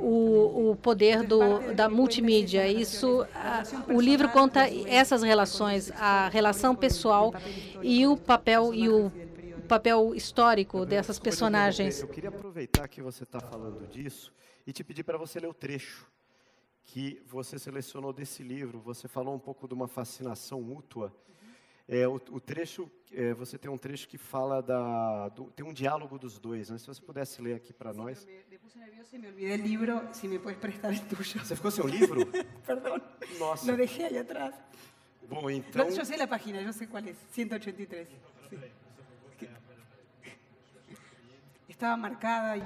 o, 0.00 0.70
o 0.70 0.76
poder 0.76 1.22
do, 1.22 1.74
da 1.74 1.88
multimídia. 1.88 2.66
Isso, 2.66 3.26
a, 3.34 3.62
o 3.92 4.00
livro 4.00 4.28
conta 4.30 4.68
essas 4.86 5.22
relações, 5.22 5.92
a 5.92 6.28
relação 6.28 6.74
pessoal 6.74 7.34
e 7.82 8.06
o 8.06 8.16
papel 8.16 8.72
e 8.72 8.88
o 8.88 9.12
papel 9.68 10.14
histórico 10.14 10.84
dessas 10.86 11.18
personagens. 11.18 12.00
Eu 12.00 12.08
queria 12.08 12.30
aproveitar 12.30 12.88
que 12.88 13.02
você 13.02 13.22
está 13.22 13.38
falando 13.38 13.86
disso 13.86 14.32
e 14.66 14.72
te 14.72 14.82
pedir 14.82 15.04
para 15.04 15.18
você 15.18 15.38
ler 15.38 15.46
o 15.46 15.54
trecho 15.54 16.10
que 16.82 17.22
você 17.26 17.58
selecionou 17.58 18.12
desse 18.12 18.42
livro. 18.42 18.80
Você 18.80 19.06
falou 19.06 19.34
um 19.34 19.38
pouco 19.38 19.68
de 19.68 19.74
uma 19.74 19.86
fascinação 19.86 20.62
mútua. 20.62 21.14
É, 21.86 22.08
o, 22.08 22.14
o 22.14 22.40
trecho, 22.40 22.90
é, 23.12 23.32
você 23.34 23.56
tem 23.58 23.70
um 23.70 23.78
trecho 23.78 24.08
que 24.08 24.18
fala 24.18 24.62
da, 24.62 25.28
do, 25.28 25.44
tem 25.50 25.64
um 25.64 25.72
diálogo 25.72 26.18
dos 26.18 26.38
dois. 26.38 26.70
Né? 26.70 26.78
Se 26.78 26.86
você 26.86 27.00
pudesse 27.00 27.40
ler 27.42 27.54
aqui 27.54 27.72
para 27.72 27.92
nós. 27.92 28.26
Me 29.12 29.56
livro, 29.56 30.00
se 30.12 30.26
me 30.26 30.38
puedes 30.38 30.60
prestar 30.60 30.92
o 30.92 31.00
tuyo. 31.00 31.44
Você 31.44 31.56
ficou 31.56 31.70
sem 31.70 31.84
o 31.84 31.88
livro? 31.88 32.26
Perdão. 32.66 33.00
Nossa. 33.38 33.70
Lo 33.70 33.76
dejé 33.76 34.06
aí 34.06 34.18
atrás. 34.18 34.54
Bom, 35.28 35.50
então. 35.50 35.86
Eu 35.88 36.04
sei 36.04 36.20
a 36.20 36.26
página, 36.26 36.60
eu 36.62 36.72
sei 36.72 36.86
qual 36.86 37.02
é. 37.04 37.14
183. 37.32 38.08
Sim. 38.48 38.58
Estava 41.78 41.96
marcada. 41.96 42.60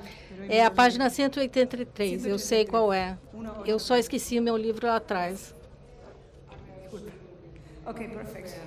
É 0.49 0.65
a 0.65 0.71
página 0.71 1.11
183, 1.11 2.25
eu 2.25 2.39
sei 2.39 2.65
qual 2.65 2.93
é. 2.93 3.19
Eu 3.67 3.79
só 3.79 3.97
esqueci 3.97 4.39
o 4.39 4.43
meu 4.43 4.57
livro 4.57 4.87
lá 4.87 4.97
atrás. 4.97 5.55
Ok, 7.85 8.09
perfect. 8.09 8.59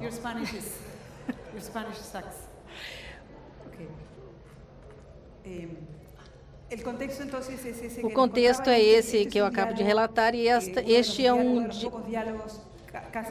Your 0.00 0.12
Spanish 0.12 0.54
is, 0.54 0.78
your 1.52 1.60
Spanish 1.60 1.98
sucks. 1.98 2.48
Okay. 3.66 3.88
O 8.02 8.10
contexto 8.10 8.70
é 8.70 8.80
esse 8.80 9.26
que 9.26 9.38
eu 9.38 9.44
acabo 9.44 9.74
de 9.74 9.82
relatar 9.82 10.34
e 10.34 10.48
esta, 10.48 10.80
este 10.80 11.26
é 11.26 11.34
um 11.34 11.68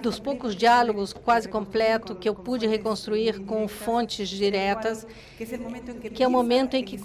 dos 0.01 0.19
poucos 0.19 0.55
diálogos 0.55 1.13
quase 1.13 1.47
completo 1.47 2.15
que 2.15 2.29
eu 2.29 2.35
pude 2.35 2.67
reconstruir 2.67 3.39
com 3.41 3.67
fontes 3.67 4.29
diretas, 4.29 5.05
que 6.13 6.23
é 6.23 6.27
o 6.27 6.31
momento 6.31 6.75
em 6.75 6.83
que 6.83 6.99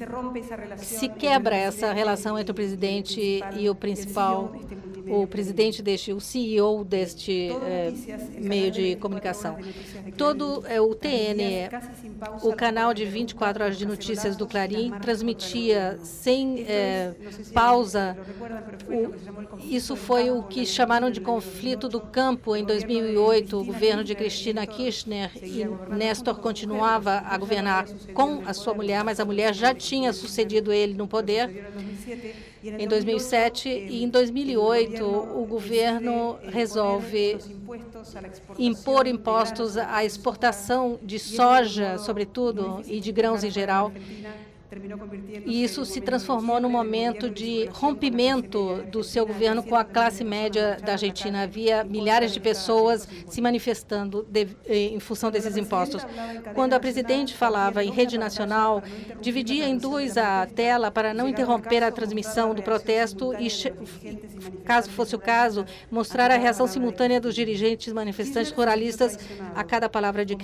se 0.78 1.08
quebra 1.08 1.56
essa 1.56 1.92
relação 1.92 2.38
entre 2.38 2.52
o 2.52 2.54
presidente 2.54 3.42
e 3.56 3.68
o 3.68 3.74
principal, 3.74 4.54
o 5.06 5.26
presidente 5.26 5.82
deste, 5.82 6.12
o 6.12 6.20
CEO 6.20 6.84
deste 6.84 7.50
é, 7.64 7.92
meio 8.38 8.70
de 8.70 8.96
comunicação. 8.96 9.56
Todo 10.16 10.64
é, 10.66 10.80
o 10.80 10.94
TN, 10.94 11.68
o 12.42 12.52
canal 12.54 12.94
de 12.94 13.04
24 13.04 13.64
horas 13.64 13.78
de 13.78 13.86
notícias 13.86 14.36
do 14.36 14.46
Clarim, 14.46 14.92
transmitia 15.00 15.98
sem 16.02 16.64
é, 16.68 17.14
pausa. 17.52 18.16
O, 18.88 19.64
isso 19.64 19.96
foi 19.96 20.30
o 20.30 20.42
que 20.42 20.64
chamaram 20.64 21.10
de 21.10 21.20
conflito 21.20 21.88
do 21.88 22.00
campo 22.00 22.43
em 22.54 22.64
2008, 22.64 23.58
o 23.58 23.64
governo 23.64 24.04
de 24.04 24.14
Cristina 24.14 24.66
Kirchner 24.66 25.30
e 25.42 25.64
Néstor 25.94 26.38
continuava 26.40 27.22
a 27.24 27.38
governar 27.38 27.86
com 28.12 28.42
a 28.44 28.52
sua 28.52 28.74
mulher, 28.74 29.02
mas 29.02 29.18
a 29.18 29.24
mulher 29.24 29.54
já 29.54 29.74
tinha 29.74 30.12
sucedido 30.12 30.72
ele 30.72 30.94
no 30.94 31.06
poder. 31.08 31.48
Em 32.62 32.88
2007 32.88 33.68
e 33.68 34.02
em 34.04 34.08
2008 34.08 35.04
o 35.04 35.46
governo 35.46 36.38
resolve 36.42 37.38
impor 38.58 39.06
impostos 39.06 39.76
à 39.76 40.04
exportação 40.04 40.98
de 41.02 41.18
soja, 41.18 41.98
sobretudo, 41.98 42.82
e 42.86 43.00
de 43.00 43.12
grãos 43.12 43.44
em 43.44 43.50
geral, 43.50 43.92
e 45.46 45.62
isso 45.62 45.84
se 45.84 46.00
transformou 46.00 46.60
num 46.60 46.68
momento 46.68 47.28
de 47.28 47.66
rompimento 47.72 48.82
do 48.90 49.02
seu 49.02 49.26
governo 49.26 49.62
com 49.62 49.76
a 49.76 49.84
classe 49.84 50.24
média 50.24 50.78
da 50.84 50.92
Argentina. 50.92 51.42
Havia 51.42 51.84
milhares 51.84 52.32
de 52.32 52.40
pessoas 52.40 53.08
se 53.28 53.40
manifestando 53.40 54.26
de, 54.28 54.48
em 54.68 54.98
função 55.00 55.30
desses 55.30 55.56
impostos. 55.56 56.06
Quando 56.54 56.74
a 56.74 56.80
presidente 56.80 57.34
falava 57.34 57.84
em 57.84 57.90
rede 57.90 58.18
nacional, 58.18 58.82
dividia 59.20 59.66
em 59.66 59.76
duas 59.76 60.16
a 60.16 60.46
tela 60.46 60.90
para 60.90 61.12
não 61.12 61.28
interromper 61.28 61.82
a 61.82 61.90
transmissão 61.90 62.54
do 62.54 62.62
protesto 62.62 63.34
e, 63.34 63.48
caso 64.64 64.90
fosse 64.90 65.14
o 65.14 65.18
caso, 65.18 65.64
mostrar 65.90 66.30
a 66.30 66.36
reação 66.36 66.66
simultânea 66.66 67.20
dos 67.20 67.34
dirigentes 67.34 67.92
manifestantes 67.92 68.50
ruralistas 68.50 69.18
a 69.54 69.62
cada 69.62 69.88
palavra 69.88 70.24
de, 70.24 70.36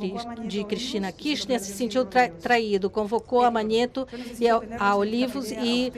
de 0.47 0.65
Cristina. 0.65 1.13
Kirchner 1.13 1.61
se 1.61 1.73
sentiu 1.73 2.05
tra 2.05 2.29
traído, 2.29 2.91
convocou 2.91 3.43
a 3.43 3.51
Manheto 3.51 4.07
e 4.39 4.47
a 4.49 4.97
Olivos 4.97 5.51
e, 5.51 5.93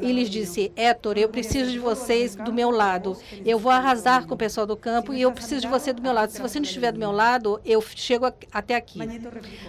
e 0.00 0.12
lhes 0.12 0.30
disse, 0.30 0.72
Héctor, 0.76 1.18
eu 1.18 1.28
preciso 1.28 1.70
de 1.70 1.78
vocês 1.78 2.34
do 2.34 2.52
meu 2.52 2.70
lado. 2.70 3.16
Eu 3.44 3.58
vou 3.58 3.72
arrasar 3.72 4.26
com 4.26 4.34
o 4.34 4.38
pessoal 4.38 4.66
do 4.66 4.76
campo 4.76 5.12
e 5.12 5.22
eu 5.22 5.32
preciso 5.32 5.62
de 5.62 5.68
você 5.68 5.92
do 5.92 6.02
meu 6.02 6.12
lado. 6.12 6.30
Se 6.30 6.40
você 6.40 6.58
não 6.58 6.64
estiver 6.64 6.92
do 6.92 6.98
meu 6.98 7.12
lado, 7.12 7.60
eu 7.64 7.82
chego 7.82 8.26
até 8.52 8.74
aqui. 8.74 9.00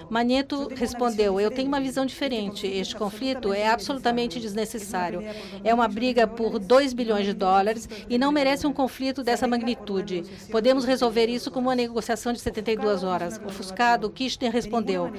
Manetto 0.09 0.69
respondeu, 0.75 1.39
eu 1.39 1.51
tenho 1.51 1.67
uma 1.67 1.79
visão 1.79 2.05
diferente. 2.05 2.67
Este 2.67 2.95
conflito 2.95 3.53
é 3.53 3.67
absolutamente 3.67 4.39
desnecessário. 4.39 5.23
É 5.63 5.73
uma 5.73 5.87
briga 5.87 6.27
por 6.27 6.59
2 6.59 6.93
bilhões 6.93 7.25
de 7.25 7.33
dólares 7.33 7.87
e 8.09 8.17
não 8.17 8.31
merece 8.31 8.67
um 8.67 8.73
conflito 8.73 9.23
dessa 9.23 9.47
magnitude. 9.47 10.23
Podemos 10.51 10.85
resolver 10.85 11.27
isso 11.27 11.51
com 11.51 11.59
uma 11.59 11.75
negociação 11.75 12.33
de 12.33 12.39
72 12.39 13.03
horas. 13.03 13.39
Ofuscado, 13.45 14.09
Kirchner 14.09 14.51
respondeu, 14.51 15.11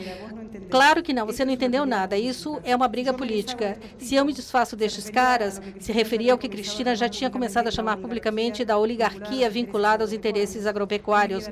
Claro 0.70 1.02
que 1.02 1.12
não, 1.12 1.26
você 1.26 1.44
não 1.44 1.52
entendeu 1.52 1.84
nada. 1.84 2.16
Isso 2.16 2.60
é 2.62 2.76
uma 2.80 2.88
briga 2.88 3.12
política. 3.12 3.76
Se 3.98 4.14
eu 4.14 4.24
me 4.24 4.32
desfaço 4.32 4.74
destes 4.74 5.10
caras, 5.10 5.60
se 5.78 5.92
referia 5.92 6.32
ao 6.32 6.38
que 6.38 6.48
Cristina 6.48 6.96
já 6.96 7.08
tinha 7.08 7.28
começado 7.28 7.68
a 7.68 7.70
chamar 7.70 7.98
publicamente 7.98 8.64
da 8.64 8.78
oligarquia 8.78 9.50
vinculada 9.50 10.02
aos 10.02 10.12
interesses 10.12 10.66
agropecuários. 10.66 11.48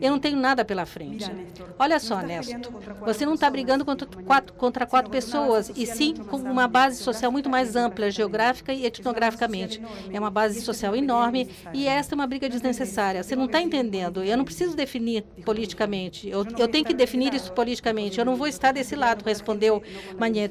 Eu 0.00 0.10
não 0.10 0.18
tenho 0.18 0.38
nada 0.38 0.64
pela 0.64 0.84
frente. 0.84 1.30
Olha 1.78 2.00
só, 2.00 2.20
Nesto, 2.20 2.72
você 3.04 3.24
não 3.24 3.34
está 3.34 3.48
brigando 3.48 3.84
contra 3.84 4.06
quatro, 4.06 4.54
contra 4.54 4.86
quatro 4.86 5.10
pessoas, 5.10 5.70
e 5.74 5.86
sim 5.86 6.14
com 6.14 6.36
uma 6.36 6.66
base 6.66 7.02
social 7.02 7.30
muito 7.30 7.48
mais 7.48 7.76
ampla, 7.76 8.10
geográfica 8.10 8.72
e 8.72 8.84
etnograficamente. 8.84 9.80
É 10.12 10.18
uma 10.18 10.30
base 10.30 10.60
social 10.60 10.96
enorme 10.96 11.48
e 11.72 11.86
esta 11.86 12.14
é 12.14 12.16
uma 12.16 12.26
briga 12.26 12.48
desnecessária. 12.48 13.22
Você 13.22 13.36
não 13.36 13.44
está 13.44 13.60
entendendo. 13.60 14.22
Eu 14.22 14.36
não 14.36 14.44
preciso 14.44 14.74
definir 14.74 15.22
politicamente. 15.44 16.28
Eu, 16.28 16.44
eu 16.58 16.68
tenho 16.68 16.84
que 16.84 16.94
definir 16.94 17.32
isso 17.34 17.52
politicamente. 17.52 18.18
Eu 18.18 18.24
não 18.24 18.36
vou 18.36 18.46
estar 18.46 18.72
desse 18.72 18.96
lado, 18.96 19.24
respondeu 19.24 19.82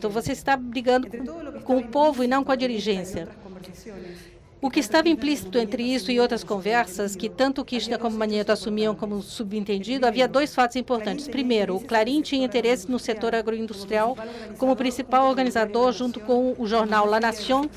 Você 0.09 0.31
está 0.31 0.55
brigando 0.55 1.07
com, 1.63 1.77
o 1.77 1.87
povo 1.87 2.23
e 2.23 2.27
não 2.27 2.43
com 2.43 2.51
a 2.51 2.55
dirigência. 2.55 3.27
O 4.61 4.69
que 4.71 4.79
estava 4.79 5.07
implícito 5.07 5.59
entre 5.59 5.83
isso 5.83 6.11
e 6.11 6.19
outras 6.19 6.43
conversas, 6.43 7.15
que 7.15 7.29
tanto 7.29 7.63
Kirchner 7.63 7.99
como 7.99 8.17
Magneto 8.17 8.51
assumiam 8.51 8.95
como 8.95 9.21
subentendido, 9.21 10.07
havia 10.07 10.27
dois 10.27 10.55
fatos 10.55 10.75
importantes. 10.75 11.27
Primeiro, 11.27 11.75
o 11.75 11.81
Clarim 11.81 12.21
tinha 12.21 12.43
interesse 12.43 12.89
no 12.89 12.97
setor 12.97 13.35
agroindustrial 13.35 14.17
como 14.57 14.75
principal 14.75 15.27
organizador, 15.29 15.91
junto 15.91 16.19
com 16.19 16.55
o 16.57 16.65
jornal 16.65 17.05
La 17.05 17.19
Nation, 17.19 17.69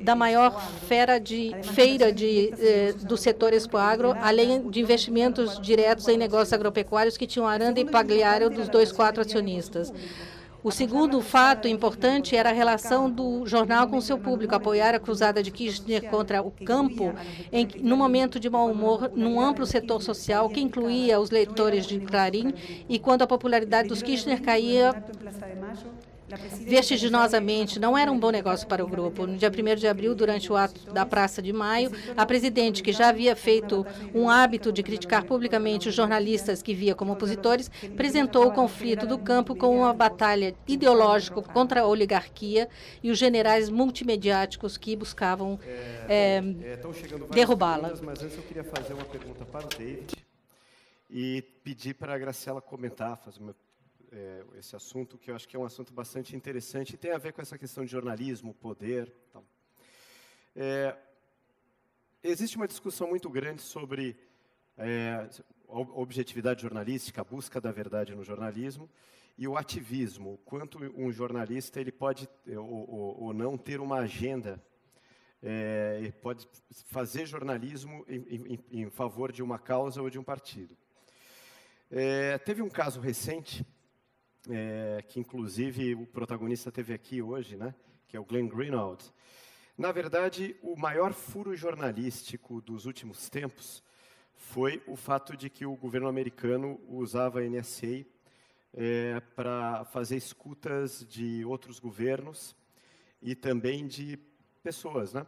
da 0.00 0.16
maior 0.16 0.60
feira 0.88 1.20
de, 1.20 1.54
feira 1.62 2.12
de, 2.12 2.52
eh, 2.58 2.94
do 3.02 3.16
setor 3.16 3.52
expoagro, 3.52 4.16
além 4.20 4.68
de 4.68 4.80
investimentos 4.80 5.60
diretos 5.60 6.08
em 6.08 6.16
negócios 6.16 6.52
agropecuários 6.52 7.16
que 7.16 7.26
tinham 7.26 7.46
Aranda 7.46 7.78
e 7.78 7.84
Pagliaro 7.84 8.50
dos 8.50 8.68
dois 8.68 8.90
quatro 8.90 9.22
acionistas. 9.22 9.92
O 10.64 10.70
segundo 10.70 11.20
fato 11.20 11.68
importante 11.68 12.34
era 12.34 12.48
a 12.48 12.52
relação 12.52 13.10
do 13.10 13.44
jornal 13.44 13.86
com 13.86 14.00
seu 14.00 14.16
público, 14.16 14.54
apoiar 14.54 14.94
a 14.94 14.98
cruzada 14.98 15.42
de 15.42 15.50
Kirchner 15.50 16.08
contra 16.08 16.40
o 16.40 16.50
campo, 16.50 17.12
em, 17.52 17.68
no 17.82 17.98
momento 17.98 18.40
de 18.40 18.48
mau 18.48 18.70
humor, 18.70 19.10
num 19.14 19.38
amplo 19.38 19.66
setor 19.66 20.02
social 20.02 20.48
que 20.48 20.62
incluía 20.62 21.20
os 21.20 21.28
leitores 21.28 21.86
de 21.86 22.00
Clarim, 22.00 22.54
e 22.88 22.98
quando 22.98 23.20
a 23.20 23.26
popularidade 23.26 23.88
dos 23.88 24.00
Kirchner 24.00 24.40
caía 24.40 24.94
vertiginosamente. 26.60 27.78
Não 27.78 27.96
era 27.96 28.10
um 28.10 28.18
bom 28.18 28.30
negócio 28.30 28.66
para 28.66 28.84
o 28.84 28.86
grupo. 28.86 29.26
No 29.26 29.36
dia 29.36 29.50
1 29.50 29.76
de 29.76 29.86
abril, 29.86 30.14
durante 30.14 30.52
o 30.52 30.56
ato 30.56 30.92
da 30.92 31.04
Praça 31.06 31.40
de 31.40 31.52
Maio, 31.52 31.90
a 32.16 32.26
presidente, 32.26 32.82
que 32.82 32.92
já 32.92 33.08
havia 33.08 33.34
feito 33.36 33.86
um 34.14 34.28
hábito 34.28 34.72
de 34.72 34.82
criticar 34.82 35.24
publicamente 35.24 35.88
os 35.88 35.94
jornalistas 35.94 36.62
que 36.62 36.74
via 36.74 36.94
como 36.94 37.12
opositores, 37.12 37.70
apresentou 37.84 38.46
o 38.46 38.52
conflito 38.52 39.06
do 39.06 39.18
campo 39.18 39.54
como 39.54 39.78
uma 39.78 39.92
batalha 39.92 40.54
ideológica 40.66 41.40
contra 41.42 41.82
a 41.82 41.86
oligarquia 41.86 42.68
e 43.02 43.10
os 43.10 43.18
generais 43.18 43.68
multimediáticos 43.68 44.76
que 44.76 44.96
buscavam 44.96 45.58
é, 46.08 46.42
é, 46.42 46.80
derrubá-la. 47.32 47.92
Mas 48.02 48.22
antes 48.22 48.36
eu 48.36 48.42
queria 48.42 48.64
fazer 48.64 48.94
uma 48.94 49.04
pergunta 49.04 49.44
para 49.44 49.66
o 49.66 49.68
David 49.68 50.14
e 51.10 51.42
pedir 51.62 51.94
para 51.94 52.14
a 52.14 52.18
Graciela 52.18 52.60
comentar, 52.60 53.16
fazer 53.18 53.40
uma 53.40 53.54
é, 54.14 54.44
esse 54.58 54.76
assunto, 54.76 55.18
que 55.18 55.30
eu 55.30 55.34
acho 55.34 55.48
que 55.48 55.56
é 55.56 55.58
um 55.58 55.64
assunto 55.64 55.92
bastante 55.92 56.36
interessante 56.36 56.94
e 56.94 56.96
tem 56.96 57.10
a 57.10 57.18
ver 57.18 57.32
com 57.32 57.42
essa 57.42 57.58
questão 57.58 57.84
de 57.84 57.90
jornalismo, 57.90 58.54
poder. 58.54 59.12
Tal. 59.32 59.44
É, 60.54 60.96
existe 62.22 62.56
uma 62.56 62.68
discussão 62.68 63.08
muito 63.08 63.28
grande 63.28 63.60
sobre 63.60 64.16
é, 64.78 65.28
objetividade 65.66 66.62
jornalística, 66.62 67.20
a 67.20 67.24
busca 67.24 67.60
da 67.60 67.72
verdade 67.72 68.14
no 68.14 68.22
jornalismo 68.22 68.88
e 69.36 69.48
o 69.48 69.56
ativismo, 69.56 70.38
quanto 70.44 70.78
um 70.96 71.10
jornalista 71.10 71.80
ele 71.80 71.90
pode 71.90 72.28
é, 72.46 72.56
ou, 72.56 72.88
ou, 72.88 73.22
ou 73.24 73.32
não 73.34 73.58
ter 73.58 73.80
uma 73.80 73.98
agenda, 73.98 74.62
é, 75.42 76.12
pode 76.22 76.48
fazer 76.86 77.26
jornalismo 77.26 78.04
em, 78.08 78.54
em, 78.54 78.64
em, 78.82 78.90
favor 78.90 79.32
de 79.32 79.42
uma 79.42 79.58
causa 79.58 80.00
ou 80.00 80.08
de 80.08 80.18
um 80.20 80.22
partido. 80.22 80.76
É, 81.90 82.38
teve 82.38 82.62
um 82.62 82.70
caso 82.70 83.00
recente 83.00 83.66
é, 84.48 85.02
que 85.08 85.20
inclusive 85.20 85.94
o 85.94 86.06
protagonista 86.06 86.70
teve 86.70 86.92
aqui 86.92 87.22
hoje, 87.22 87.56
né, 87.56 87.74
que 88.08 88.16
é 88.16 88.20
o 88.20 88.24
Glenn 88.24 88.48
Greenwald. 88.48 89.04
Na 89.76 89.90
verdade, 89.90 90.56
o 90.62 90.76
maior 90.76 91.12
furo 91.12 91.56
jornalístico 91.56 92.60
dos 92.60 92.86
últimos 92.86 93.28
tempos 93.28 93.82
foi 94.36 94.82
o 94.86 94.94
fato 94.94 95.36
de 95.36 95.50
que 95.50 95.66
o 95.66 95.74
governo 95.74 96.08
americano 96.08 96.80
usava 96.88 97.40
a 97.40 97.42
NSA 97.42 98.04
é, 98.72 99.20
para 99.34 99.84
fazer 99.86 100.16
escutas 100.16 101.04
de 101.08 101.44
outros 101.44 101.78
governos 101.78 102.54
e 103.22 103.34
também 103.34 103.86
de 103.86 104.18
pessoas, 104.62 105.12
né? 105.12 105.26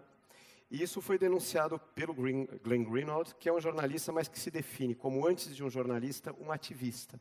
E 0.71 0.83
isso 0.83 1.01
foi 1.01 1.17
denunciado 1.17 1.79
pelo 1.95 2.13
Green, 2.13 2.47
Glenn 2.63 2.85
Greenwald, 2.85 3.35
que 3.37 3.49
é 3.49 3.53
um 3.53 3.61
jornalista, 3.61 4.11
mas 4.13 4.27
que 4.27 4.39
se 4.39 4.51
define 4.51 4.95
como, 4.95 5.27
antes 5.27 5.55
de 5.55 5.63
um 5.63 5.71
jornalista, 5.71 6.35
um 6.41 6.51
ativista. 6.51 7.21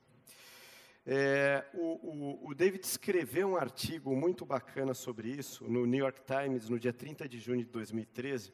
É, 1.08 1.64
o, 1.76 1.84
o, 1.84 2.50
o, 2.50 2.56
David 2.56 2.84
escreveu 2.84 3.50
um 3.50 3.56
artigo 3.56 4.16
muito 4.16 4.44
bacana 4.44 4.96
sobre 4.96 5.30
isso 5.30 5.64
no 5.66 5.86
New 5.86 6.00
York 6.00 6.22
Times 6.26 6.68
no 6.68 6.80
dia 6.80 6.92
30 6.92 7.30
de 7.30 7.40
junho 7.40 7.64
de 7.64 7.70
2013. 7.70 8.52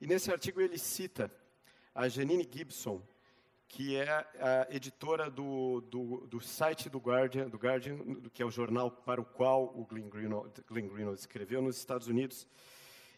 E 0.00 0.06
nesse 0.06 0.30
artigo 0.32 0.62
ele 0.62 0.78
cita 0.78 1.30
a 1.94 2.08
Janine 2.08 2.48
Gibson, 2.50 3.02
que 3.68 3.96
é 3.96 4.08
a 4.08 4.66
editora 4.70 5.30
do, 5.30 5.82
do, 5.82 6.26
do 6.26 6.40
site 6.40 6.88
do 6.88 6.98
Guardian, 6.98 7.50
do 7.50 7.58
Guardian, 7.58 7.98
que 8.32 8.42
é 8.42 8.46
o 8.46 8.50
jornal 8.50 8.90
para 8.90 9.20
o 9.20 9.24
qual 9.26 9.64
o 9.64 9.84
Glenn 9.84 10.08
Greenwald, 10.08 10.50
Glenn 10.66 10.88
Greenwald 10.88 11.20
escreveu 11.20 11.60
nos 11.60 11.76
Estados 11.76 12.08
Unidos. 12.08 12.46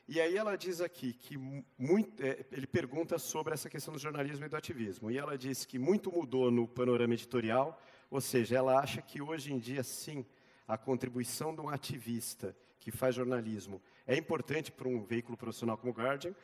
E 0.08 0.20
aí 0.20 0.36
ela 0.36 0.56
diz 0.56 0.80
aqui 0.80 1.12
que 1.12 1.36
muito, 1.78 2.20
é, 2.20 2.44
ele 2.50 2.66
pergunta 2.66 3.16
sobre 3.16 3.54
essa 3.54 3.70
questão 3.70 3.94
do 3.94 4.00
jornalismo 4.00 4.44
e 4.44 4.48
do 4.48 4.56
ativismo. 4.56 5.08
E 5.08 5.16
ela 5.16 5.38
diz 5.38 5.64
que 5.64 5.78
muito 5.78 6.10
mudou 6.10 6.50
no 6.50 6.66
panorama 6.66 7.14
editorial 7.14 7.80
ou 8.10 8.20
seja, 8.20 8.56
ela 8.56 8.78
acha 8.78 9.00
que 9.00 9.22
hoje 9.22 9.52
em 9.52 9.58
dia, 9.58 9.82
sim, 9.82 10.26
a 10.66 10.76
contribuição 10.76 11.54
de 11.54 11.60
um 11.60 11.68
ativista 11.68 12.56
que 12.80 12.90
faz 12.90 13.14
jornalismo 13.14 13.80
é 14.06 14.16
importante 14.16 14.72
para 14.72 14.88
um 14.88 15.02
veículo 15.04 15.36
profissional 15.36 15.78
como 15.78 15.92
o 15.92 15.94
Guardian, 15.94 16.34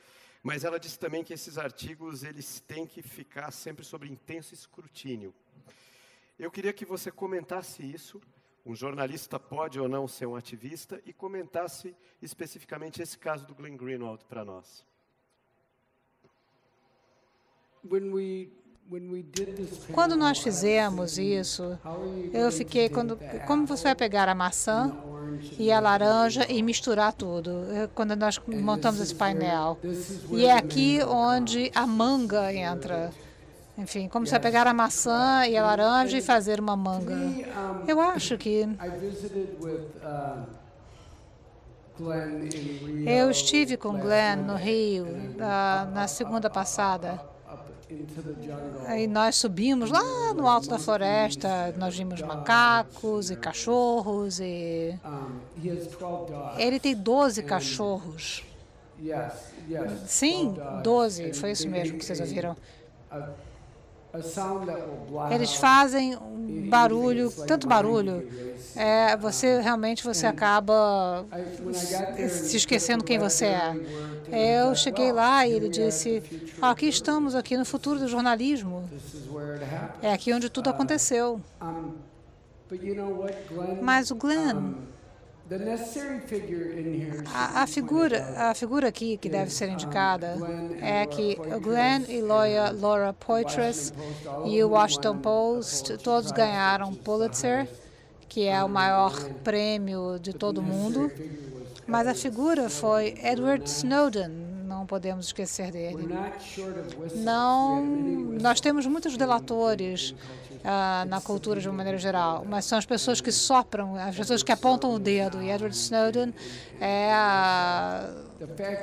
mas 0.43 0.62
ela 0.62 0.79
diz 0.79 0.97
também 0.97 1.25
que 1.25 1.35
esses 1.35 1.59
artigos 1.59 2.23
eles 2.23 2.61
têm 2.61 2.87
que 2.87 3.03
ficar 3.03 3.51
sempre 3.51 3.85
sob 3.85 4.07
intenso 4.07 4.55
escrutínio. 4.55 5.35
Eu 6.39 6.51
queria 6.51 6.73
que 6.73 6.85
você 6.85 7.11
comentasse 7.11 7.83
isso. 7.83 8.21
Um 8.64 8.75
jornalista 8.75 9.41
pode 9.41 9.81
ou 9.81 9.89
não 9.89 10.07
ser 10.07 10.27
um 10.27 10.37
ativista 10.37 11.01
e 11.05 11.12
comentasse 11.12 11.97
especificamente 12.21 13.01
esse 13.01 13.17
caso 13.19 13.47
do 13.47 13.55
Glenn 13.55 13.77
Greenwald 13.77 14.25
para 14.27 14.45
nós. 14.45 14.85
When 17.83 18.12
we 18.12 18.51
quando 19.93 20.16
nós 20.16 20.39
fizemos 20.39 21.18
isso, 21.18 21.76
eu 22.32 22.53
fiquei 22.53 22.89
quando 22.89 23.18
como 23.47 23.66
você 23.66 23.84
vai 23.84 23.95
pegar 23.95 24.28
a 24.28 24.34
maçã 24.34 24.95
e 25.59 25.72
a 25.72 25.80
laranja 25.80 26.47
e 26.49 26.62
misturar 26.62 27.12
tudo? 27.12 27.66
Quando 27.95 28.14
nós 28.14 28.41
montamos 28.47 29.01
esse 29.01 29.14
painel. 29.14 29.78
E 30.30 30.47
é 30.47 30.53
aqui 30.53 31.01
onde 31.03 31.70
a 31.74 31.87
manga 31.87 32.53
entra. 32.53 33.11
Enfim, 33.76 34.09
como 34.09 34.26
você 34.26 34.39
pegar 34.39 34.66
a 34.66 34.72
maçã 34.72 35.47
e 35.47 35.57
a 35.57 35.62
laranja 35.62 36.16
e 36.16 36.22
fazer 36.22 36.61
uma 36.61 36.76
manga. 36.76 37.14
Eu 37.87 38.01
acho 38.01 38.39
que 38.39 38.66
eu 43.07 43.30
estive 43.30 43.76
com 43.76 43.99
Glenn 43.99 44.43
no 44.47 44.55
Rio 44.55 45.07
uh, 45.07 45.95
na 45.95 46.07
segunda 46.07 46.51
passada. 46.51 47.36
Aí 48.87 49.07
nós 49.07 49.37
subimos 49.37 49.91
lá 49.91 50.34
no 50.34 50.47
alto 50.47 50.68
da 50.68 50.78
floresta, 50.78 51.72
nós 51.76 51.97
vimos 51.97 52.20
macacos 52.20 53.30
e 53.30 53.37
cachorros 53.37 54.41
e 54.41 54.99
ele 56.59 56.80
tem 56.80 56.97
12 56.97 57.43
cachorros. 57.45 58.45
Sim, 60.07 60.57
12, 60.82 61.32
foi 61.34 61.53
isso 61.53 61.68
mesmo 61.68 61.99
que 61.99 62.05
vocês 62.05 62.20
ouviram. 62.20 62.57
Eles 65.31 65.55
fazem 65.55 66.17
um 66.17 66.69
barulho, 66.69 67.31
tanto 67.47 67.67
barulho, 67.67 68.27
é, 68.75 69.17
você 69.17 69.61
realmente 69.61 70.05
você 70.05 70.27
acaba 70.27 71.25
se 72.29 72.57
esquecendo 72.57 73.03
quem 73.03 73.19
você 73.19 73.47
é. 73.47 73.77
Eu 74.31 74.75
cheguei 74.75 75.12
lá 75.12 75.47
e 75.47 75.53
ele 75.53 75.69
disse, 75.69 76.23
ah, 76.61 76.71
aqui 76.71 76.87
estamos, 76.87 77.35
aqui 77.35 77.57
no 77.57 77.64
futuro 77.64 77.99
do 77.99 78.09
jornalismo. 78.09 78.89
É 80.03 80.12
aqui 80.12 80.33
onde 80.33 80.51
tudo 80.51 80.69
aconteceu. 80.69 81.41
Mas 83.81 84.11
o 84.11 84.14
Glenn 84.14 84.75
A, 87.33 87.63
a, 87.63 87.67
figura, 87.67 88.35
a 88.37 88.55
figura 88.55 88.89
aqui 88.89 89.17
que 89.17 89.29
deve 89.29 89.51
ser 89.53 89.69
indicada 89.69 90.37
é 90.81 91.07
que 91.07 91.37
Glenn 91.63 92.05
e 92.09 92.21
Laura, 92.21 92.73
Laura 92.73 93.13
Poitras 93.13 93.93
e 94.45 94.63
o 94.65 94.71
Washington 94.71 95.19
Post 95.19 95.99
todos 95.99 96.33
ganharam 96.33 96.93
Pulitzer, 96.95 97.69
que 98.29 98.47
é 98.47 98.63
o 98.65 98.69
maior 98.69 99.13
prêmio 99.45 100.19
de 100.19 100.33
todo 100.33 100.61
mundo. 100.61 101.11
Mas 101.87 102.09
a 102.09 102.15
figura 102.15 102.69
foi 102.69 103.15
Edward 103.23 103.69
Snowden, 103.71 104.29
não 104.67 104.85
podemos 104.85 105.27
esquecer 105.27 105.71
dele. 105.71 106.09
Não, 107.15 107.85
nós 108.41 108.61
temos 108.61 108.85
muitos 108.87 109.17
delatores 109.17 110.13
uh, 110.67 111.09
na 111.09 111.21
cultura 111.21 111.61
de 111.61 111.69
uma 111.69 111.77
maneira 111.77 111.99
geral, 111.99 112.45
mas 112.47 112.64
são 112.64 112.77
as 112.77 112.85
pessoas 112.85 113.21
que 113.21 113.31
sopram, 113.31 113.95
as 113.97 114.17
pessoas 114.17 114.43
que 114.43 114.51
apontam 114.51 114.93
o 114.93 114.99
dedo. 114.99 115.41
E 115.41 115.51
Edward 115.51 115.75
Snowden 115.75 116.35
é 116.81 117.12
a, 117.12 118.11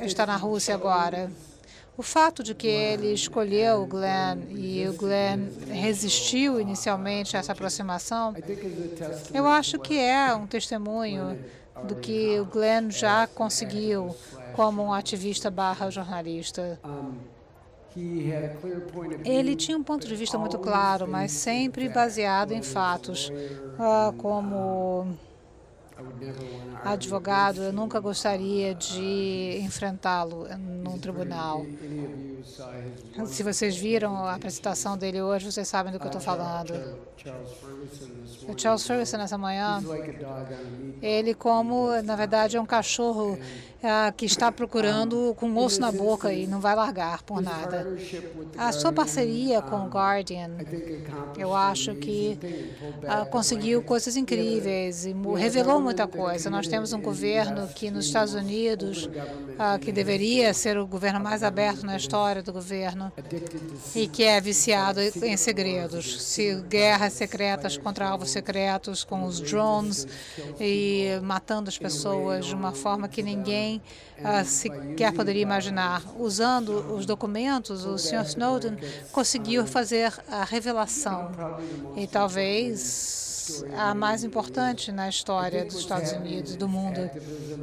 está 0.01 0.25
na 0.25 0.37
Rússia 0.37 0.73
agora. 0.73 1.29
O 1.95 2.01
fato 2.01 2.41
de 2.41 2.55
que 2.55 2.65
ele 2.65 3.13
escolheu 3.13 3.83
o 3.83 3.85
Glenn 3.85 4.39
e 4.49 4.87
o 4.87 4.93
Glenn 4.93 5.47
resistiu 5.67 6.59
inicialmente 6.59 7.37
a 7.37 7.39
essa 7.39 7.51
aproximação, 7.51 8.33
eu 9.31 9.45
acho 9.45 9.77
que 9.77 9.99
é 9.99 10.33
um 10.33 10.47
testemunho 10.47 11.37
do 11.83 11.95
que 11.95 12.39
o 12.39 12.45
Glenn 12.45 12.89
já 12.89 13.27
conseguiu 13.27 14.15
como 14.55 14.81
um 14.81 14.91
ativista 14.91 15.51
barra 15.51 15.91
jornalista. 15.91 16.79
Ele 19.23 19.55
tinha 19.55 19.77
um 19.77 19.83
ponto 19.83 20.07
de 20.07 20.15
vista 20.15 20.37
muito 20.37 20.59
claro, 20.59 21.07
mas 21.07 21.31
sempre 21.31 21.87
baseado 21.89 22.51
em 22.51 22.61
fatos, 22.61 23.31
ah, 23.77 24.13
como 24.17 25.17
advogado, 26.83 27.63
eu 27.63 27.73
nunca 27.73 27.99
gostaria 27.99 28.73
de 28.75 29.59
enfrentá-lo 29.61 30.47
num 30.57 30.97
tribunal. 30.97 31.65
Se 33.25 33.43
vocês 33.43 33.77
viram 33.77 34.25
a 34.25 34.35
apresentação 34.35 34.97
dele 34.97 35.21
hoje, 35.21 35.51
vocês 35.51 35.67
sabem 35.67 35.91
do 35.91 35.99
que 35.99 36.05
eu 36.05 36.09
estou 36.09 36.21
falando. 36.21 36.73
O 38.47 38.59
Charles 38.59 38.85
Ferguson, 38.85 39.17
nessa 39.17 39.37
manhã, 39.37 39.81
ele 41.01 41.33
como, 41.33 41.89
na 42.01 42.15
verdade, 42.15 42.57
é 42.57 42.61
um 42.61 42.65
cachorro 42.65 43.39
ah, 43.81 44.13
que 44.15 44.25
está 44.25 44.51
procurando 44.51 45.33
com 45.35 45.55
osso 45.57 45.79
na 45.79 45.91
boca 45.91 46.33
e 46.33 46.47
não 46.47 46.59
vai 46.59 46.75
largar 46.75 47.23
por 47.23 47.41
nada. 47.41 47.87
A 48.57 48.71
sua 48.71 48.91
parceria 48.91 49.61
com 49.61 49.85
o 49.85 49.87
Guardian, 49.87 50.51
eu 51.37 51.55
acho 51.55 51.95
que 51.95 52.37
ah, 53.07 53.25
conseguiu 53.25 53.81
coisas 53.83 54.17
incríveis 54.17 55.05
e 55.05 55.13
revelou 55.37 55.79
muita 55.83 56.07
coisa. 56.07 56.49
Nós 56.49 56.67
temos 56.67 56.93
um 56.93 57.01
governo 57.01 57.67
que 57.67 57.91
nos 57.91 58.05
Estados 58.05 58.33
Unidos, 58.33 59.09
ah, 59.59 59.77
que 59.77 59.91
deveria 59.91 60.53
ser 60.53 60.77
o 60.77 60.87
governo 60.87 61.19
mais 61.19 61.43
aberto 61.43 61.85
na 61.85 61.97
história 61.97 62.41
do 62.41 62.53
governo 62.53 63.11
e 63.93 64.07
que 64.07 64.23
é 64.23 64.39
viciado 64.39 65.01
em 65.01 65.35
segredos. 65.35 66.23
Se 66.23 66.55
guerras 66.61 67.13
secretas 67.13 67.77
contra 67.77 68.07
alvos 68.07 68.31
secretos, 68.31 69.03
com 69.03 69.25
os 69.25 69.41
drones 69.41 70.07
e 70.59 71.19
matando 71.21 71.67
as 71.67 71.77
pessoas 71.77 72.45
de 72.45 72.55
uma 72.55 72.71
forma 72.71 73.09
que 73.09 73.21
ninguém 73.21 73.81
uh, 74.19 74.45
sequer 74.45 75.11
poderia 75.11 75.41
imaginar. 75.41 76.01
Usando 76.17 76.93
os 76.95 77.05
documentos, 77.05 77.85
o 77.85 77.97
Sr. 77.97 78.23
Snowden 78.25 78.77
conseguiu 79.11 79.67
fazer 79.67 80.13
a 80.31 80.45
revelação 80.45 81.29
e 81.97 82.07
talvez 82.07 83.32
a 83.77 83.93
mais 83.93 84.23
importante 84.23 84.91
na 84.91 85.09
história 85.09 85.65
dos 85.65 85.75
Estados 85.75 86.11
Unidos, 86.11 86.55
do 86.55 86.67
mundo. 86.67 87.09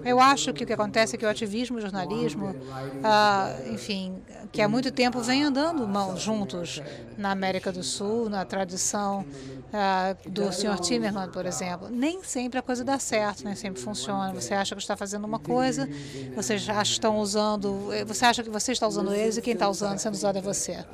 Eu 0.05 0.21
acho 0.21 0.53
que 0.53 0.65
o 0.65 0.67
que 0.67 0.73
acontece 0.73 1.17
é 1.17 1.19
que 1.19 1.25
o 1.25 1.29
ativismo 1.29 1.79
e 1.79 1.81
o 1.81 1.83
jornalismo, 1.83 2.55
ah, 3.03 3.55
enfim, 3.71 4.21
que 4.53 4.61
há 4.61 4.69
muito 4.69 4.91
tempo 4.91 5.21
vem 5.21 5.45
andando 5.45 5.87
juntos 6.17 6.83
na 7.17 7.31
América 7.31 7.71
do 7.71 7.83
Sul, 7.83 8.29
na 8.29 8.45
tradição 8.45 9.25
ah, 9.73 10.17
do 10.27 10.53
Sr. 10.53 10.79
Timmerman, 10.81 11.29
por 11.31 11.47
exemplo. 11.47 11.89
Nem 11.91 12.23
sempre 12.23 12.59
a 12.59 12.63
coisa 12.63 12.85
dá 12.85 12.99
certo, 12.99 13.45
nem 13.45 13.55
sempre 13.55 13.81
funciona. 13.81 14.33
Você 14.33 14.55
acha 14.55 14.75
que 14.75 14.81
está 14.81 14.97
fazendo 14.97 15.25
uma 15.25 15.39
coisa, 15.39 15.89
vocês 16.35 16.67
estão 16.83 17.19
usando, 17.19 17.91
você 18.07 18.25
acha 18.25 18.43
que 18.43 18.51
você 18.51 18.73
está 18.73 18.87
usando 18.87 19.15
eles 19.15 19.37
e 19.37 19.43
quem 19.43 19.55
está 19.55 19.69
usando, 19.69 19.99
sendo 19.99 20.15
usado 20.15 20.39
é 20.39 20.43
você. 20.43 20.85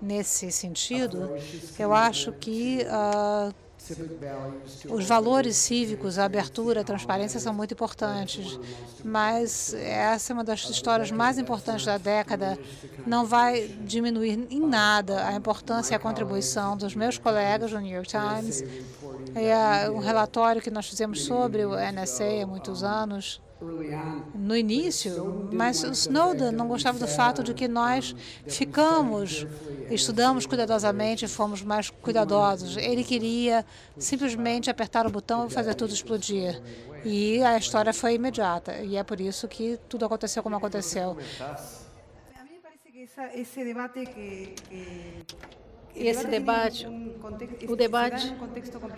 Nesse 0.00 0.50
sentido, 0.50 1.30
eu 1.78 1.92
acho 1.92 2.32
que 2.32 2.84
uh, 2.86 3.54
os 4.88 5.06
valores 5.06 5.56
cívicos, 5.56 6.18
a 6.18 6.24
abertura, 6.24 6.80
a 6.80 6.84
transparência 6.84 7.40
são 7.40 7.52
muito 7.52 7.74
importantes, 7.74 8.58
mas 9.04 9.74
essa 9.74 10.32
é 10.32 10.34
uma 10.34 10.44
das 10.44 10.68
histórias 10.68 11.10
mais 11.10 11.38
importantes 11.38 11.84
da 11.84 11.98
década. 11.98 12.58
Não 13.06 13.26
vai 13.26 13.68
diminuir 13.84 14.46
em 14.50 14.60
nada 14.60 15.26
a 15.26 15.34
importância 15.34 15.94
e 15.94 15.96
a 15.96 15.98
contribuição 15.98 16.76
dos 16.76 16.94
meus 16.94 17.18
colegas 17.18 17.70
do 17.70 17.80
New 17.80 17.94
York 17.94 18.08
Times. 18.08 18.62
É 19.34 19.90
um 19.90 19.98
relatório 19.98 20.62
que 20.62 20.70
nós 20.70 20.88
fizemos 20.88 21.24
sobre 21.24 21.64
o 21.64 21.72
NSA 21.74 22.42
há 22.42 22.46
muitos 22.46 22.82
anos 22.82 23.40
no 24.34 24.56
início, 24.56 25.48
mas 25.52 25.82
Snowden 25.82 26.52
não 26.52 26.66
gostava 26.66 26.98
do 26.98 27.06
fato 27.06 27.42
de 27.42 27.54
que 27.54 27.68
nós 27.68 28.14
ficamos, 28.46 29.46
estudamos 29.90 30.46
cuidadosamente 30.46 31.28
fomos 31.28 31.62
mais 31.62 31.90
cuidadosos. 31.90 32.76
Ele 32.76 33.04
queria 33.04 33.64
simplesmente 33.98 34.70
apertar 34.70 35.06
o 35.06 35.10
botão 35.10 35.46
e 35.46 35.50
fazer 35.50 35.74
tudo 35.74 35.92
explodir. 35.92 36.60
E 37.04 37.42
a 37.42 37.56
história 37.56 37.92
foi 37.92 38.14
imediata. 38.14 38.80
E 38.80 38.96
é 38.96 39.02
por 39.02 39.20
isso 39.20 39.48
que 39.48 39.78
tudo 39.88 40.04
aconteceu 40.04 40.42
como 40.42 40.56
aconteceu. 40.56 41.16
A 41.40 42.44
mim 42.44 42.58
parece 42.62 42.90
que 42.92 43.40
esse 43.40 43.64
debate 43.64 44.06
que 44.06 44.54
esse 45.94 46.26
debate, 46.26 46.86
o 47.68 47.76
debate 47.76 48.34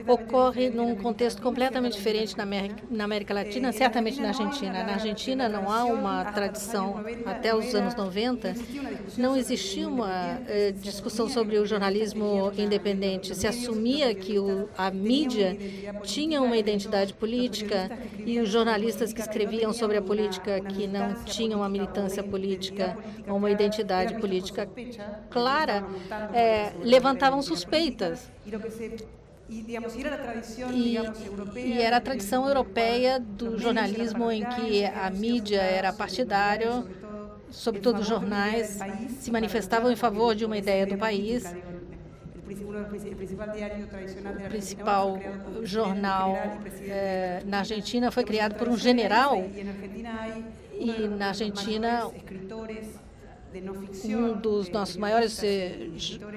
ocorre 0.07 0.71
num 0.71 0.95
contexto 0.95 1.43
completamente 1.43 1.95
diferente 1.95 2.37
na 2.37 3.05
América, 3.05 3.35
Latina, 3.35 3.73
certamente 3.73 4.21
na 4.21 4.29
Argentina. 4.29 4.85
Na 4.85 4.95
Argentina 4.95 5.49
não 5.49 5.71
há 5.71 5.85
uma 5.85 6.25
tradição, 6.27 7.05
até 7.27 7.55
os 7.55 7.75
anos 7.75 7.95
90, 7.95 8.55
não 9.19 9.37
existia 9.37 9.89
uma 9.89 10.41
eh, 10.47 10.73
discussão 10.73 11.29
sobre 11.29 11.59
o 11.59 11.67
jornalismo 11.67 12.53
independente. 12.57 13.35
Se 13.35 13.47
assumia 13.47 14.15
que 14.15 14.39
o, 14.39 14.69
a 14.77 14.91
mídia 14.91 15.57
tinha 16.03 16.41
uma 16.41 16.57
identidade 16.57 17.13
política 17.15 17.91
e 18.25 18.39
os 18.41 18.49
jornalistas 18.49 19.13
que 19.13 19.21
escreviam 19.21 19.73
sobre 19.73 19.97
a 19.97 20.03
política 20.03 20.61
que 20.61 20.87
não 20.87 21.15
tinham 21.25 21.61
uma 21.61 21.69
militância 21.69 22.23
política 22.23 22.97
ou 23.27 23.37
uma 23.37 23.51
identidade 23.51 24.15
política 24.21 24.69
clara, 25.31 25.85
é, 26.33 26.73
levantavam 26.85 27.43
suspeitas. 27.43 28.31
E, 29.49 30.97
e, 31.57 31.83
era 31.83 31.97
a 31.99 32.01
tradição 32.01 32.47
europeia 32.47 33.21
do 33.21 33.59
jornalismo 33.59 34.31
em 34.31 34.45
que 34.45 34.85
a 34.85 35.11
mídia 35.11 35.61
era 35.61 35.93
partidário, 35.93 36.89
sobretudo 37.51 38.01
os 38.01 38.07
jornais, 38.07 38.79
se 39.19 39.31
manifestavam 39.31 39.91
em 39.91 39.97
favor 39.97 40.35
de 40.35 40.45
uma 40.45 40.57
ideia 40.57 40.87
do 40.87 40.97
país. 40.97 41.45
O 44.27 44.49
principal 44.49 45.19
jornal 45.63 46.37
eh, 46.83 47.43
na 47.47 47.59
Argentina 47.59 48.11
foi 48.11 48.25
criado 48.25 48.55
por 48.55 48.69
um 48.69 48.77
general 48.77 49.45
e 50.79 51.09
na 51.09 51.29
Argentina 51.29 52.11
um 54.05 54.33
dos 54.39 54.69
nossos 54.71 54.97
maiores 54.97 55.43
eh, 55.43 55.91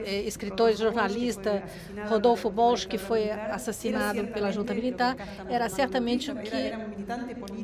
eh, 0.05 0.22
escritores, 0.26 0.78
jornalista, 0.78 1.63
Rodolfo 2.07 2.49
Bosch, 2.49 2.86
que 2.86 2.97
foi 2.97 3.30
assassinado 3.32 4.28
pela 4.28 4.51
junta 4.51 4.74
militar, 4.74 5.15
era 5.49 5.68
certamente 5.70 6.32
o 6.32 6.36
que 6.36 6.74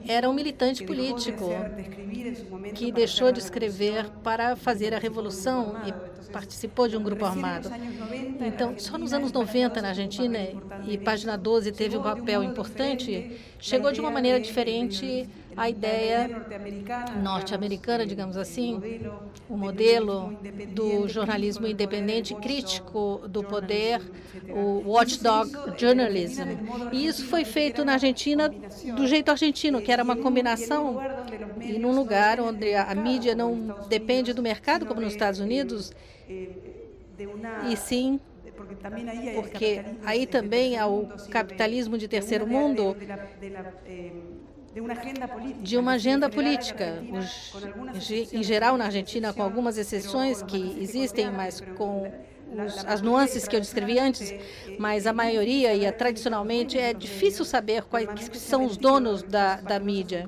era 0.08 0.30
um 0.30 0.34
militante 0.34 0.84
político 0.84 1.50
que 2.74 2.92
deixou 2.92 3.32
de 3.32 3.40
escrever 3.40 4.10
para 4.24 4.56
fazer 4.56 4.94
a 4.94 5.00
revolução 5.00 5.76
e 5.86 5.94
participou 6.32 6.88
de 6.88 6.98
um 6.98 7.04
grupo 7.04 7.24
armado. 7.26 7.70
Então, 8.40 8.74
só 8.80 8.98
nos 8.98 9.14
anos 9.14 9.32
90 9.32 9.82
na 9.82 9.90
Argentina, 9.90 10.40
e 10.88 10.98
página 10.98 11.38
12 11.38 11.72
teve 11.72 11.98
um 11.98 12.02
papel 12.02 12.44
importante, 12.44 13.40
chegou 13.60 13.92
de 13.92 14.00
uma 14.00 14.10
maneira 14.10 14.40
diferente 14.40 15.30
a 15.56 15.70
ideia 15.70 16.30
norte-americana, 17.22 18.06
digamos 18.06 18.38
assim, 18.38 18.82
o 19.50 19.58
modelo 19.58 20.38
do 20.70 21.08
jornalismo 21.08 21.68
independente 21.68 22.36
crítico 22.36 23.22
do 23.28 23.44
poder, 23.44 24.02
o 24.50 24.92
watchdog 24.92 25.50
journalism. 25.78 26.48
E 26.92 27.06
isso 27.06 27.26
foi 27.26 27.46
feito 27.46 27.84
na 27.86 27.94
Argentina 27.94 28.50
do 28.96 29.08
jeito 29.08 29.30
argentino, 29.30 29.82
que 29.82 29.92
era 29.92 30.04
uma 30.04 30.16
combinação 30.16 31.00
e 31.62 31.80
num 31.80 31.96
lugar 31.96 32.40
onde 32.40 32.74
a 32.74 32.94
mídia 32.96 33.36
não 33.36 33.76
depende 33.88 34.34
do 34.34 34.42
mercado, 34.42 34.86
como 34.86 35.02
nos 35.02 35.14
Estados 35.14 35.40
Unidos, 35.40 35.94
e 37.70 37.78
sim 37.78 38.20
porque 39.36 39.84
aí 40.06 40.26
também 40.26 40.78
há 40.78 40.88
o 40.88 41.08
capitalismo 41.30 41.98
de 41.98 42.08
terceiro 42.08 42.46
mundo 42.46 42.96
de 45.62 45.78
uma 45.78 45.94
agenda 45.94 46.30
política. 46.30 47.04
Os, 47.12 48.34
em 48.34 48.42
geral, 48.42 48.76
na 48.76 48.86
Argentina, 48.86 49.32
com 49.32 49.44
algumas 49.44 49.78
exceções 49.78 50.42
que 50.42 50.78
existem, 50.82 51.30
mas 51.32 51.62
com 51.78 52.12
os, 52.52 52.84
as 52.86 53.02
nuances 53.02 53.48
que 53.48 53.56
eu 53.56 53.60
descrevi 53.60 54.00
antes, 54.00 54.34
mas 54.80 55.06
a 55.06 55.14
maioria 55.14 55.76
e 55.76 55.86
a, 55.86 55.92
tradicionalmente 55.92 56.78
é 56.78 56.92
difícil 56.92 57.46
saber 57.46 57.84
quais 57.84 58.10
são 58.34 58.66
os 58.66 58.76
donos 58.76 59.22
da, 59.22 59.58
da 59.58 59.80
mídia. 59.80 60.28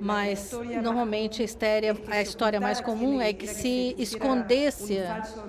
Mas, 0.00 0.52
normalmente, 0.80 1.42
a 1.42 1.44
história, 1.44 1.96
a 2.06 2.22
história 2.22 2.60
mais 2.60 2.80
comum 2.80 3.20
é 3.20 3.32
que 3.32 3.48
se 3.48 3.96
escondesse 3.98 5.00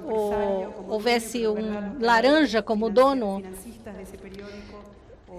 ou 0.03 0.87
houvesse 0.89 1.47
um 1.47 1.99
laranja 1.99 2.63
como 2.63 2.89
dono 2.89 3.43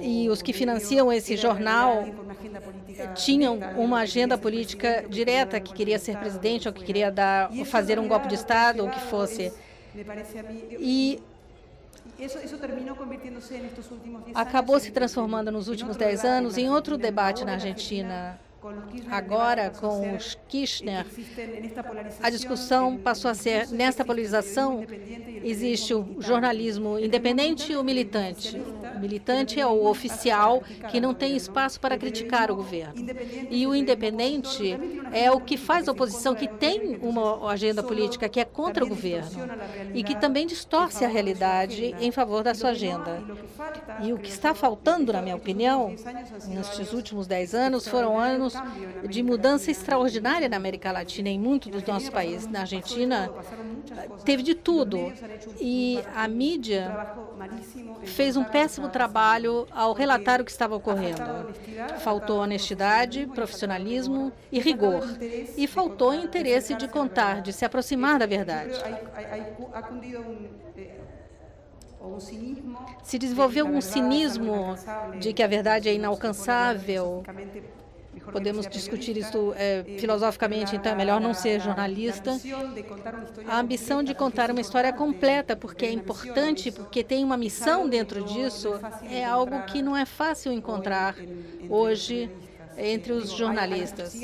e 0.01 0.29
os 0.29 0.43
que 0.43 0.53
financiam 0.53 1.13
esse 1.13 1.37
jornal 1.37 2.05
tinham 3.15 3.59
uma 3.77 4.01
agenda 4.01 4.39
política 4.39 5.05
direta 5.09 5.61
que 5.61 5.73
queria 5.73 5.99
ser 5.99 6.17
presidente 6.19 6.69
ou 6.69 6.75
que 6.75 6.85
queria 6.85 7.11
dar, 7.11 7.53
fazer 7.67 7.99
um 7.99 8.09
golpe 8.09 8.29
de 8.29 8.35
Estado 8.35 8.83
ou 8.83 8.91
que 8.91 9.01
fosse. 9.01 9.53
E 10.79 11.21
acabou 14.35 14.81
se 14.81 14.91
transformando 14.91 15.51
nos 15.51 15.69
últimos 15.69 15.97
dez 15.97 16.25
anos 16.25 16.57
em 16.57 16.71
outro 16.71 16.97
debate 16.97 17.45
na 17.45 17.53
Argentina 17.53 18.39
Agora, 19.11 19.71
com 19.71 20.17
os 20.17 20.37
Kirchner, 20.49 21.07
a 22.23 22.31
discussão 22.31 22.97
passou 22.97 23.31
a 23.31 23.35
ser, 23.35 23.69
nesta 23.69 24.05
polarização, 24.05 24.85
existe 25.45 25.95
o 25.95 26.17
jornalismo 26.21 26.99
independente 26.99 27.73
e 27.73 27.77
o 27.77 27.85
militante. 27.85 28.61
O 28.97 28.99
militante 28.99 29.61
é 29.61 29.67
o 29.67 29.87
oficial 29.87 30.63
que 30.91 31.01
não 31.01 31.15
tem 31.15 31.37
espaço 31.37 31.79
para 31.79 31.97
criticar 31.97 32.51
o 32.51 32.57
governo. 32.57 32.95
E 33.51 33.67
o 33.67 33.75
independente 33.75 34.77
é 35.13 35.31
o 35.31 35.41
que 35.41 35.57
faz 35.57 35.87
a 35.87 35.93
oposição, 35.93 36.35
que 36.35 36.49
tem 36.49 36.99
uma 37.01 37.51
agenda 37.51 37.83
política 37.83 38.29
que 38.29 38.41
é 38.41 38.45
contra 38.45 38.85
o 38.85 38.89
governo 38.89 39.49
e 39.95 40.03
que 40.03 40.17
também 40.17 40.47
distorce 40.47 41.05
a 41.05 41.09
realidade 41.09 41.95
em 42.01 42.11
favor 42.11 42.43
da 42.43 42.55
sua 42.55 42.71
agenda. 42.71 43.23
E 44.03 44.13
o 44.13 44.19
que 44.19 44.31
está 44.31 44.55
faltando, 44.55 45.13
na 45.13 45.23
minha 45.23 45.37
opinião, 45.37 45.95
nestes 46.49 46.93
últimos 46.93 47.27
dez 47.27 47.55
anos, 47.55 47.87
foram 47.87 48.19
anos 48.19 48.56
de 49.09 49.23
mudança 49.23 49.71
extraordinária 49.71 50.49
na 50.49 50.57
América 50.57 50.93
Latina, 50.93 51.29
em 51.29 51.39
muitos 51.39 51.71
dos 51.71 51.83
nossos 51.85 52.11
países. 52.11 52.47
Na 52.49 52.61
Argentina, 52.61 53.31
teve 54.25 54.43
de 54.43 54.55
tudo. 54.55 55.13
E 55.61 56.01
a 56.15 56.27
mídia 56.29 57.15
fez 58.05 58.37
um 58.37 58.45
péssimo 58.45 58.89
trabalho 58.89 59.67
ao 59.71 59.93
relatar 59.93 60.41
o 60.41 60.45
que 60.45 60.51
estava 60.51 60.75
ocorrendo. 60.75 61.23
Faltou 62.01 62.41
honestidade, 62.41 63.27
profissionalismo 63.35 64.33
e 64.51 64.59
rigor. 64.61 65.03
E 65.57 65.67
faltou 65.67 66.15
interesse 66.15 66.75
de 66.75 66.89
contar, 66.89 67.41
de 67.43 67.53
se 67.53 67.65
aproximar 67.65 68.19
da 68.19 68.27
verdade. 68.27 68.81
Se 73.03 73.19
desenvolveu 73.19 73.67
um 73.67 73.81
cinismo 73.81 74.77
de 75.19 75.33
que 75.33 75.43
a 75.43 75.47
verdade 75.47 75.89
é 75.89 75.95
inalcançável 75.95 77.25
podemos 78.33 78.67
discutir 78.67 79.17
isso 79.17 79.53
é, 79.57 79.85
filosoficamente, 79.99 80.77
então 80.77 80.93
é 80.93 80.95
melhor 80.95 81.21
não 81.21 81.35
ser 81.35 81.61
jornalista. 81.61 82.33
A 83.47 83.59
ambição 83.59 84.03
de 84.03 84.15
contar 84.15 84.51
uma 84.51 84.61
história 84.61 84.93
completa, 84.93 85.57
porque 85.57 85.87
é 85.87 85.93
importante, 85.93 86.71
porque 86.71 87.03
tem 87.03 87.25
uma 87.25 87.37
missão 87.37 87.89
dentro 87.89 88.25
disso, 88.25 88.79
é 89.11 89.25
algo 89.25 89.63
que 89.63 89.83
não 89.83 89.97
é 89.97 90.05
fácil 90.05 90.53
encontrar 90.53 91.17
hoje 91.69 92.31
entre 92.77 93.13
os 93.13 93.31
jornalistas. 93.31 94.15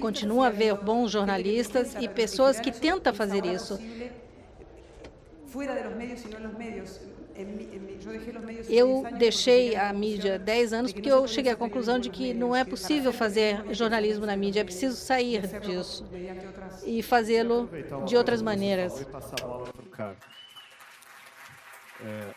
Continua 0.00 0.46
a 0.46 0.48
haver 0.48 0.74
bons 0.76 1.10
jornalistas 1.10 1.94
e 2.00 2.08
pessoas 2.08 2.58
que 2.58 2.72
tentam 2.72 3.12
fazer 3.12 3.44
isso. 3.44 3.78
Eu 8.68 9.04
deixei 9.18 9.76
a 9.76 9.92
mídia 9.92 10.38
10 10.38 10.72
anos 10.72 10.92
porque 10.92 11.10
eu 11.10 11.26
cheguei 11.26 11.52
à 11.52 11.56
conclusão 11.56 11.98
de 11.98 12.10
que 12.10 12.32
não 12.32 12.54
é 12.54 12.64
possível 12.64 13.12
fazer 13.12 13.74
jornalismo 13.74 14.26
na 14.26 14.36
mídia, 14.36 14.60
é 14.60 14.64
preciso 14.64 14.96
sair 14.96 15.42
disso 15.60 16.08
e 16.84 17.02
fazê-lo 17.02 17.68
de 18.06 18.16
outras 18.16 18.42
maneiras. 18.42 19.06
É, 22.02 22.34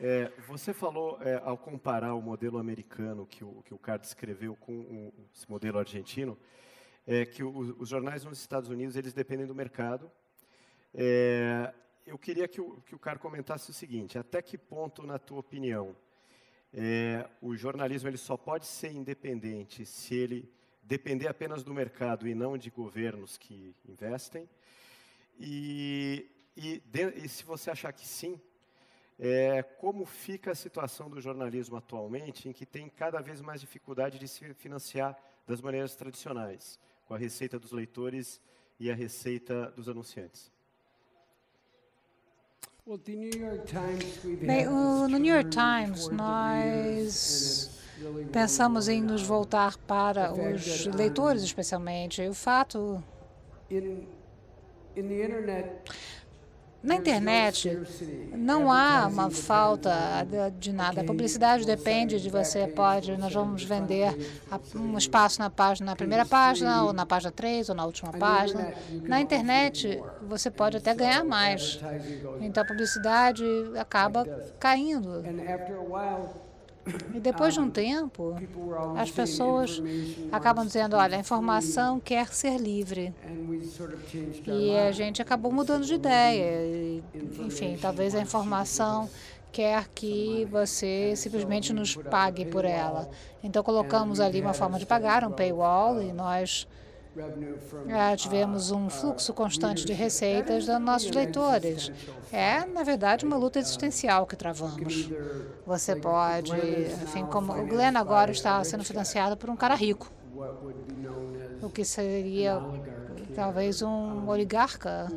é, 0.00 0.32
você 0.48 0.72
falou, 0.72 1.18
é, 1.20 1.40
ao 1.44 1.56
comparar 1.56 2.14
o 2.14 2.22
modelo 2.22 2.58
americano 2.58 3.26
que 3.26 3.44
o, 3.44 3.62
que 3.64 3.72
o 3.72 3.78
Card 3.78 4.02
descreveu 4.02 4.56
com 4.56 4.72
o, 4.72 5.14
esse 5.32 5.48
modelo 5.48 5.78
argentino, 5.78 6.36
é 7.06 7.24
que 7.24 7.44
o, 7.44 7.76
os 7.78 7.88
jornais 7.88 8.24
nos 8.24 8.40
Estados 8.40 8.68
Unidos 8.68 8.96
eles 8.96 9.12
dependem 9.12 9.46
do 9.46 9.54
mercado 9.54 10.10
é, 10.94 11.72
eu 12.06 12.18
queria 12.18 12.48
que 12.48 12.60
o, 12.60 12.80
que 12.82 12.94
o 12.94 12.98
cara 12.98 13.18
comentasse 13.18 13.70
o 13.70 13.74
seguinte: 13.74 14.18
até 14.18 14.42
que 14.42 14.58
ponto, 14.58 15.06
na 15.06 15.18
tua 15.18 15.38
opinião, 15.38 15.96
é, 16.72 17.28
o 17.40 17.56
jornalismo 17.56 18.08
ele 18.08 18.16
só 18.16 18.36
pode 18.36 18.66
ser 18.66 18.92
independente 18.92 19.86
se 19.86 20.14
ele 20.14 20.52
depender 20.82 21.28
apenas 21.28 21.62
do 21.62 21.72
mercado 21.72 22.26
e 22.26 22.34
não 22.34 22.58
de 22.58 22.70
governos 22.70 23.38
que 23.38 23.74
investem? 23.88 24.48
E, 25.38 26.28
e, 26.56 26.80
de, 26.86 27.08
e 27.10 27.28
se 27.28 27.44
você 27.44 27.70
achar 27.70 27.92
que 27.92 28.06
sim, 28.06 28.40
é, 29.18 29.62
como 29.62 30.04
fica 30.04 30.50
a 30.50 30.54
situação 30.54 31.08
do 31.08 31.20
jornalismo 31.20 31.76
atualmente, 31.76 32.48
em 32.48 32.52
que 32.52 32.66
tem 32.66 32.88
cada 32.88 33.20
vez 33.20 33.40
mais 33.40 33.60
dificuldade 33.60 34.18
de 34.18 34.26
se 34.26 34.52
financiar 34.54 35.16
das 35.46 35.60
maneiras 35.60 35.94
tradicionais, 35.94 36.78
com 37.06 37.14
a 37.14 37.18
receita 37.18 37.58
dos 37.58 37.70
leitores 37.70 38.40
e 38.78 38.90
a 38.90 38.94
receita 38.94 39.70
dos 39.70 39.88
anunciantes? 39.88 40.50
Bem, 44.44 44.66
no 44.66 45.06
New 45.06 45.32
York 45.32 45.50
Times, 45.50 46.08
nós 46.08 47.70
pensamos 48.32 48.88
em 48.88 49.00
nos 49.00 49.22
voltar 49.22 49.76
para 49.78 50.32
os 50.32 50.86
leitores, 50.86 51.44
especialmente. 51.44 52.20
E 52.20 52.28
o 52.28 52.34
fato. 52.34 53.00
Na 56.82 56.94
internet, 56.94 57.78
não 58.32 58.72
há 58.72 59.06
uma 59.06 59.30
falta 59.30 60.26
de 60.58 60.72
nada. 60.72 61.02
A 61.02 61.04
publicidade 61.04 61.66
depende 61.66 62.18
de 62.18 62.30
você 62.30 62.66
pode, 62.66 63.16
nós 63.18 63.32
vamos 63.34 63.62
vender 63.64 64.16
um 64.74 64.96
espaço 64.96 65.40
na 65.40 65.50
página, 65.50 65.90
na 65.90 65.96
primeira 65.96 66.24
página, 66.24 66.84
ou 66.84 66.92
na 66.92 67.04
página 67.04 67.30
3, 67.30 67.68
ou 67.68 67.74
na 67.74 67.84
última 67.84 68.12
página. 68.12 68.72
Na 69.02 69.20
internet, 69.20 70.02
você 70.22 70.50
pode 70.50 70.78
até 70.78 70.94
ganhar 70.94 71.22
mais. 71.22 71.78
Então, 72.40 72.62
a 72.62 72.66
publicidade 72.66 73.44
acaba 73.78 74.24
caindo. 74.58 75.22
E 77.14 77.20
depois 77.20 77.54
de 77.54 77.60
um 77.60 77.70
tempo, 77.70 78.34
as 78.96 79.10
pessoas 79.10 79.82
acabam 80.32 80.64
dizendo: 80.64 80.96
olha, 80.96 81.16
a 81.16 81.20
informação 81.20 82.00
quer 82.00 82.28
ser 82.28 82.56
livre. 82.58 83.14
E 84.46 84.76
a 84.76 84.90
gente 84.90 85.20
acabou 85.20 85.52
mudando 85.52 85.84
de 85.84 85.94
ideia. 85.94 87.02
Enfim, 87.40 87.76
talvez 87.80 88.14
a 88.14 88.20
informação 88.20 89.08
quer 89.52 89.88
que 89.88 90.46
você 90.50 91.14
simplesmente 91.16 91.72
nos 91.72 91.96
pague 91.96 92.46
por 92.46 92.64
ela. 92.64 93.10
Então, 93.42 93.62
colocamos 93.62 94.20
ali 94.20 94.40
uma 94.40 94.54
forma 94.54 94.78
de 94.78 94.86
pagar, 94.86 95.24
um 95.24 95.32
paywall, 95.32 96.00
e 96.00 96.12
nós 96.12 96.66
ah, 97.90 98.16
tivemos 98.16 98.70
um 98.70 98.88
fluxo 98.88 99.32
constante 99.34 99.84
de 99.84 99.92
receitas 99.92 100.66
dos 100.66 100.80
nossos 100.80 101.10
leitores. 101.10 101.90
É, 102.32 102.64
na 102.66 102.82
verdade, 102.82 103.24
uma 103.24 103.36
luta 103.36 103.58
existencial 103.58 104.26
que 104.26 104.36
travamos. 104.36 105.10
Você 105.66 105.96
pode, 105.96 106.52
enfim, 107.02 107.26
como 107.26 107.52
o 107.52 107.66
Glenn 107.66 107.96
agora 107.96 108.30
está 108.30 108.62
sendo 108.62 108.84
financiado 108.84 109.36
por 109.36 109.50
um 109.50 109.56
cara 109.56 109.74
rico, 109.74 110.10
o 111.60 111.68
que 111.68 111.84
seria 111.84 112.60
talvez 113.34 113.82
um 113.82 114.28
oligarca 114.28 115.08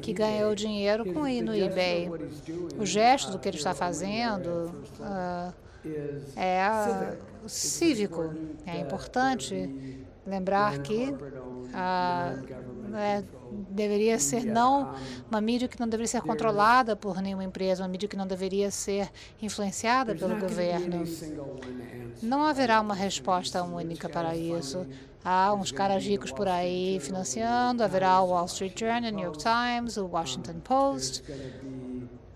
que 0.00 0.12
ganhou 0.12 0.54
dinheiro 0.54 1.12
com 1.12 1.26
ir 1.26 1.42
no 1.42 1.54
eBay. 1.54 2.08
O 2.78 2.86
gesto 2.86 3.32
do 3.32 3.38
que 3.38 3.48
ele 3.48 3.56
está 3.56 3.74
fazendo 3.74 4.72
uh, 5.00 5.52
é 6.36 7.16
cívico, 7.46 8.32
é 8.66 8.78
importante 8.78 10.03
lembrar 10.26 10.78
que 10.78 11.14
ah, 11.72 12.34
é, 12.94 13.22
deveria 13.70 14.18
ser 14.18 14.44
não 14.44 14.94
uma 15.30 15.40
mídia 15.40 15.68
que 15.68 15.78
não 15.78 15.88
deveria 15.88 16.08
ser 16.08 16.22
controlada 16.22 16.96
por 16.96 17.20
nenhuma 17.20 17.44
empresa, 17.44 17.82
uma 17.82 17.88
mídia 17.88 18.08
que 18.08 18.16
não 18.16 18.26
deveria 18.26 18.70
ser 18.70 19.10
influenciada 19.40 20.14
pelo 20.14 20.38
governo. 20.38 21.04
Não 22.22 22.42
haverá 22.42 22.80
uma 22.80 22.94
resposta 22.94 23.62
única 23.62 24.08
para 24.08 24.36
isso. 24.36 24.86
Há 25.24 25.54
uns 25.54 25.72
caras 25.72 26.04
ricos 26.04 26.30
por 26.30 26.46
aí 26.46 26.98
financiando, 27.00 27.82
haverá 27.82 28.20
o 28.20 28.28
Wall 28.28 28.44
Street 28.44 28.78
Journal, 28.78 29.10
New 29.10 29.24
York 29.24 29.38
Times, 29.38 29.96
o 29.96 30.06
Washington 30.06 30.60
Post, 30.62 31.24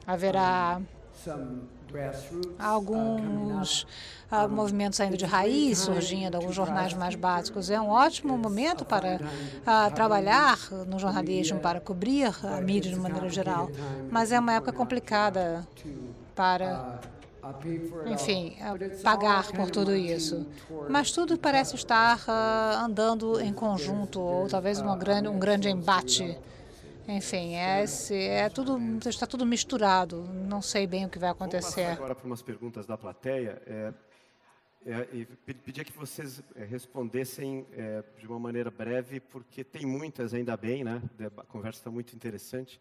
haverá 0.07 0.80
alguns 2.59 3.86
uh, 4.30 4.49
movimentos 4.49 4.97
saindo 4.97 5.16
de 5.16 5.24
raiz, 5.24 5.78
surgindo, 5.78 6.36
alguns 6.36 6.55
jornais 6.55 6.95
mais 6.95 7.14
básicos. 7.14 7.70
É 7.70 7.80
um 7.80 7.89
ótimo 7.89 8.36
momento 8.36 8.84
para 8.84 9.16
uh, 9.16 9.95
trabalhar 9.95 10.59
no 10.86 10.99
jornalismo, 10.99 11.61
para 11.61 11.80
cobrir 11.80 12.32
a 12.45 12.61
mídia 12.61 12.91
de 12.91 12.99
maneira 12.99 13.28
geral, 13.28 13.70
mas 14.11 14.32
é 14.32 14.39
uma 14.39 14.55
época 14.55 14.72
complicada 14.72 15.66
para 16.34 16.99
enfim, 18.07 18.57
pagar 19.03 19.51
por 19.53 19.70
tudo 19.70 19.95
isso. 19.95 20.47
Mas 20.89 21.11
tudo 21.11 21.39
parece 21.39 21.74
estar 21.76 22.18
uh, 22.18 22.84
andando 22.84 23.41
em 23.41 23.53
conjunto, 23.53 24.20
ou 24.20 24.49
talvez 24.49 24.80
grande, 24.99 25.28
um 25.28 25.39
grande 25.39 25.68
embate. 25.68 26.36
Enfim, 27.09 27.55
é, 27.55 27.85
é 28.13 28.49
tudo, 28.51 28.79
está 29.09 29.27
tudo 29.27 29.47
misturado. 29.47 30.25
Não 30.25 30.61
sei 30.61 30.87
bem 30.87 31.07
o 31.07 31.09
que 31.09 31.19
vai 31.19 31.31
acontecer. 31.31 31.85
Vamos 31.85 31.99
agora 31.99 32.15
para 32.15 32.27
umas 32.27 32.43
perguntas 32.43 32.87
da 32.87 32.99
plateia. 32.99 33.63
É, 33.67 33.95
é, 34.85 35.09
e 35.13 35.25
pedia 35.25 35.85
que 35.85 35.93
vocês 35.93 36.43
é, 36.55 36.65
respondessem 36.65 37.67
é, 37.73 38.05
de 38.19 38.27
uma 38.27 38.39
maneira 38.39 38.71
breve, 38.71 39.21
porque 39.21 39.65
tem 39.65 39.87
muitas, 39.87 40.35
ainda 40.35 40.55
bem, 40.55 40.85
né? 40.85 41.03
A 41.39 41.45
conversa 41.45 41.81
está 41.81 41.91
muito 41.91 42.15
interessante. 42.15 42.79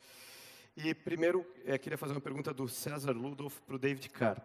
E 0.76 0.94
primeiro, 0.94 1.46
é, 1.66 1.78
queria 1.78 1.98
fazer 1.98 2.14
uma 2.14 2.22
pergunta 2.22 2.54
do 2.54 2.68
César 2.68 3.12
Ludolf 3.12 3.62
para 3.62 3.76
o 3.76 3.80
David 3.80 4.10
Carr. 4.10 4.42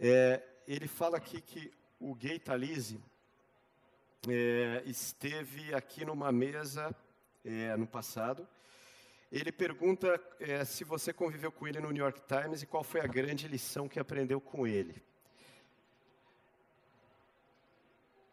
É, 0.00 0.42
ele 0.66 0.88
fala 0.88 1.16
aqui 1.16 1.40
que 1.40 1.72
o 2.00 2.12
Gay 2.12 2.40
Talise 2.40 3.00
é, 4.28 4.82
esteve 4.84 5.72
aqui 5.72 6.04
numa 6.04 6.32
mesa 6.32 6.94
é, 7.44 7.76
no 7.76 7.86
passado. 7.86 8.46
Ele 9.30 9.50
pergunta 9.50 10.20
é, 10.38 10.64
se 10.64 10.84
você 10.84 11.12
conviveu 11.12 11.50
com 11.50 11.66
ele 11.66 11.80
no 11.80 11.90
New 11.90 12.02
York 12.02 12.22
Times 12.26 12.62
e 12.62 12.66
qual 12.66 12.84
foi 12.84 13.00
a 13.00 13.06
grande 13.06 13.48
lição 13.48 13.88
que 13.88 13.98
aprendeu 13.98 14.40
com 14.40 14.66
ele. 14.66 15.02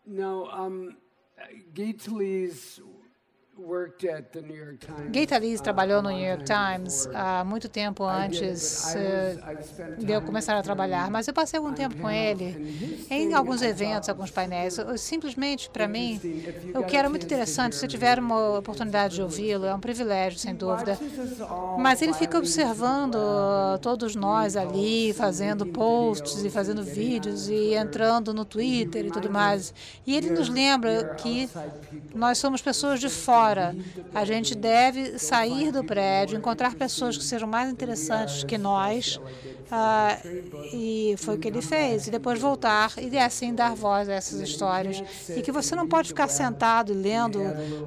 Não, 0.05 0.43
um, 0.69 0.95
Gay 1.73 1.93
Talese 1.93 2.83
Gaita 5.11 5.37
Lees 5.37 5.61
trabalhou 5.61 6.01
no 6.01 6.09
New 6.09 6.27
York 6.27 6.43
Times 6.43 7.07
há 7.13 7.43
muito 7.43 7.69
tempo 7.69 8.03
antes 8.03 8.95
eh, 8.95 9.37
de 9.99 10.11
eu 10.11 10.23
começar 10.23 10.57
a 10.57 10.63
trabalhar, 10.63 11.11
mas 11.11 11.27
eu 11.27 11.35
passei 11.35 11.59
algum 11.59 11.71
tempo 11.71 11.95
com 11.97 12.09
ele 12.09 13.05
em 13.11 13.31
alguns 13.35 13.61
eventos, 13.61 14.09
alguns 14.09 14.31
painéis. 14.31 14.77
Simplesmente, 14.97 15.69
para 15.69 15.87
mim, 15.87 16.19
o 16.73 16.83
que 16.83 16.97
era 16.97 17.07
muito 17.07 17.27
interessante, 17.27 17.75
se 17.75 17.87
tiver 17.87 18.17
uma 18.17 18.57
oportunidade 18.57 19.15
de 19.15 19.21
ouvi-lo, 19.21 19.67
é 19.67 19.75
um 19.75 19.79
privilégio, 19.79 20.39
sem 20.39 20.55
dúvida. 20.55 20.97
Mas 21.77 22.01
ele 22.01 22.13
fica 22.13 22.39
observando 22.39 23.17
todos 23.83 24.15
nós 24.15 24.57
ali, 24.57 25.13
fazendo 25.13 25.63
posts 25.67 26.43
e 26.43 26.49
fazendo 26.49 26.83
vídeos 26.83 27.47
e 27.49 27.75
entrando 27.75 28.33
no 28.33 28.45
Twitter 28.45 29.05
e 29.05 29.11
tudo 29.11 29.29
mais. 29.29 29.71
E 30.07 30.17
ele 30.17 30.31
nos 30.31 30.49
lembra 30.49 31.13
que 31.15 31.47
nós 32.15 32.39
somos 32.39 32.59
pessoas 32.59 32.99
de 32.99 33.09
fora 33.09 33.42
fora. 33.43 33.75
A 34.13 34.23
gente 34.23 34.55
deve 34.55 35.19
sair 35.19 35.71
do 35.71 35.83
prédio, 35.83 36.37
encontrar 36.37 36.75
pessoas 36.75 37.17
que 37.17 37.23
sejam 37.23 37.47
mais 37.47 37.69
interessantes 37.69 38.43
que 38.43 38.57
nós 38.57 39.19
ah, 39.75 40.19
e 40.71 41.15
foi 41.17 41.35
o 41.35 41.39
que 41.39 41.47
ele 41.47 41.61
fez. 41.61 42.05
E 42.05 42.11
depois 42.11 42.39
voltar 42.39 42.93
e 42.97 43.17
assim 43.17 43.55
dar 43.55 43.73
voz 43.75 44.07
a 44.07 44.13
essas 44.13 44.39
histórias. 44.39 45.03
E 45.35 45.41
que 45.41 45.51
você 45.51 45.75
não 45.75 45.87
pode 45.87 46.09
ficar 46.09 46.27
sentado 46.27 46.93
lendo 46.93 47.39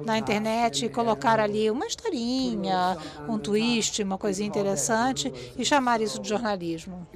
na 0.05 0.17
internet 0.17 0.85
e 0.85 0.89
colocar 0.89 1.39
ali 1.39 1.71
uma 1.71 1.87
historinha, 1.87 2.97
um 3.27 3.37
twist, 3.37 4.03
uma 4.03 4.17
coisinha 4.17 4.47
interessante 4.47 5.31
e 5.57 5.63
chamar 5.63 6.01
isso 6.01 6.21
de 6.21 6.27
jornalismo. 6.27 7.07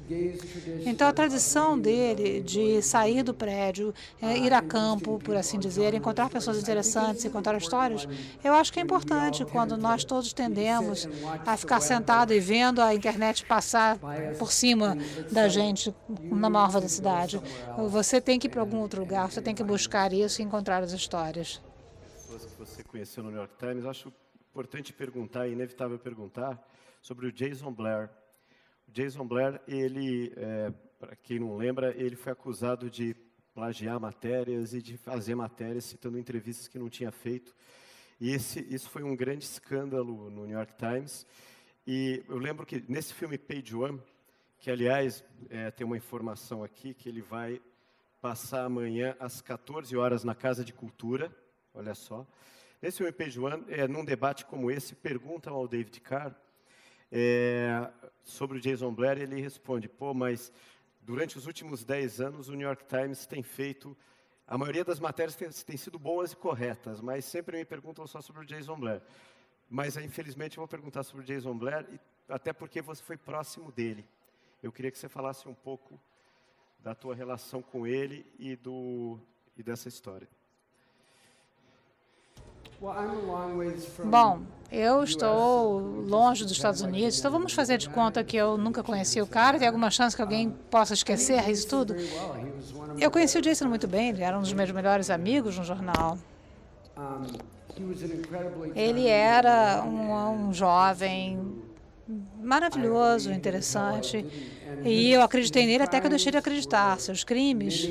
Então 0.86 1.06
a 1.06 1.12
tradição 1.12 1.78
dele 1.78 2.42
de 2.42 2.82
sair 2.82 3.24
do 3.24 3.34
prédio, 3.34 3.94
é, 4.22 4.38
ir 4.38 4.54
a 4.54 4.62
campo, 4.62 5.20
por 5.20 5.36
assim 5.36 5.60
dizer, 5.60 5.94
encontrar 5.94 6.30
pessoas 6.30 6.58
interessantes 6.58 7.26
e 7.26 7.30
contar 7.30 7.58
histórias, 7.58 8.08
eu 8.44 8.54
acho 8.54 8.72
que 8.72 8.80
é 8.80 8.84
importante 8.84 9.46
quando 9.46 9.78
nós 9.78 10.04
todos 10.04 10.34
tendemos 10.34 11.08
a 11.46 11.58
ficar 11.58 11.80
sentado 11.80 12.34
e 12.34 12.40
vendo 12.40 12.82
a 12.82 12.94
internet 12.94 13.46
passar 13.46 13.98
por 14.38 14.52
cima 14.52 14.98
da 15.32 15.48
gente 15.48 15.94
na 16.22 16.50
maior 16.50 16.72
da 16.80 16.88
cidade. 16.88 17.42
Você 17.90 18.20
tem 18.22 18.40
que 18.40 18.48
ir 18.48 18.50
para 18.50 18.62
algum 18.62 18.78
outro 18.78 19.02
lugar, 19.02 19.32
você 19.32 19.42
tem 19.42 19.56
que 19.56 19.64
buscar 19.64 20.14
isso 20.14 20.42
e 20.42 20.46
encontrar 20.46 20.84
as 20.84 20.92
histórias. 20.92 21.62
Que 22.28 22.58
você 22.58 22.84
conheceu 22.84 23.24
no 23.24 23.30
New 23.30 23.40
York 23.40 23.54
Times, 23.58 23.86
acho 23.86 24.12
importante 24.52 24.92
perguntar, 24.94 25.48
inevitável 25.48 25.98
perguntar, 25.98 26.62
sobre 27.02 27.28
o 27.28 27.32
Jason 27.32 27.72
Blair. 27.72 28.10
O 28.88 28.92
Jason 28.92 29.26
Blair, 29.26 29.62
ele, 29.68 30.34
é, 30.36 30.72
para 31.00 31.16
quem 31.16 31.40
não 31.40 31.58
lembra, 31.58 31.96
ele 31.96 32.16
foi 32.16 32.32
acusado 32.32 32.90
de 32.90 33.16
plagiar 33.54 34.00
matérias 34.00 34.74
e 34.74 34.82
de 34.82 34.98
fazer 34.98 35.36
matérias 35.36 35.86
citando 35.86 36.18
entrevistas 36.18 36.68
que 36.68 36.80
não 36.80 36.90
tinha 36.90 37.12
feito. 37.12 37.56
E 38.22 38.30
esse, 38.30 38.60
isso 38.70 38.88
foi 38.88 39.02
um 39.02 39.16
grande 39.16 39.44
escândalo 39.46 40.30
no 40.30 40.46
New 40.46 40.56
York 40.56 40.76
Times. 40.76 41.26
E 41.88 42.24
eu 42.30 42.38
lembro 42.38 42.68
que 42.68 42.86
nesse 42.88 43.16
filme 43.16 43.36
Page 43.36 43.76
One, 43.76 44.00
que 44.60 44.70
aliás 44.70 45.24
é, 45.50 45.72
tem 45.72 45.88
uma 45.88 45.98
informação 45.98 46.64
aqui 46.64 46.94
que 46.94 47.10
ele 47.10 47.24
vai 47.24 47.60
passar 48.22 48.64
amanhã 48.66 49.16
às 49.20 49.42
14 49.42 49.98
horas 49.98 50.24
na 50.24 50.36
Casa 50.36 50.64
de 50.64 50.72
Cultura, 50.72 51.36
olha 51.74 51.96
só. 51.96 52.28
Nesse 52.80 53.02
MP 53.02 53.28
Joan, 53.28 53.64
é, 53.68 53.88
num 53.88 54.06
debate 54.06 54.46
como 54.46 54.70
esse, 54.70 54.94
perguntam 54.94 55.56
ao 55.56 55.68
David 55.68 56.00
Carr 56.02 56.36
é, 57.12 57.90
sobre 58.24 58.60
o 58.60 58.62
Jason 58.62 58.94
Blair, 58.94 59.18
ele 59.20 59.42
responde, 59.42 59.90
pô, 59.90 60.14
mas 60.14 60.54
durante 61.02 61.40
os 61.40 61.48
últimos 61.48 61.84
10 61.84 62.22
anos 62.22 62.50
o 62.50 62.54
New 62.54 62.68
York 62.68 62.86
Times 62.86 63.26
tem 63.26 63.42
feito, 63.42 63.98
a 64.52 64.58
maioria 64.58 64.84
das 64.84 65.00
matérias 65.00 65.34
tem, 65.34 65.50
tem 65.50 65.78
sido 65.78 65.98
boas 65.98 66.34
e 66.34 66.36
corretas, 66.36 67.00
mas 67.00 67.24
sempre 67.24 67.58
me 67.58 67.64
perguntam 67.64 68.06
só 68.06 68.20
sobre 68.20 68.42
o 68.42 68.46
Jason 68.46 68.78
Blair. 68.78 69.02
Mas, 69.70 69.96
infelizmente, 69.96 70.58
eu 70.58 70.62
vou 70.62 70.68
perguntar 70.68 71.04
sobre 71.04 71.24
o 71.24 71.26
Jason 71.26 71.58
Blair, 71.58 71.88
até 72.28 72.52
porque 72.52 72.82
você 72.82 73.02
foi 73.02 73.16
próximo 73.16 73.72
dele. 73.72 74.06
Eu 74.62 74.70
queria 74.70 74.92
que 74.92 74.98
você 74.98 75.08
falasse 75.08 75.48
um 75.48 75.54
pouco 75.54 75.98
da 76.80 76.94
tua 76.94 77.16
relação 77.16 77.62
com 77.62 77.88
ele 77.88 78.26
e, 78.38 78.58
do, 78.58 79.18
e 79.56 79.64
dessa 79.64 79.88
história. 79.88 80.28
Bom, 84.04 84.40
eu 84.72 85.04
estou 85.04 85.80
longe 85.80 86.44
dos 86.44 86.54
Estados 86.54 86.82
Unidos, 86.82 87.20
então 87.20 87.30
vamos 87.30 87.54
fazer 87.54 87.78
de 87.78 87.88
conta 87.88 88.24
que 88.24 88.36
eu 88.36 88.58
nunca 88.58 88.82
conheci 88.82 89.22
o 89.22 89.28
cara. 89.28 89.60
Tem 89.60 89.68
alguma 89.68 89.92
chance 89.92 90.16
que 90.16 90.22
alguém 90.22 90.50
possa 90.72 90.96
esquecer 90.96 91.48
isso 91.48 91.68
tudo? 91.68 91.96
Eu 93.00 93.12
conheci 93.12 93.38
o 93.38 93.42
Jason 93.42 93.68
muito 93.68 93.88
bem, 93.88 94.10
ele 94.10 94.24
era 94.24 94.36
um 94.36 94.42
dos 94.42 94.52
meus 94.52 94.72
melhores 94.72 95.12
amigos 95.12 95.60
no 95.60 95.64
jornal. 95.64 96.18
Ele 98.76 99.08
era 99.08 99.84
um, 99.86 100.48
um 100.48 100.54
jovem 100.54 101.40
maravilhoso, 102.42 103.32
interessante. 103.32 104.26
E 104.84 105.12
eu 105.12 105.22
acreditei 105.22 105.68
nele 105.68 105.84
até 105.84 106.00
que 106.00 106.08
eu 106.08 106.10
deixei 106.10 106.32
de 106.32 106.38
acreditar. 106.40 107.00
Seus 107.00 107.24
crimes 107.24 107.88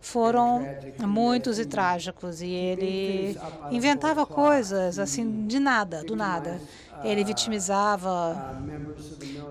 foram 0.00 0.66
muitos 0.98 1.58
e 1.58 1.66
trágicos. 1.66 2.40
E 2.40 2.48
ele 2.48 3.36
inventava 3.70 4.26
coisas 4.26 4.98
assim, 4.98 5.46
de 5.46 5.58
nada, 5.58 6.02
do 6.02 6.16
nada. 6.16 6.60
Ele 7.04 7.24
vitimizava 7.24 8.60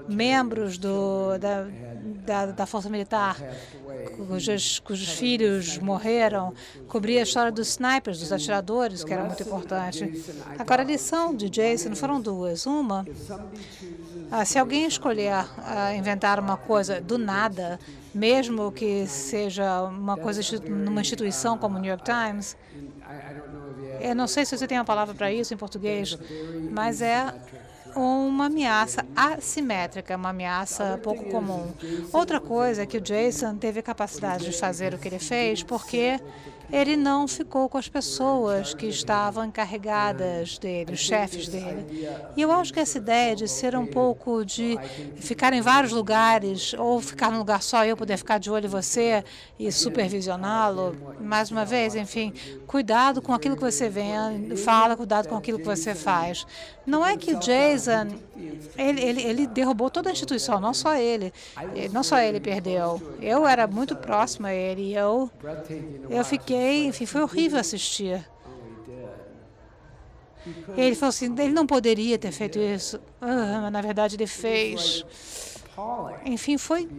membros 0.08 0.78
do, 0.78 1.38
da, 1.40 1.66
da, 2.26 2.48
da 2.48 2.66
Força 2.66 2.90
Militar, 2.90 3.38
cujos, 4.16 4.80
cujos 4.80 5.10
filhos 5.10 5.78
morreram, 5.78 6.54
cobria 6.88 7.20
a 7.20 7.24
história 7.24 7.52
dos 7.52 7.70
snipers, 7.70 8.20
dos 8.20 8.32
atiradores, 8.32 9.04
que 9.04 9.14
era 9.14 9.24
muito 9.24 9.44
importante. 9.44 10.24
Agora, 10.58 10.82
a 10.82 10.86
lição 10.86 11.36
de 11.36 11.50
Jason 11.50 11.96
foram 11.96 12.22
duas. 12.22 12.66
Uma, 12.66 13.06
ah, 14.32 14.46
se 14.46 14.58
alguém 14.60 14.86
escolher 14.86 15.34
ah, 15.58 15.94
inventar 15.96 16.40
uma 16.40 16.58
coisa 16.58 17.02
do 17.02 17.18
nada, 17.18 17.80
mesmo 18.14 18.72
que 18.72 19.06
seja 19.08 19.84
uma 19.84 20.18
coisa 20.18 20.42
numa 20.68 21.02
instituição 21.02 21.58
como 21.58 21.78
o 21.78 21.80
New 21.80 21.90
York 21.90 22.04
Times, 22.04 22.58
eu 24.00 24.16
não 24.16 24.28
sei 24.28 24.46
se 24.46 24.58
você 24.58 24.66
tem 24.66 24.78
uma 24.78 24.86
palavra 24.86 25.14
para 25.14 25.32
isso 25.32 25.54
em 25.54 25.58
português, 25.58 26.18
mas 26.72 27.02
é 27.02 27.34
uma 28.02 28.46
ameaça 28.46 29.06
assimétrica, 29.16 30.16
uma 30.16 30.30
ameaça 30.30 31.00
pouco 31.04 31.26
comum. 31.26 31.72
Outra 32.12 32.40
coisa 32.40 32.84
é 32.84 32.86
que 32.86 32.98
o 32.98 33.02
Jason 33.02 33.56
teve 33.56 33.82
capacidade 33.82 34.46
de 34.46 34.58
fazer 34.58 34.94
o 34.94 34.98
que 34.98 35.08
ele 35.08 35.20
fez 35.20 35.64
porque 35.64 36.20
ele 36.72 36.96
não 36.96 37.28
ficou 37.28 37.68
com 37.68 37.78
as 37.78 37.88
pessoas 37.88 38.74
que 38.74 38.86
estavam 38.88 39.46
encarregadas 39.46 40.58
dele, 40.58 40.94
os 40.94 41.00
chefes 41.00 41.48
dele. 41.48 42.08
E 42.36 42.42
eu 42.42 42.52
acho 42.52 42.74
que 42.74 42.80
essa 42.80 42.98
ideia 42.98 43.36
de 43.36 43.48
ser 43.48 43.76
um 43.76 43.86
pouco 43.86 44.46
de 44.46 44.78
ficar 45.18 45.54
em 45.54 45.62
vários 45.62 45.92
lugares, 45.92 46.74
ou 46.74 47.02
ficar 47.02 47.32
num 47.32 47.40
lugar 47.40 47.62
só, 47.62 47.86
eu 47.86 47.98
poder 47.98 48.18
ficar 48.18 48.38
de 48.38 48.50
olho 48.50 48.66
em 48.66 48.70
você 48.70 49.24
e 49.58 49.72
supervisioná-lo, 49.72 50.96
mais 51.20 51.52
uma 51.52 51.66
vez, 51.66 51.96
enfim, 51.96 52.34
cuidado 52.68 53.22
com 53.22 53.34
aquilo 53.34 53.56
que 53.56 53.62
você 53.62 53.90
vê, 53.90 54.04
fala, 54.58 54.96
cuidado 54.96 55.28
com 55.28 55.36
aquilo 55.36 55.60
que 55.60 55.66
você 55.66 55.96
faz. 55.96 56.46
Não 56.86 57.06
é 57.06 57.16
que 57.18 57.36
Jason, 57.36 58.08
ele, 58.78 59.02
ele, 59.02 59.22
ele 59.22 59.48
derrubou 59.48 59.90
toda 59.90 60.10
a 60.10 60.12
instituição, 60.12 60.60
não 60.60 60.74
só 60.74 60.96
ele, 60.96 61.34
não 61.92 62.04
só 62.04 62.20
ele 62.20 62.40
perdeu. 62.40 63.02
Eu 63.22 63.46
era 63.46 63.68
muito 63.68 63.96
próximo 63.96 64.48
a 64.48 64.54
ele 64.54 64.82
e 64.82 64.96
eu, 64.96 65.30
eu 66.10 66.24
fiquei, 66.24 66.86
enfim, 66.86 67.06
foi 67.06 67.22
horrível 67.22 67.60
assistir. 67.60 68.26
Ele 70.76 70.96
falou 70.96 71.10
assim, 71.10 71.26
ele 71.38 71.54
não 71.54 71.68
poderia 71.68 72.18
ter 72.18 72.32
feito 72.32 72.58
isso, 72.60 73.00
ah, 73.22 73.60
mas 73.64 73.72
na 73.72 73.82
verdade 73.82 74.16
ele 74.16 74.28
fez. 74.28 75.06
Enfim, 76.26 76.58
foi 76.58 76.90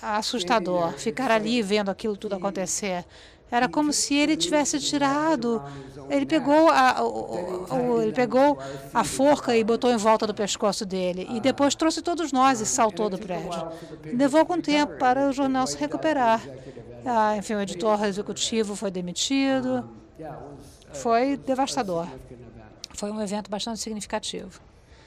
assustador 0.00 0.92
ficar 0.92 1.30
ali 1.30 1.62
vendo 1.62 1.90
aquilo 1.90 2.16
tudo 2.16 2.34
acontecer. 2.34 3.04
Era 3.50 3.68
como 3.68 3.92
se 3.92 4.14
ele 4.14 4.36
tivesse 4.36 4.80
tirado. 4.80 5.62
Ele 6.10 6.26
pegou 6.26 6.68
a, 6.68 7.02
o, 7.02 7.74
o, 7.74 8.02
ele 8.02 8.12
pegou 8.12 8.58
a 8.92 9.04
forca 9.04 9.56
e 9.56 9.62
botou 9.62 9.90
em 9.90 9.96
volta 9.96 10.26
do 10.26 10.34
pescoço 10.34 10.84
dele. 10.84 11.26
E 11.30 11.40
depois 11.40 11.74
trouxe 11.74 12.02
todos 12.02 12.32
nós 12.32 12.60
e 12.60 12.66
saltou 12.66 13.08
do 13.08 13.18
prédio. 13.18 13.68
Levou 14.04 14.40
algum 14.40 14.60
tempo 14.60 14.96
para 14.98 15.28
o 15.28 15.32
jornal 15.32 15.66
se 15.66 15.76
recuperar. 15.76 16.40
Ah, 17.06 17.36
enfim, 17.36 17.54
o 17.54 17.60
editor 17.60 18.04
executivo 18.04 18.74
foi 18.74 18.90
demitido. 18.90 19.88
Foi 20.92 21.36
devastador. 21.36 22.08
Foi 22.94 23.10
um 23.10 23.20
evento 23.20 23.50
bastante 23.50 23.80
significativo. 23.80 24.60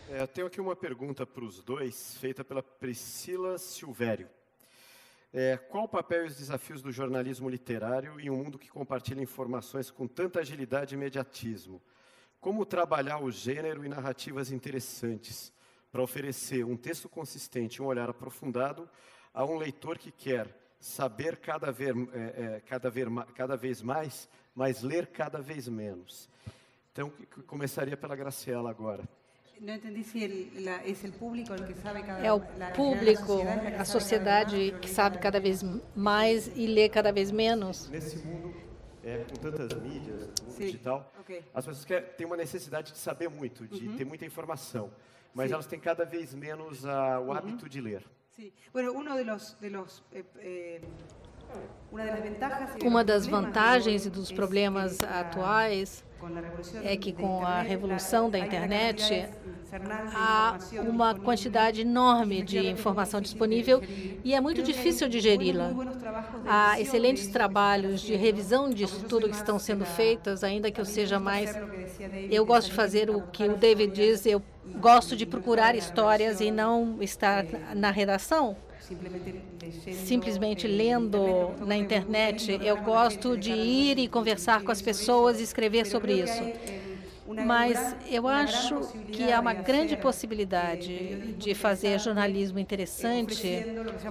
É, 0.09 0.25
tenho 0.25 0.47
aqui 0.47 0.61
uma 0.61 0.75
pergunta 0.75 1.25
para 1.25 1.43
os 1.43 1.61
dois, 1.61 2.15
feita 2.19 2.43
pela 2.43 2.63
Priscila 2.63 3.57
Silvério. 3.57 4.29
É, 5.39 5.55
qual 5.55 5.83
o 5.83 5.87
papel 5.87 6.23
e 6.23 6.27
os 6.29 6.35
desafios 6.35 6.81
do 6.81 6.91
jornalismo 6.91 7.47
literário 7.47 8.19
em 8.19 8.27
um 8.27 8.37
mundo 8.37 8.57
que 8.57 8.71
compartilha 8.71 9.21
informações 9.21 9.91
com 9.91 10.07
tanta 10.07 10.39
agilidade 10.39 10.95
e 10.95 10.97
imediatismo? 10.97 11.79
Como 12.41 12.65
trabalhar 12.65 13.19
o 13.19 13.29
gênero 13.29 13.85
e 13.85 13.87
narrativas 13.87 14.51
interessantes 14.51 15.53
para 15.91 16.01
oferecer 16.01 16.65
um 16.65 16.75
texto 16.75 17.07
consistente 17.07 17.83
um 17.83 17.85
olhar 17.85 18.09
aprofundado 18.09 18.89
a 19.31 19.45
um 19.45 19.57
leitor 19.57 19.99
que 19.99 20.11
quer 20.11 20.47
saber 20.79 21.37
cada 21.37 21.71
vez, 21.71 21.95
é, 22.13 22.55
é, 22.55 22.61
cada, 22.61 22.89
vez, 22.89 23.07
cada 23.35 23.55
vez 23.55 23.79
mais, 23.83 24.27
mas 24.55 24.81
ler 24.81 25.05
cada 25.05 25.39
vez 25.39 25.67
menos? 25.67 26.27
Então, 26.91 27.13
começaria 27.45 27.95
pela 27.95 28.15
Graciela 28.15 28.71
agora. 28.71 29.07
É 32.23 32.31
o 32.31 32.39
público, 32.75 33.41
a 33.77 33.85
sociedade 33.85 34.75
que 34.81 34.89
sabe 34.89 35.17
cada 35.17 35.39
vez 35.39 35.63
mais 35.95 36.47
e 36.55 36.67
lê 36.67 36.87
cada 36.89 37.11
vez 37.11 37.31
menos. 37.31 37.89
Nesse 37.89 38.17
mundo, 38.17 38.53
é, 39.03 39.23
com 39.23 39.35
tantas 39.35 39.81
mídias, 39.81 40.21
mundo 40.21 40.33
Sim. 40.49 40.65
digital, 40.65 41.11
okay. 41.19 41.43
as 41.53 41.65
pessoas 41.65 41.85
querem, 41.85 42.09
têm 42.17 42.27
uma 42.27 42.37
necessidade 42.37 42.91
de 42.91 42.97
saber 42.97 43.29
muito, 43.29 43.67
de 43.67 43.87
uhum. 43.87 43.97
ter 43.97 44.05
muita 44.05 44.25
informação, 44.25 44.91
mas 45.33 45.47
Sim. 45.47 45.53
elas 45.53 45.65
têm 45.65 45.79
cada 45.79 46.05
vez 46.05 46.33
menos 46.33 46.83
uh, 46.83 46.87
o 47.19 47.25
uhum. 47.25 47.31
hábito 47.33 47.67
de 47.67 47.81
ler. 47.81 48.03
Sim. 48.35 48.51
Bueno, 48.71 48.91
uno 48.93 49.15
de 49.15 49.23
los, 49.23 49.57
de 49.59 49.69
los 49.69 50.03
eh, 50.13 50.23
eh, 50.37 50.81
uma 52.83 53.03
das 53.03 53.25
vantagens 53.25 54.05
e 54.05 54.09
dos 54.09 54.31
problemas 54.31 55.01
atuais 55.01 56.03
é 56.83 56.97
que 56.97 57.11
com 57.13 57.45
a 57.45 57.61
revolução 57.61 58.29
da 58.29 58.39
internet 58.39 59.27
há 60.13 60.57
uma 60.87 61.13
quantidade 61.13 61.81
enorme 61.81 62.41
de 62.41 62.57
informação 62.57 63.21
disponível 63.21 63.81
e 64.23 64.33
é 64.33 64.41
muito 64.41 64.63
difícil 64.63 65.07
digeri-la. 65.07 65.71
Há 66.45 66.79
excelentes 66.79 67.27
trabalhos 67.27 68.01
de 68.01 68.15
revisão 68.15 68.69
disso 68.69 69.05
tudo 69.07 69.29
que 69.29 69.35
estão 69.35 69.59
sendo 69.59 69.85
feitos, 69.85 70.43
ainda 70.43 70.71
que 70.71 70.79
eu 70.79 70.85
seja 70.85 71.19
mais. 71.19 71.53
Eu 72.29 72.45
gosto 72.45 72.69
de 72.69 72.73
fazer 72.73 73.09
o 73.09 73.21
que 73.21 73.43
o 73.43 73.57
David 73.57 73.93
diz, 73.93 74.25
eu 74.25 74.41
gosto 74.79 75.15
de 75.15 75.25
procurar 75.25 75.75
histórias 75.75 76.39
e 76.41 76.51
não 76.51 77.01
estar 77.01 77.45
na 77.75 77.91
redação 77.91 78.55
simplesmente 79.89 80.67
lendo 80.67 81.55
na 81.59 81.75
internet. 81.77 82.57
Eu 82.61 82.77
gosto 82.77 83.37
de 83.37 83.51
ir 83.53 83.97
e 83.99 84.07
conversar 84.07 84.63
com 84.63 84.71
as 84.71 84.81
pessoas 84.81 85.39
e 85.39 85.43
escrever 85.43 85.85
sobre 85.85 86.13
isso. 86.21 86.51
Mas 87.37 87.95
eu 88.05 88.27
acho 88.27 88.93
que 89.11 89.31
há 89.31 89.39
uma 89.39 89.53
grande 89.53 89.97
possibilidade 89.97 91.33
de 91.35 91.53
fazer 91.55 91.99
jornalismo 91.99 92.59
interessante, 92.59 93.67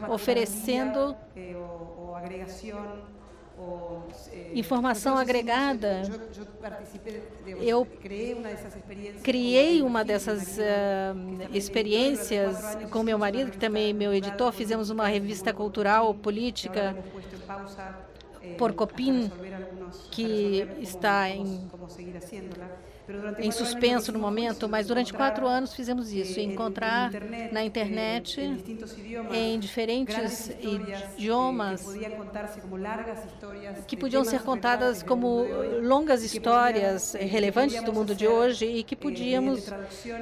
oferecendo 0.06 1.16
informação 4.54 5.16
agregada. 5.16 6.02
Eu 7.60 7.86
criei 9.22 9.82
uma 9.82 10.04
dessas 10.04 10.58
uh, 10.58 10.60
experiências 11.52 12.76
com 12.90 13.02
meu 13.02 13.18
marido, 13.18 13.50
que 13.50 13.58
também 13.58 13.90
é 13.90 13.92
meu 13.92 14.12
editor. 14.14 14.52
Fizemos 14.52 14.90
uma 14.90 15.06
revista 15.06 15.52
cultural 15.52 16.14
política 16.14 16.96
por 18.58 18.72
Copim, 18.72 19.30
que 20.10 20.66
está 20.80 21.28
em 21.28 21.68
em 23.38 23.50
suspenso 23.50 24.10
no 24.12 24.18
momento, 24.18 24.68
mas 24.68 24.86
durante 24.86 25.12
quatro 25.12 25.46
anos 25.46 25.72
fizemos 25.74 26.12
isso, 26.12 26.40
encontrar 26.40 27.12
na 27.52 27.64
internet, 27.64 28.40
em 29.32 29.58
diferentes 29.58 30.50
idiomas, 30.60 31.86
que 33.86 33.96
podiam 33.96 34.24
ser 34.24 34.42
contadas 34.42 35.02
como 35.02 35.46
longas 35.82 36.24
histórias 36.24 37.14
relevantes 37.14 37.82
do 37.82 37.92
mundo 37.92 38.14
de 38.14 38.26
hoje 38.26 38.66
e 38.66 38.82
que 38.82 38.96
podíamos 38.96 39.72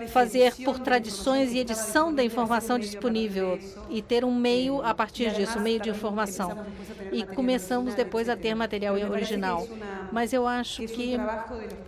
fazer 0.08 0.54
por 0.64 0.78
tradições 0.78 1.52
e 1.52 1.58
edição 1.58 2.14
da 2.14 2.22
informação 2.22 2.78
disponível 2.78 3.58
e 3.88 4.02
ter 4.02 4.24
um 4.24 4.34
meio 4.34 4.82
a 4.82 4.94
partir 4.94 5.32
disso, 5.32 5.58
um 5.58 5.62
meio 5.62 5.80
de 5.80 5.88
informação. 5.88 6.64
E 7.12 7.24
começamos 7.24 7.94
depois 7.94 8.28
a 8.28 8.36
ter 8.36 8.54
material 8.54 8.94
original. 8.94 9.66
Mas 10.12 10.32
eu 10.32 10.46
acho 10.46 10.84
que 10.86 11.16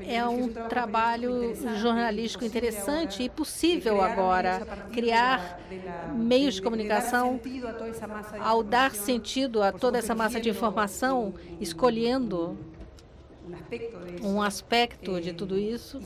é 0.07 0.27
um 0.27 0.49
trabalho 0.49 0.86
trabalho 0.87 1.55
jornalístico 1.81 2.45
interessante 2.45 3.25
e 3.25 3.29
possível 3.29 4.01
agora 4.01 4.65
criar 4.93 5.61
meios 6.15 6.55
de 6.55 6.63
comunicação 6.63 7.41
ao 8.39 8.63
dar 8.63 8.95
sentido 8.95 9.63
a 9.63 9.73
toda 9.73 9.99
essa 9.99 10.15
massa 10.15 10.41
de 10.41 10.49
informação, 10.49 11.35
escolhendo 11.61 12.57
um 14.23 14.41
aspecto 14.41 15.21
de 15.21 15.33
tudo 15.33 15.59
isso 15.59 16.01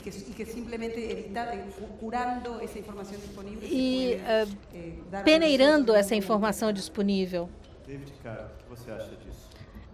e 3.62 4.16
uh, 4.16 5.22
peneirando 5.24 5.94
essa 5.94 6.14
informação 6.14 6.72
disponível. 6.72 7.48
David, 7.86 8.12
cara, 8.22 8.52
o 8.60 8.74
que 8.74 8.80
você 8.80 8.90
acha 8.90 9.16
disso? 9.16 9.29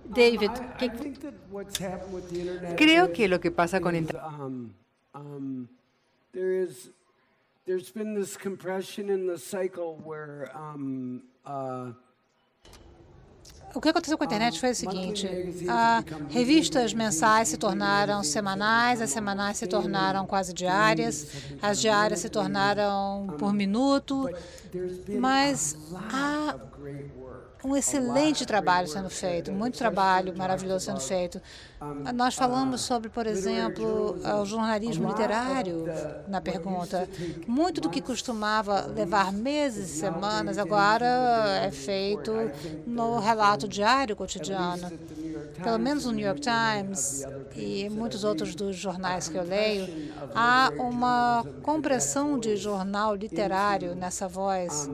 David, 0.08 0.50
que... 0.78 0.90
creo 2.76 3.12
que 3.12 3.28
lo 3.28 3.38
que 3.38 3.50
pasa 3.50 3.80
con 3.80 3.94
internet 3.94 4.22
there 6.36 6.52
is 6.52 6.90
there's 7.64 7.90
been 7.90 8.14
this 8.14 8.36
compression 8.36 9.08
in 9.08 9.26
the 9.26 9.38
cycle 9.38 9.96
where 10.04 10.50
um, 10.54 11.22
uh, 11.46 11.92
o 13.74 13.80
que 13.80 13.88
aconteceu 13.88 14.16
com 14.16 14.24
a 14.24 14.26
internet 14.26 14.60
foi 14.60 14.70
o 14.70 14.74
seguinte: 14.74 15.26
a, 15.68 16.02
revistas 16.30 16.94
mensais 16.94 17.48
se 17.48 17.56
tornaram 17.56 18.22
semanais, 18.22 19.00
as 19.00 19.10
semanais 19.10 19.56
se 19.56 19.66
tornaram 19.66 20.26
quase 20.26 20.52
diárias, 20.52 21.26
as 21.60 21.80
diárias 21.80 22.20
se 22.20 22.28
tornaram 22.28 23.34
por 23.38 23.52
minuto, 23.52 24.28
mas 25.18 25.76
há 26.12 26.54
um 27.66 27.76
excelente 27.76 28.46
trabalho 28.46 28.86
sendo 28.86 29.10
feito, 29.10 29.50
muito 29.50 29.76
trabalho 29.76 30.36
maravilhoso 30.36 30.84
sendo 30.86 31.00
feito. 31.00 31.42
Nós 32.14 32.34
falamos 32.34 32.80
sobre, 32.80 33.08
por 33.08 33.26
exemplo, 33.26 34.16
o 34.40 34.44
jornalismo 34.46 35.08
literário 35.08 35.84
na 36.28 36.40
pergunta. 36.40 37.08
Muito 37.46 37.80
do 37.80 37.90
que 37.90 38.00
costumava 38.00 38.86
levar 38.86 39.32
meses 39.32 39.90
e 39.90 39.98
semanas 39.98 40.58
agora 40.58 41.06
é 41.64 41.70
feito 41.72 42.32
no 42.86 43.18
relato 43.18 43.66
diário 43.66 44.14
cotidiano. 44.14 44.90
Pelo 45.62 45.78
menos 45.78 46.04
no 46.04 46.12
New 46.12 46.24
York 46.24 46.40
Times 46.40 47.24
e 47.54 47.88
muitos 47.90 48.22
outros 48.22 48.54
dos 48.54 48.76
jornais 48.76 49.28
que 49.28 49.36
eu 49.36 49.42
leio, 49.42 50.12
há 50.34 50.70
uma 50.78 51.44
compressão 51.62 52.38
de 52.38 52.56
jornal 52.56 53.14
literário 53.14 53.94
nessa 53.94 54.28
voz 54.28 54.88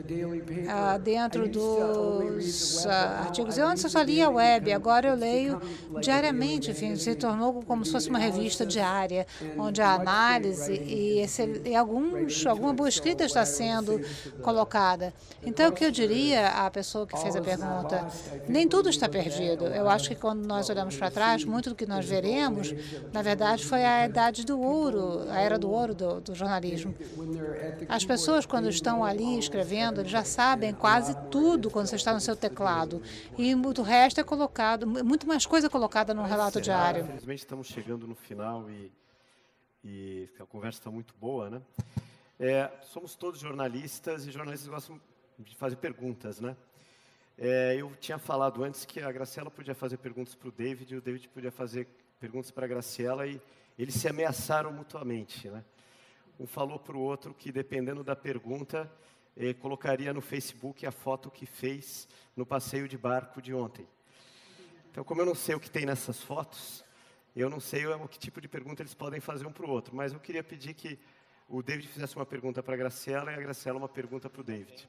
uh, 0.00 0.98
dentro 0.98 1.48
dos 1.48 2.84
uh, 2.84 2.88
artigos. 2.88 3.56
Eu 3.56 3.68
antes 3.68 3.90
só 3.90 4.02
lia 4.02 4.28
web, 4.28 4.72
agora 4.72 5.08
eu 5.08 5.14
leio 5.14 5.60
diariamente, 6.00 6.70
enfim, 6.70 6.96
se 6.96 7.14
tornou 7.14 7.62
como 7.62 7.84
se 7.84 7.92
fosse 7.92 8.08
uma 8.08 8.18
revista 8.18 8.66
diária, 8.66 9.26
onde 9.56 9.80
a 9.80 9.94
análise 9.94 10.72
e, 10.72 11.20
esse, 11.20 11.62
e 11.64 11.74
alguns, 11.76 12.44
alguma 12.46 12.72
boa 12.72 12.88
escrita 12.88 13.24
está 13.24 13.44
sendo 13.44 14.00
colocada. 14.42 15.12
Então, 15.44 15.68
o 15.68 15.72
que 15.72 15.84
eu 15.84 15.90
diria 15.90 16.48
à 16.48 16.70
pessoa 16.70 17.06
que 17.06 17.16
fez 17.18 17.36
a 17.36 17.40
pergunta, 17.40 18.06
nem 18.48 18.66
tudo 18.66 18.88
está 18.88 19.08
perdido. 19.08 19.66
Eu 19.66 19.88
acho 19.88 20.08
que 20.08 20.14
quando 20.14 20.44
nós 20.46 20.68
olhamos 20.68 20.96
para 20.96 21.10
trás, 21.10 21.44
muito 21.44 21.70
do 21.70 21.76
que 21.76 21.86
nós 21.86 22.04
veremos, 22.04 22.74
na 23.12 23.22
verdade, 23.22 23.64
foi 23.64 23.84
a 23.84 24.06
idade 24.06 24.44
do 24.44 24.60
ouro, 24.60 25.24
a 25.30 25.40
era 25.40 25.58
do 25.58 25.70
ouro 25.70 25.94
do, 25.94 26.20
do 26.20 26.34
jornalismo. 26.34 26.94
As 27.88 28.04
pessoas, 28.04 28.46
quando 28.46 28.68
estão 28.68 29.04
ali 29.04 29.38
escrevendo, 29.38 29.83
eles 30.00 30.10
já 30.10 30.24
sabem 30.24 30.72
quase 30.72 31.14
tudo 31.30 31.70
quando 31.70 31.86
você 31.86 31.96
está 31.96 32.12
no 32.12 32.20
seu 32.20 32.36
teclado. 32.36 33.02
E 33.36 33.54
o 33.54 33.82
resto 33.82 34.20
é 34.20 34.24
colocado, 34.24 34.86
muito 34.86 35.26
mais 35.26 35.44
coisa 35.46 35.68
colocada 35.68 36.14
no 36.14 36.22
relato 36.22 36.60
diário. 36.60 37.04
Infelizmente 37.04 37.40
estamos 37.40 37.66
chegando 37.66 38.06
no 38.06 38.14
final 38.14 38.68
e, 38.70 38.92
e 39.84 40.28
a 40.40 40.46
conversa 40.46 40.78
está 40.78 40.90
muito 40.90 41.14
boa, 41.20 41.50
né? 41.50 41.62
É, 42.38 42.70
somos 42.82 43.14
todos 43.14 43.40
jornalistas 43.40 44.26
e 44.26 44.30
jornalistas 44.30 44.68
gostam 44.68 45.00
de 45.38 45.54
fazer 45.56 45.76
perguntas, 45.76 46.40
né? 46.40 46.56
É, 47.36 47.76
eu 47.76 47.92
tinha 48.00 48.18
falado 48.18 48.62
antes 48.62 48.84
que 48.84 49.00
a 49.00 49.10
Graciela 49.10 49.50
podia 49.50 49.74
fazer 49.74 49.96
perguntas 49.96 50.34
para 50.34 50.48
o 50.48 50.52
David 50.52 50.94
e 50.94 50.96
o 50.96 51.00
David 51.00 51.28
podia 51.28 51.50
fazer 51.50 51.86
perguntas 52.20 52.50
para 52.50 52.64
a 52.64 52.68
Graciela 52.68 53.26
e 53.26 53.40
eles 53.78 53.94
se 53.94 54.08
ameaçaram 54.08 54.72
mutuamente, 54.72 55.48
né? 55.48 55.64
Um 56.38 56.46
falou 56.46 56.78
para 56.78 56.96
o 56.96 57.00
outro 57.00 57.34
que, 57.34 57.52
dependendo 57.52 58.02
da 58.02 58.16
pergunta, 58.16 58.90
eh, 59.36 59.54
colocaria 59.54 60.12
no 60.12 60.20
Facebook 60.20 60.86
a 60.86 60.92
foto 60.92 61.30
que 61.30 61.46
fez 61.46 62.08
no 62.36 62.44
passeio 62.46 62.88
de 62.88 62.96
barco 62.96 63.40
de 63.40 63.54
ontem. 63.54 63.86
Então, 64.90 65.02
como 65.02 65.20
eu 65.20 65.26
não 65.26 65.34
sei 65.34 65.54
o 65.54 65.60
que 65.60 65.70
tem 65.70 65.84
nessas 65.84 66.20
fotos, 66.20 66.84
eu 67.34 67.50
não 67.50 67.58
sei 67.58 67.86
o 67.86 68.08
que 68.08 68.18
tipo 68.18 68.40
de 68.40 68.46
pergunta 68.46 68.82
eles 68.82 68.94
podem 68.94 69.20
fazer 69.20 69.46
um 69.46 69.52
para 69.52 69.66
o 69.66 69.70
outro, 69.70 69.94
mas 69.94 70.12
eu 70.12 70.20
queria 70.20 70.42
pedir 70.42 70.74
que 70.74 70.98
o 71.48 71.62
David 71.62 71.88
fizesse 71.88 72.14
uma 72.14 72.24
pergunta 72.24 72.62
para 72.62 72.74
a 72.74 72.76
Graciela 72.76 73.32
e 73.32 73.34
a 73.34 73.40
Graciela 73.40 73.78
uma 73.78 73.88
pergunta 73.88 74.30
para 74.30 74.40
o 74.40 74.44
David. 74.44 74.88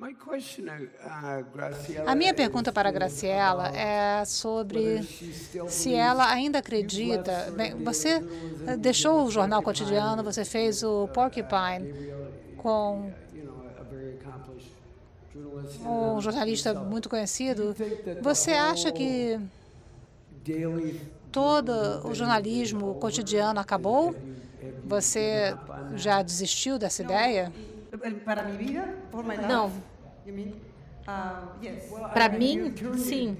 Uh, 0.00 1.44
a 2.06 2.14
minha 2.14 2.32
pergunta 2.32 2.72
para 2.72 2.88
a 2.88 2.92
Graciela 2.92 3.68
é 3.68 4.24
sobre 4.24 5.02
se 5.68 5.92
ela 5.92 6.26
ainda 6.32 6.60
acredita. 6.60 7.52
Bem, 7.54 7.74
você 7.84 8.18
deixou 8.78 9.26
o 9.26 9.30
jornal 9.30 9.62
cotidiano, 9.62 10.24
você 10.24 10.42
fez 10.42 10.82
o 10.82 11.06
Porcupine 11.08 11.92
com 12.56 13.12
um 15.84 16.18
jornalista 16.22 16.72
muito 16.72 17.10
conhecido. 17.10 17.76
Você 18.22 18.52
acha 18.52 18.90
que 18.90 19.38
todo 21.30 21.72
o 22.08 22.14
jornalismo 22.14 22.94
cotidiano 22.94 23.60
acabou? 23.60 24.16
Você 24.82 25.54
já 25.94 26.22
desistiu 26.22 26.78
dessa 26.78 27.02
ideia? 27.02 27.52
Para 28.24 28.44
minha 28.44 28.56
vida? 28.56 28.94
Não. 29.46 29.89
Para 32.12 32.28
mim, 32.28 32.72
sim. 32.96 33.36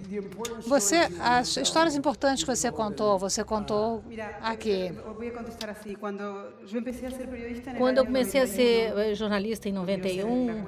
Você, 0.66 0.96
as 1.20 1.56
histórias 1.56 1.94
importantes 1.94 2.42
que 2.42 2.50
você 2.50 2.70
contou, 2.72 3.18
você 3.18 3.44
contou 3.44 4.02
aqui. 4.40 4.92
Quando 7.78 7.98
eu 7.98 8.06
comecei 8.06 8.40
a 8.40 8.46
ser 8.46 8.96
eh, 8.98 9.14
jornalista 9.14 9.68
em 9.68 9.72
91, 9.72 10.64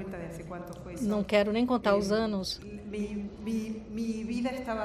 não 1.01 1.25
quero 1.25 1.53
nem 1.53 1.65
contar 1.65 1.97
os 1.97 2.13
anos. 2.13 2.61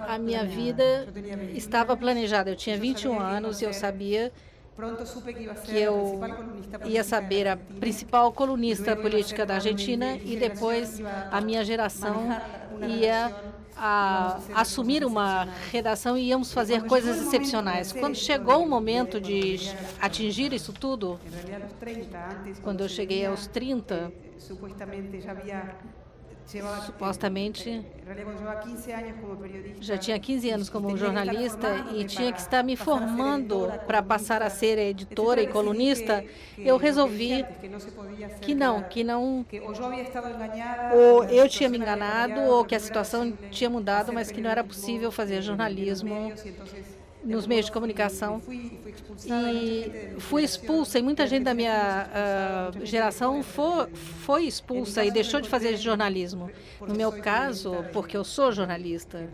A 0.07 0.17
minha 0.17 0.45
vida 0.45 1.07
estava 1.53 1.97
planejada. 1.97 2.49
Eu 2.49 2.55
tinha 2.55 2.77
21 2.77 3.19
anos 3.19 3.61
e 3.61 3.65
eu 3.65 3.73
sabia 3.73 4.31
que 5.65 5.75
eu 5.75 6.21
ia 6.85 7.03
saber 7.03 7.47
a 7.47 7.57
principal 7.57 8.31
colunista 8.31 8.95
política 8.95 9.45
da 9.45 9.55
Argentina 9.55 10.17
e 10.17 10.37
depois 10.37 11.01
a 11.31 11.41
minha 11.41 11.65
geração 11.65 12.29
ia 12.87 13.33
a 13.75 14.39
assumir 14.55 15.05
uma 15.05 15.45
redação 15.71 16.17
e 16.17 16.29
íamos 16.29 16.51
fazer 16.51 16.83
coisas 16.85 17.21
excepcionais. 17.21 17.91
Quando 17.91 18.15
chegou 18.15 18.63
o 18.63 18.69
momento 18.69 19.21
de 19.21 19.57
atingir 19.99 20.51
isso 20.53 20.73
tudo, 20.73 21.19
quando 22.63 22.81
eu 22.81 22.89
cheguei 22.89 23.25
aos 23.25 23.47
30, 23.47 24.11
supostamente. 26.85 27.85
já 29.81 29.97
tinha 29.97 30.17
15 30.17 30.49
anos 30.49 30.69
como 30.69 30.95
jornalista 30.95 31.85
e 31.93 32.05
tinha 32.05 32.31
que 32.31 32.39
estar 32.39 32.63
me 32.63 32.75
formando 32.75 33.71
para 33.85 34.01
passar 34.01 34.41
a 34.41 34.49
ser 34.49 34.77
editora 34.77 35.41
e 35.41 35.47
colunista, 35.47 36.23
eu 36.57 36.77
resolvi 36.77 37.45
que 38.41 38.55
não, 38.55 38.83
que 38.83 39.03
não, 39.03 39.45
ou 40.93 41.23
eu 41.25 41.49
tinha 41.49 41.69
me 41.69 41.77
enganado 41.77 42.39
ou 42.41 42.63
que 42.63 42.75
a 42.75 42.79
situação 42.79 43.31
tinha 43.51 43.69
mudado, 43.69 44.13
mas 44.13 44.31
que 44.31 44.41
não 44.41 44.49
era 44.49 44.63
possível 44.63 45.11
fazer 45.11 45.41
jornalismo 45.41 46.31
nos 47.23 47.47
meios 47.47 47.65
de 47.65 47.71
comunicação 47.71 48.41
e 49.25 50.19
fui 50.19 50.43
expulsa 50.43 50.99
e 50.99 51.01
muita 51.01 51.25
gente 51.27 51.43
da 51.43 51.53
minha 51.53 52.07
uh, 52.73 52.85
geração 52.85 53.43
foi, 53.43 53.87
foi 53.93 54.43
expulsa 54.45 55.03
e 55.03 55.11
deixou 55.11 55.41
de 55.41 55.49
fazer 55.49 55.75
jornalismo. 55.77 56.49
No 56.81 56.95
meu 56.95 57.11
caso, 57.11 57.83
porque 57.91 58.15
eu 58.15 58.23
sou 58.23 58.51
jornalista. 58.51 59.27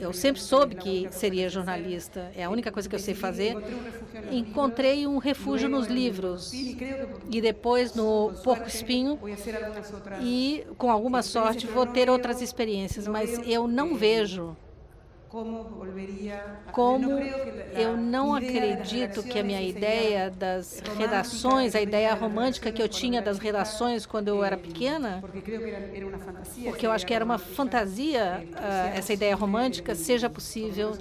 Eu 0.00 0.12
sempre 0.12 0.40
soube 0.40 0.74
que 0.74 1.08
seria 1.12 1.48
jornalista. 1.48 2.32
É 2.34 2.44
a 2.44 2.50
única 2.50 2.72
coisa 2.72 2.88
que 2.88 2.94
eu 2.94 2.98
sei 2.98 3.14
fazer. 3.14 3.56
Encontrei 4.30 5.06
um 5.06 5.18
refúgio 5.18 5.68
nos 5.68 5.86
livros 5.86 6.52
e 6.52 7.40
depois 7.40 7.94
no 7.94 8.32
Porco 8.42 8.66
Espinho 8.66 9.18
e 10.20 10.66
com 10.76 10.90
alguma 10.90 11.22
sorte 11.22 11.66
vou 11.66 11.86
ter 11.86 12.10
outras 12.10 12.42
experiências, 12.42 13.06
mas 13.06 13.40
eu 13.46 13.68
não 13.68 13.94
vejo 13.94 14.56
como 16.72 17.18
eu 17.74 17.96
não 17.96 18.34
acredito 18.34 19.22
que 19.22 19.38
a 19.38 19.44
minha 19.44 19.62
ideia 19.62 20.30
das 20.30 20.82
redações, 20.96 21.74
a 21.74 21.80
ideia 21.80 22.14
romântica 22.14 22.72
que 22.72 22.82
eu 22.82 22.88
tinha 22.88 23.20
das 23.20 23.38
redações 23.38 24.06
quando 24.06 24.28
eu 24.28 24.42
era 24.42 24.56
pequena, 24.56 25.22
porque 26.64 26.86
eu 26.86 26.92
acho 26.92 27.06
que 27.06 27.12
era 27.12 27.24
uma 27.24 27.38
fantasia 27.38 28.42
uh, 28.52 28.96
essa 28.96 29.12
ideia 29.12 29.36
romântica, 29.36 29.94
seja 29.94 30.30
possível 30.30 30.96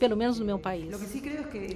pelo 0.00 0.16
menos 0.16 0.38
no 0.38 0.46
meu 0.46 0.58
país. 0.58 0.88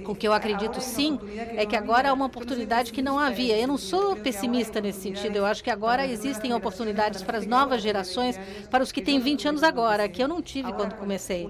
O 0.05 0.15
que 0.15 0.27
eu 0.27 0.33
acredito 0.33 0.81
sim 0.81 1.19
é 1.55 1.65
que 1.65 1.75
agora 1.75 2.09
há 2.09 2.13
uma 2.13 2.25
oportunidade 2.25 2.91
que 2.91 3.01
não 3.01 3.19
havia. 3.19 3.55
Eu 3.55 3.67
não 3.67 3.77
sou 3.77 4.15
pessimista 4.15 4.81
nesse 4.81 5.01
sentido. 5.01 5.35
Eu 5.35 5.45
acho 5.45 5.63
que 5.63 5.69
agora 5.69 6.05
existem 6.07 6.51
oportunidades 6.51 7.21
para 7.21 7.37
as 7.37 7.45
novas 7.45 7.83
gerações, 7.83 8.37
para 8.71 8.83
os 8.83 8.91
que 8.91 9.01
têm 9.01 9.19
20 9.19 9.47
anos 9.47 9.63
agora, 9.63 10.09
que 10.09 10.21
eu 10.21 10.27
não 10.27 10.41
tive 10.41 10.73
quando 10.73 10.95
comecei. 10.95 11.47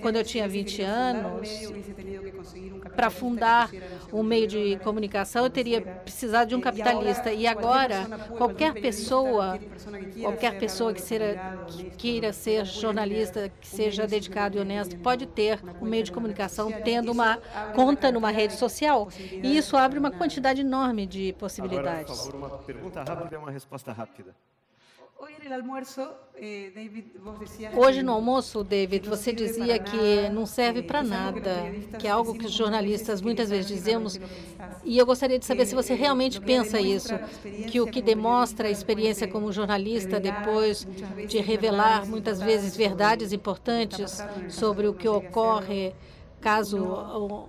Quando 0.00 0.16
eu 0.16 0.24
tinha 0.24 0.48
20 0.48 0.82
anos, 0.82 1.48
para 2.94 3.10
fundar 3.10 3.70
um 4.12 4.22
meio 4.22 4.46
de 4.46 4.76
comunicação, 4.82 5.44
eu 5.44 5.50
teria 5.50 5.80
precisado 5.80 6.48
de 6.48 6.54
um 6.54 6.60
capitalista. 6.60 7.32
E 7.32 7.46
agora, 7.46 8.06
qualquer 8.36 8.74
pessoa, 8.74 9.58
qualquer 10.20 10.58
pessoa 10.58 10.92
que, 10.92 11.02
que 11.02 11.90
queira 11.96 12.32
ser 12.32 12.64
jornalista, 12.64 13.50
que 13.60 13.68
seja 13.68 14.06
dedicado 14.06 14.58
e 14.58 14.60
honesto, 14.60 14.96
pode 14.98 15.26
ter 15.26 15.60
um 15.80 15.86
meio 15.86 16.04
de 16.04 16.12
comunicação 16.12 16.70
tendo 16.84 17.12
uma 17.12 17.38
conta 17.74 18.12
numa 18.12 18.30
rede 18.30 18.54
social. 18.54 19.08
E 19.18 19.56
isso 19.56 19.76
abre 19.76 19.98
uma 19.98 20.10
quantidade 20.10 20.60
enorme 20.60 21.06
de 21.06 21.32
possibilidades. 21.34 22.12
Agora, 22.12 22.32
por 22.32 22.32
favor, 22.32 22.34
uma 22.34 22.58
pergunta 22.58 23.02
rápida 23.02 23.34
e 23.34 23.38
uma 23.38 23.50
resposta 23.50 23.92
rápida. 23.92 24.34
Eh, 26.36 26.72
Hoje 27.76 28.02
no 28.02 28.12
almoço, 28.12 28.64
David, 28.64 29.06
você 29.06 29.32
dizia 29.32 29.78
que 29.78 30.30
não 30.30 30.46
serve 30.46 30.82
para 30.82 31.02
nada, 31.02 31.50
que 31.98 32.06
é 32.06 32.10
algo 32.10 32.32
que 32.32 32.46
os 32.46 32.52
jornalistas 32.52 33.20
muitas 33.20 33.50
vezes 33.50 33.66
dizemos, 33.66 34.18
e 34.82 34.96
eu 34.96 35.04
gostaria 35.04 35.38
de 35.38 35.44
saber 35.44 35.66
se 35.66 35.74
você 35.74 35.94
realmente 35.94 36.40
pensa 36.40 36.80
isso, 36.80 37.12
que 37.68 37.80
o 37.80 37.86
que 37.86 38.00
demonstra 38.00 38.68
a 38.68 38.70
experiência 38.70 39.28
como 39.28 39.52
jornalista 39.52 40.18
depois 40.18 40.86
de 41.28 41.38
revelar 41.38 42.06
muitas 42.06 42.40
vezes 42.40 42.74
verdades 42.74 43.32
importantes 43.32 44.24
sobre 44.48 44.86
o 44.86 44.94
que 44.94 45.08
ocorre 45.08 45.92
caso 46.40 47.48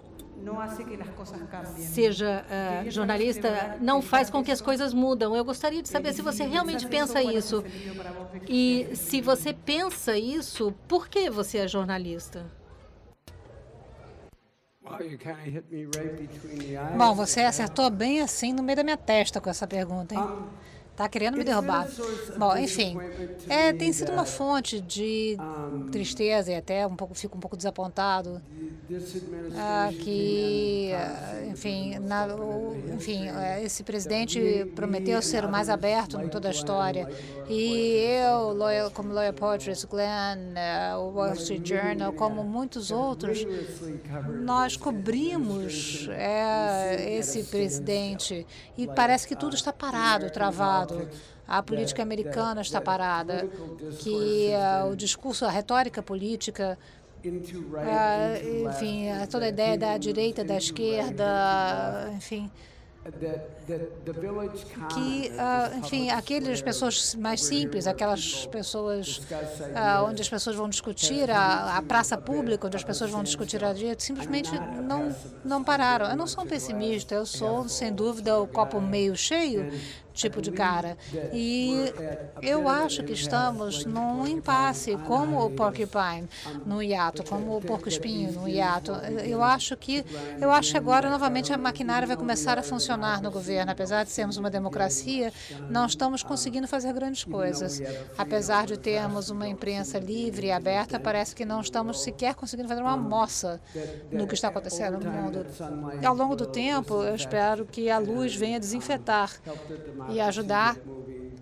seja 1.77 2.45
uh, 2.45 2.91
jornalista, 2.91 3.77
não 3.81 4.01
faz 4.01 4.29
com 4.29 4.43
que 4.43 4.51
as 4.51 4.61
coisas 4.61 4.93
mudam. 4.93 5.35
Eu 5.35 5.45
gostaria 5.45 5.81
de 5.81 5.89
saber 5.89 6.13
se 6.13 6.21
você 6.21 6.43
realmente 6.43 6.87
pensa 6.87 7.21
isso. 7.21 7.63
E 8.47 8.89
se 8.95 9.21
você 9.21 9.53
pensa 9.53 10.17
isso, 10.17 10.73
por 10.87 11.07
que 11.07 11.29
você 11.29 11.59
é 11.59 11.67
jornalista? 11.67 12.45
Bom, 16.97 17.15
você 17.15 17.41
acertou 17.41 17.89
bem 17.89 18.21
assim 18.21 18.51
no 18.51 18.63
meio 18.63 18.75
da 18.75 18.83
minha 18.83 18.97
testa 18.97 19.39
com 19.39 19.49
essa 19.49 19.67
pergunta, 19.67 20.15
hein? 20.15 20.21
Está 20.91 21.07
querendo 21.07 21.37
me 21.37 21.43
derrubar. 21.43 21.87
Bom, 22.37 22.55
enfim, 22.57 22.97
é, 23.49 23.73
tem 23.73 23.91
sido 23.93 24.11
uma 24.11 24.25
fonte 24.25 24.79
de 24.81 25.37
tristeza 25.91 26.51
e 26.51 26.55
até 26.55 26.85
um 26.85 26.95
pouco 26.95 27.15
fico 27.15 27.37
um 27.37 27.39
pouco 27.39 27.57
desapontado. 27.57 28.41
ah, 29.57 29.89
que, 29.99 30.91
enfim, 31.49 31.97
na, 31.99 32.27
enfim, 32.93 33.29
é, 33.29 33.63
esse 33.63 33.83
presidente 33.83 34.69
prometeu 34.75 35.21
ser 35.21 35.45
o 35.45 35.49
mais 35.49 35.69
aberto 35.69 36.19
em 36.19 36.27
toda 36.27 36.49
a 36.49 36.51
história. 36.51 37.09
E 37.49 37.95
eu, 38.25 38.53
loyal, 38.53 38.91
como 38.91 39.13
Lawyer 39.13 39.33
Portraits, 39.33 39.85
Glenn, 39.85 40.53
uh, 40.53 40.99
o 40.99 41.13
Wall 41.13 41.33
Street 41.33 41.65
Journal, 41.65 42.11
como 42.13 42.43
muitos 42.43 42.91
outros, 42.91 43.45
nós 44.43 44.75
cobrimos 44.75 46.07
é, 46.11 47.17
esse 47.17 47.43
presidente. 47.45 48.45
E 48.77 48.87
parece 48.87 49.27
que 49.27 49.35
tudo 49.35 49.55
está 49.55 49.71
parado, 49.71 50.29
travado 50.29 50.80
a 51.47 51.61
política 51.61 52.01
americana 52.01 52.61
está 52.61 52.79
parada, 52.79 53.47
que 53.99 54.51
uh, 54.83 54.89
o 54.89 54.95
discurso, 54.95 55.45
a 55.45 55.49
retórica 55.49 56.01
política 56.01 56.77
Uh, 57.23 58.67
enfim, 58.67 59.05
toda 59.29 59.45
a 59.45 59.49
ideia 59.49 59.77
da 59.77 59.95
direita, 59.95 60.43
da 60.43 60.57
esquerda, 60.57 62.11
enfim, 62.15 62.49
que, 64.93 65.31
enfim, 65.77 66.09
aquelas 66.11 66.61
pessoas 66.61 67.15
mais 67.15 67.43
simples, 67.43 67.87
aquelas 67.87 68.45
pessoas 68.45 69.21
onde 70.07 70.21
as 70.21 70.29
pessoas 70.29 70.55
vão 70.55 70.69
discutir 70.69 71.31
a, 71.31 71.77
a, 71.77 71.81
praça 71.81 72.15
pública, 72.15 72.67
onde 72.67 72.77
as 72.77 72.83
pessoas 72.83 73.09
vão 73.09 73.23
discutir 73.23 73.63
a 73.63 73.73
direita, 73.73 74.03
simplesmente 74.03 74.51
não, 74.83 75.15
não 75.43 75.63
pararam. 75.63 76.07
Eu 76.07 76.15
não 76.15 76.27
sou 76.27 76.43
um 76.43 76.47
pessimista, 76.47 77.15
eu 77.15 77.25
sou, 77.25 77.67
sem 77.67 77.91
dúvida, 77.91 78.39
o 78.39 78.45
copo 78.45 78.79
meio 78.79 79.15
cheio, 79.15 79.71
tipo 80.13 80.41
de 80.41 80.51
cara. 80.51 80.97
E 81.33 81.93
eu 82.41 82.67
acho 82.67 83.03
que 83.03 83.13
estamos 83.13 83.85
num 83.85 84.27
impasse, 84.27 84.97
como 85.07 85.45
o 85.45 85.49
porcupine 85.51 86.27
no 86.65 86.81
hiato, 86.81 87.23
como 87.23 87.57
o 87.57 87.61
porco-espinho 87.61 88.31
no 88.33 88.47
hiato. 88.47 88.91
Eu 89.25 89.43
acho 89.43 89.75
que 89.77 90.03
eu 90.39 90.51
acho 90.51 90.71
que 90.71 90.77
agora 90.77 91.09
novamente 91.09 91.53
a 91.53 91.57
maquinária 91.57 92.07
vai 92.07 92.17
começar 92.17 92.57
a 92.57 92.63
funcionar 92.63 93.21
no 93.21 93.31
governo. 93.31 93.71
Apesar 93.71 94.03
de 94.03 94.11
sermos 94.11 94.37
uma 94.37 94.49
democracia, 94.49 95.31
não 95.69 95.85
estamos 95.85 96.23
conseguindo 96.23 96.67
fazer 96.67 96.93
grandes 96.93 97.23
coisas. 97.23 97.81
Apesar 98.17 98.65
de 98.65 98.77
termos 98.77 99.29
uma 99.29 99.47
imprensa 99.47 99.99
livre 99.99 100.47
e 100.47 100.51
aberta, 100.51 100.99
parece 100.99 101.35
que 101.35 101.45
não 101.45 101.61
estamos 101.61 102.01
sequer 102.01 102.35
conseguindo 102.35 102.67
fazer 102.67 102.81
uma 102.81 102.97
moça 102.97 103.59
no 104.11 104.27
que 104.27 104.33
está 104.33 104.49
acontecendo 104.49 104.99
no 104.99 105.11
mundo. 105.11 105.45
Ao 106.05 106.15
longo 106.15 106.35
do 106.35 106.45
tempo, 106.45 107.03
eu 107.03 107.15
espero 107.15 107.65
que 107.65 107.89
a 107.89 107.97
luz 107.97 108.35
venha 108.35 108.59
desinfetar 108.59 109.31
e 110.07 110.19
ajudar 110.19 110.79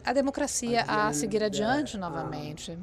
a 0.04 0.14
democracia 0.14 0.84
a 0.88 1.12
seguir 1.14 1.44
adiante 1.44 1.98
novamente. 1.98 2.78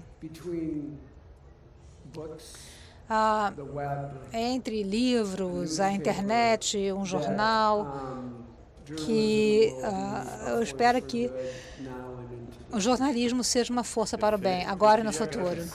Ah, 3.08 3.52
entre 4.32 4.82
livros, 4.82 5.80
a 5.80 5.92
internet, 5.92 6.76
um 6.92 7.04
jornal, 7.06 7.88
que 8.94 9.76
ah, 9.82 10.52
eu 10.56 10.62
espero 10.62 11.00
que 11.02 11.32
o 12.72 12.80
jornalismo 12.80 13.42
seja 13.44 13.72
uma 13.72 13.84
força 13.84 14.16
para 14.18 14.36
o 14.36 14.38
bem, 14.38 14.64
agora 14.66 15.00
e 15.00 15.04
no 15.04 15.12
futuro. 15.12 15.68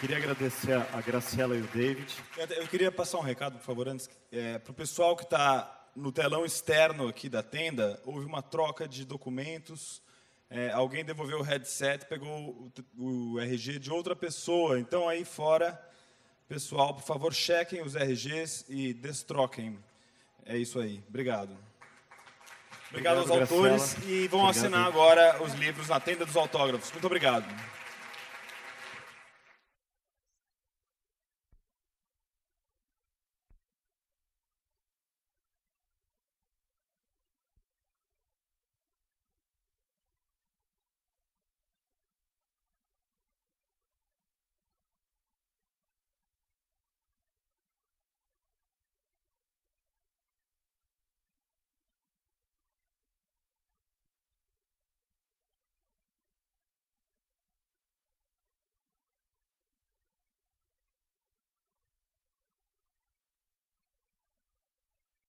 Queria 0.00 0.16
agradecer 0.16 0.72
a 0.72 1.00
Graciela 1.02 1.54
e 1.54 1.60
o 1.60 1.66
David. 1.66 2.10
Eu 2.56 2.66
queria 2.68 2.90
passar 2.90 3.18
um 3.18 3.22
recado, 3.22 3.58
por 3.58 3.64
favor, 3.66 3.86
antes. 3.86 4.08
É, 4.32 4.58
para 4.58 4.70
o 4.70 4.74
pessoal 4.74 5.14
que 5.14 5.24
está 5.24 5.90
no 5.94 6.10
telão 6.10 6.42
externo 6.42 7.06
aqui 7.06 7.28
da 7.28 7.42
tenda, 7.42 8.00
houve 8.06 8.24
uma 8.24 8.40
troca 8.40 8.88
de 8.88 9.04
documentos. 9.04 10.00
É, 10.48 10.70
alguém 10.70 11.04
devolveu 11.04 11.40
o 11.40 11.42
headset, 11.42 12.06
pegou 12.06 12.26
o, 12.98 13.34
o, 13.34 13.40
RG 13.40 13.78
de 13.78 13.92
outra 13.92 14.16
pessoa. 14.16 14.80
Então, 14.80 15.06
aí 15.06 15.22
fora, 15.22 15.78
pessoal, 16.48 16.94
por 16.94 17.02
favor, 17.02 17.34
chequem 17.34 17.82
os 17.82 17.94
RGs 17.94 18.64
e 18.70 18.94
destroquem. 18.94 19.78
É 20.46 20.56
isso 20.56 20.80
aí. 20.80 21.04
Obrigado. 21.10 21.58
Obrigado, 22.88 23.18
obrigado 23.18 23.18
aos 23.18 23.30
autores. 23.30 23.92
Graciela. 23.92 24.10
E 24.10 24.28
vão 24.28 24.40
obrigado. 24.40 24.64
assinar 24.64 24.86
agora 24.86 25.42
os 25.42 25.52
livros 25.52 25.88
na 25.88 26.00
tenda 26.00 26.24
dos 26.24 26.36
autógrafos. 26.36 26.90
Muito 26.90 27.06
obrigado. 27.06 27.44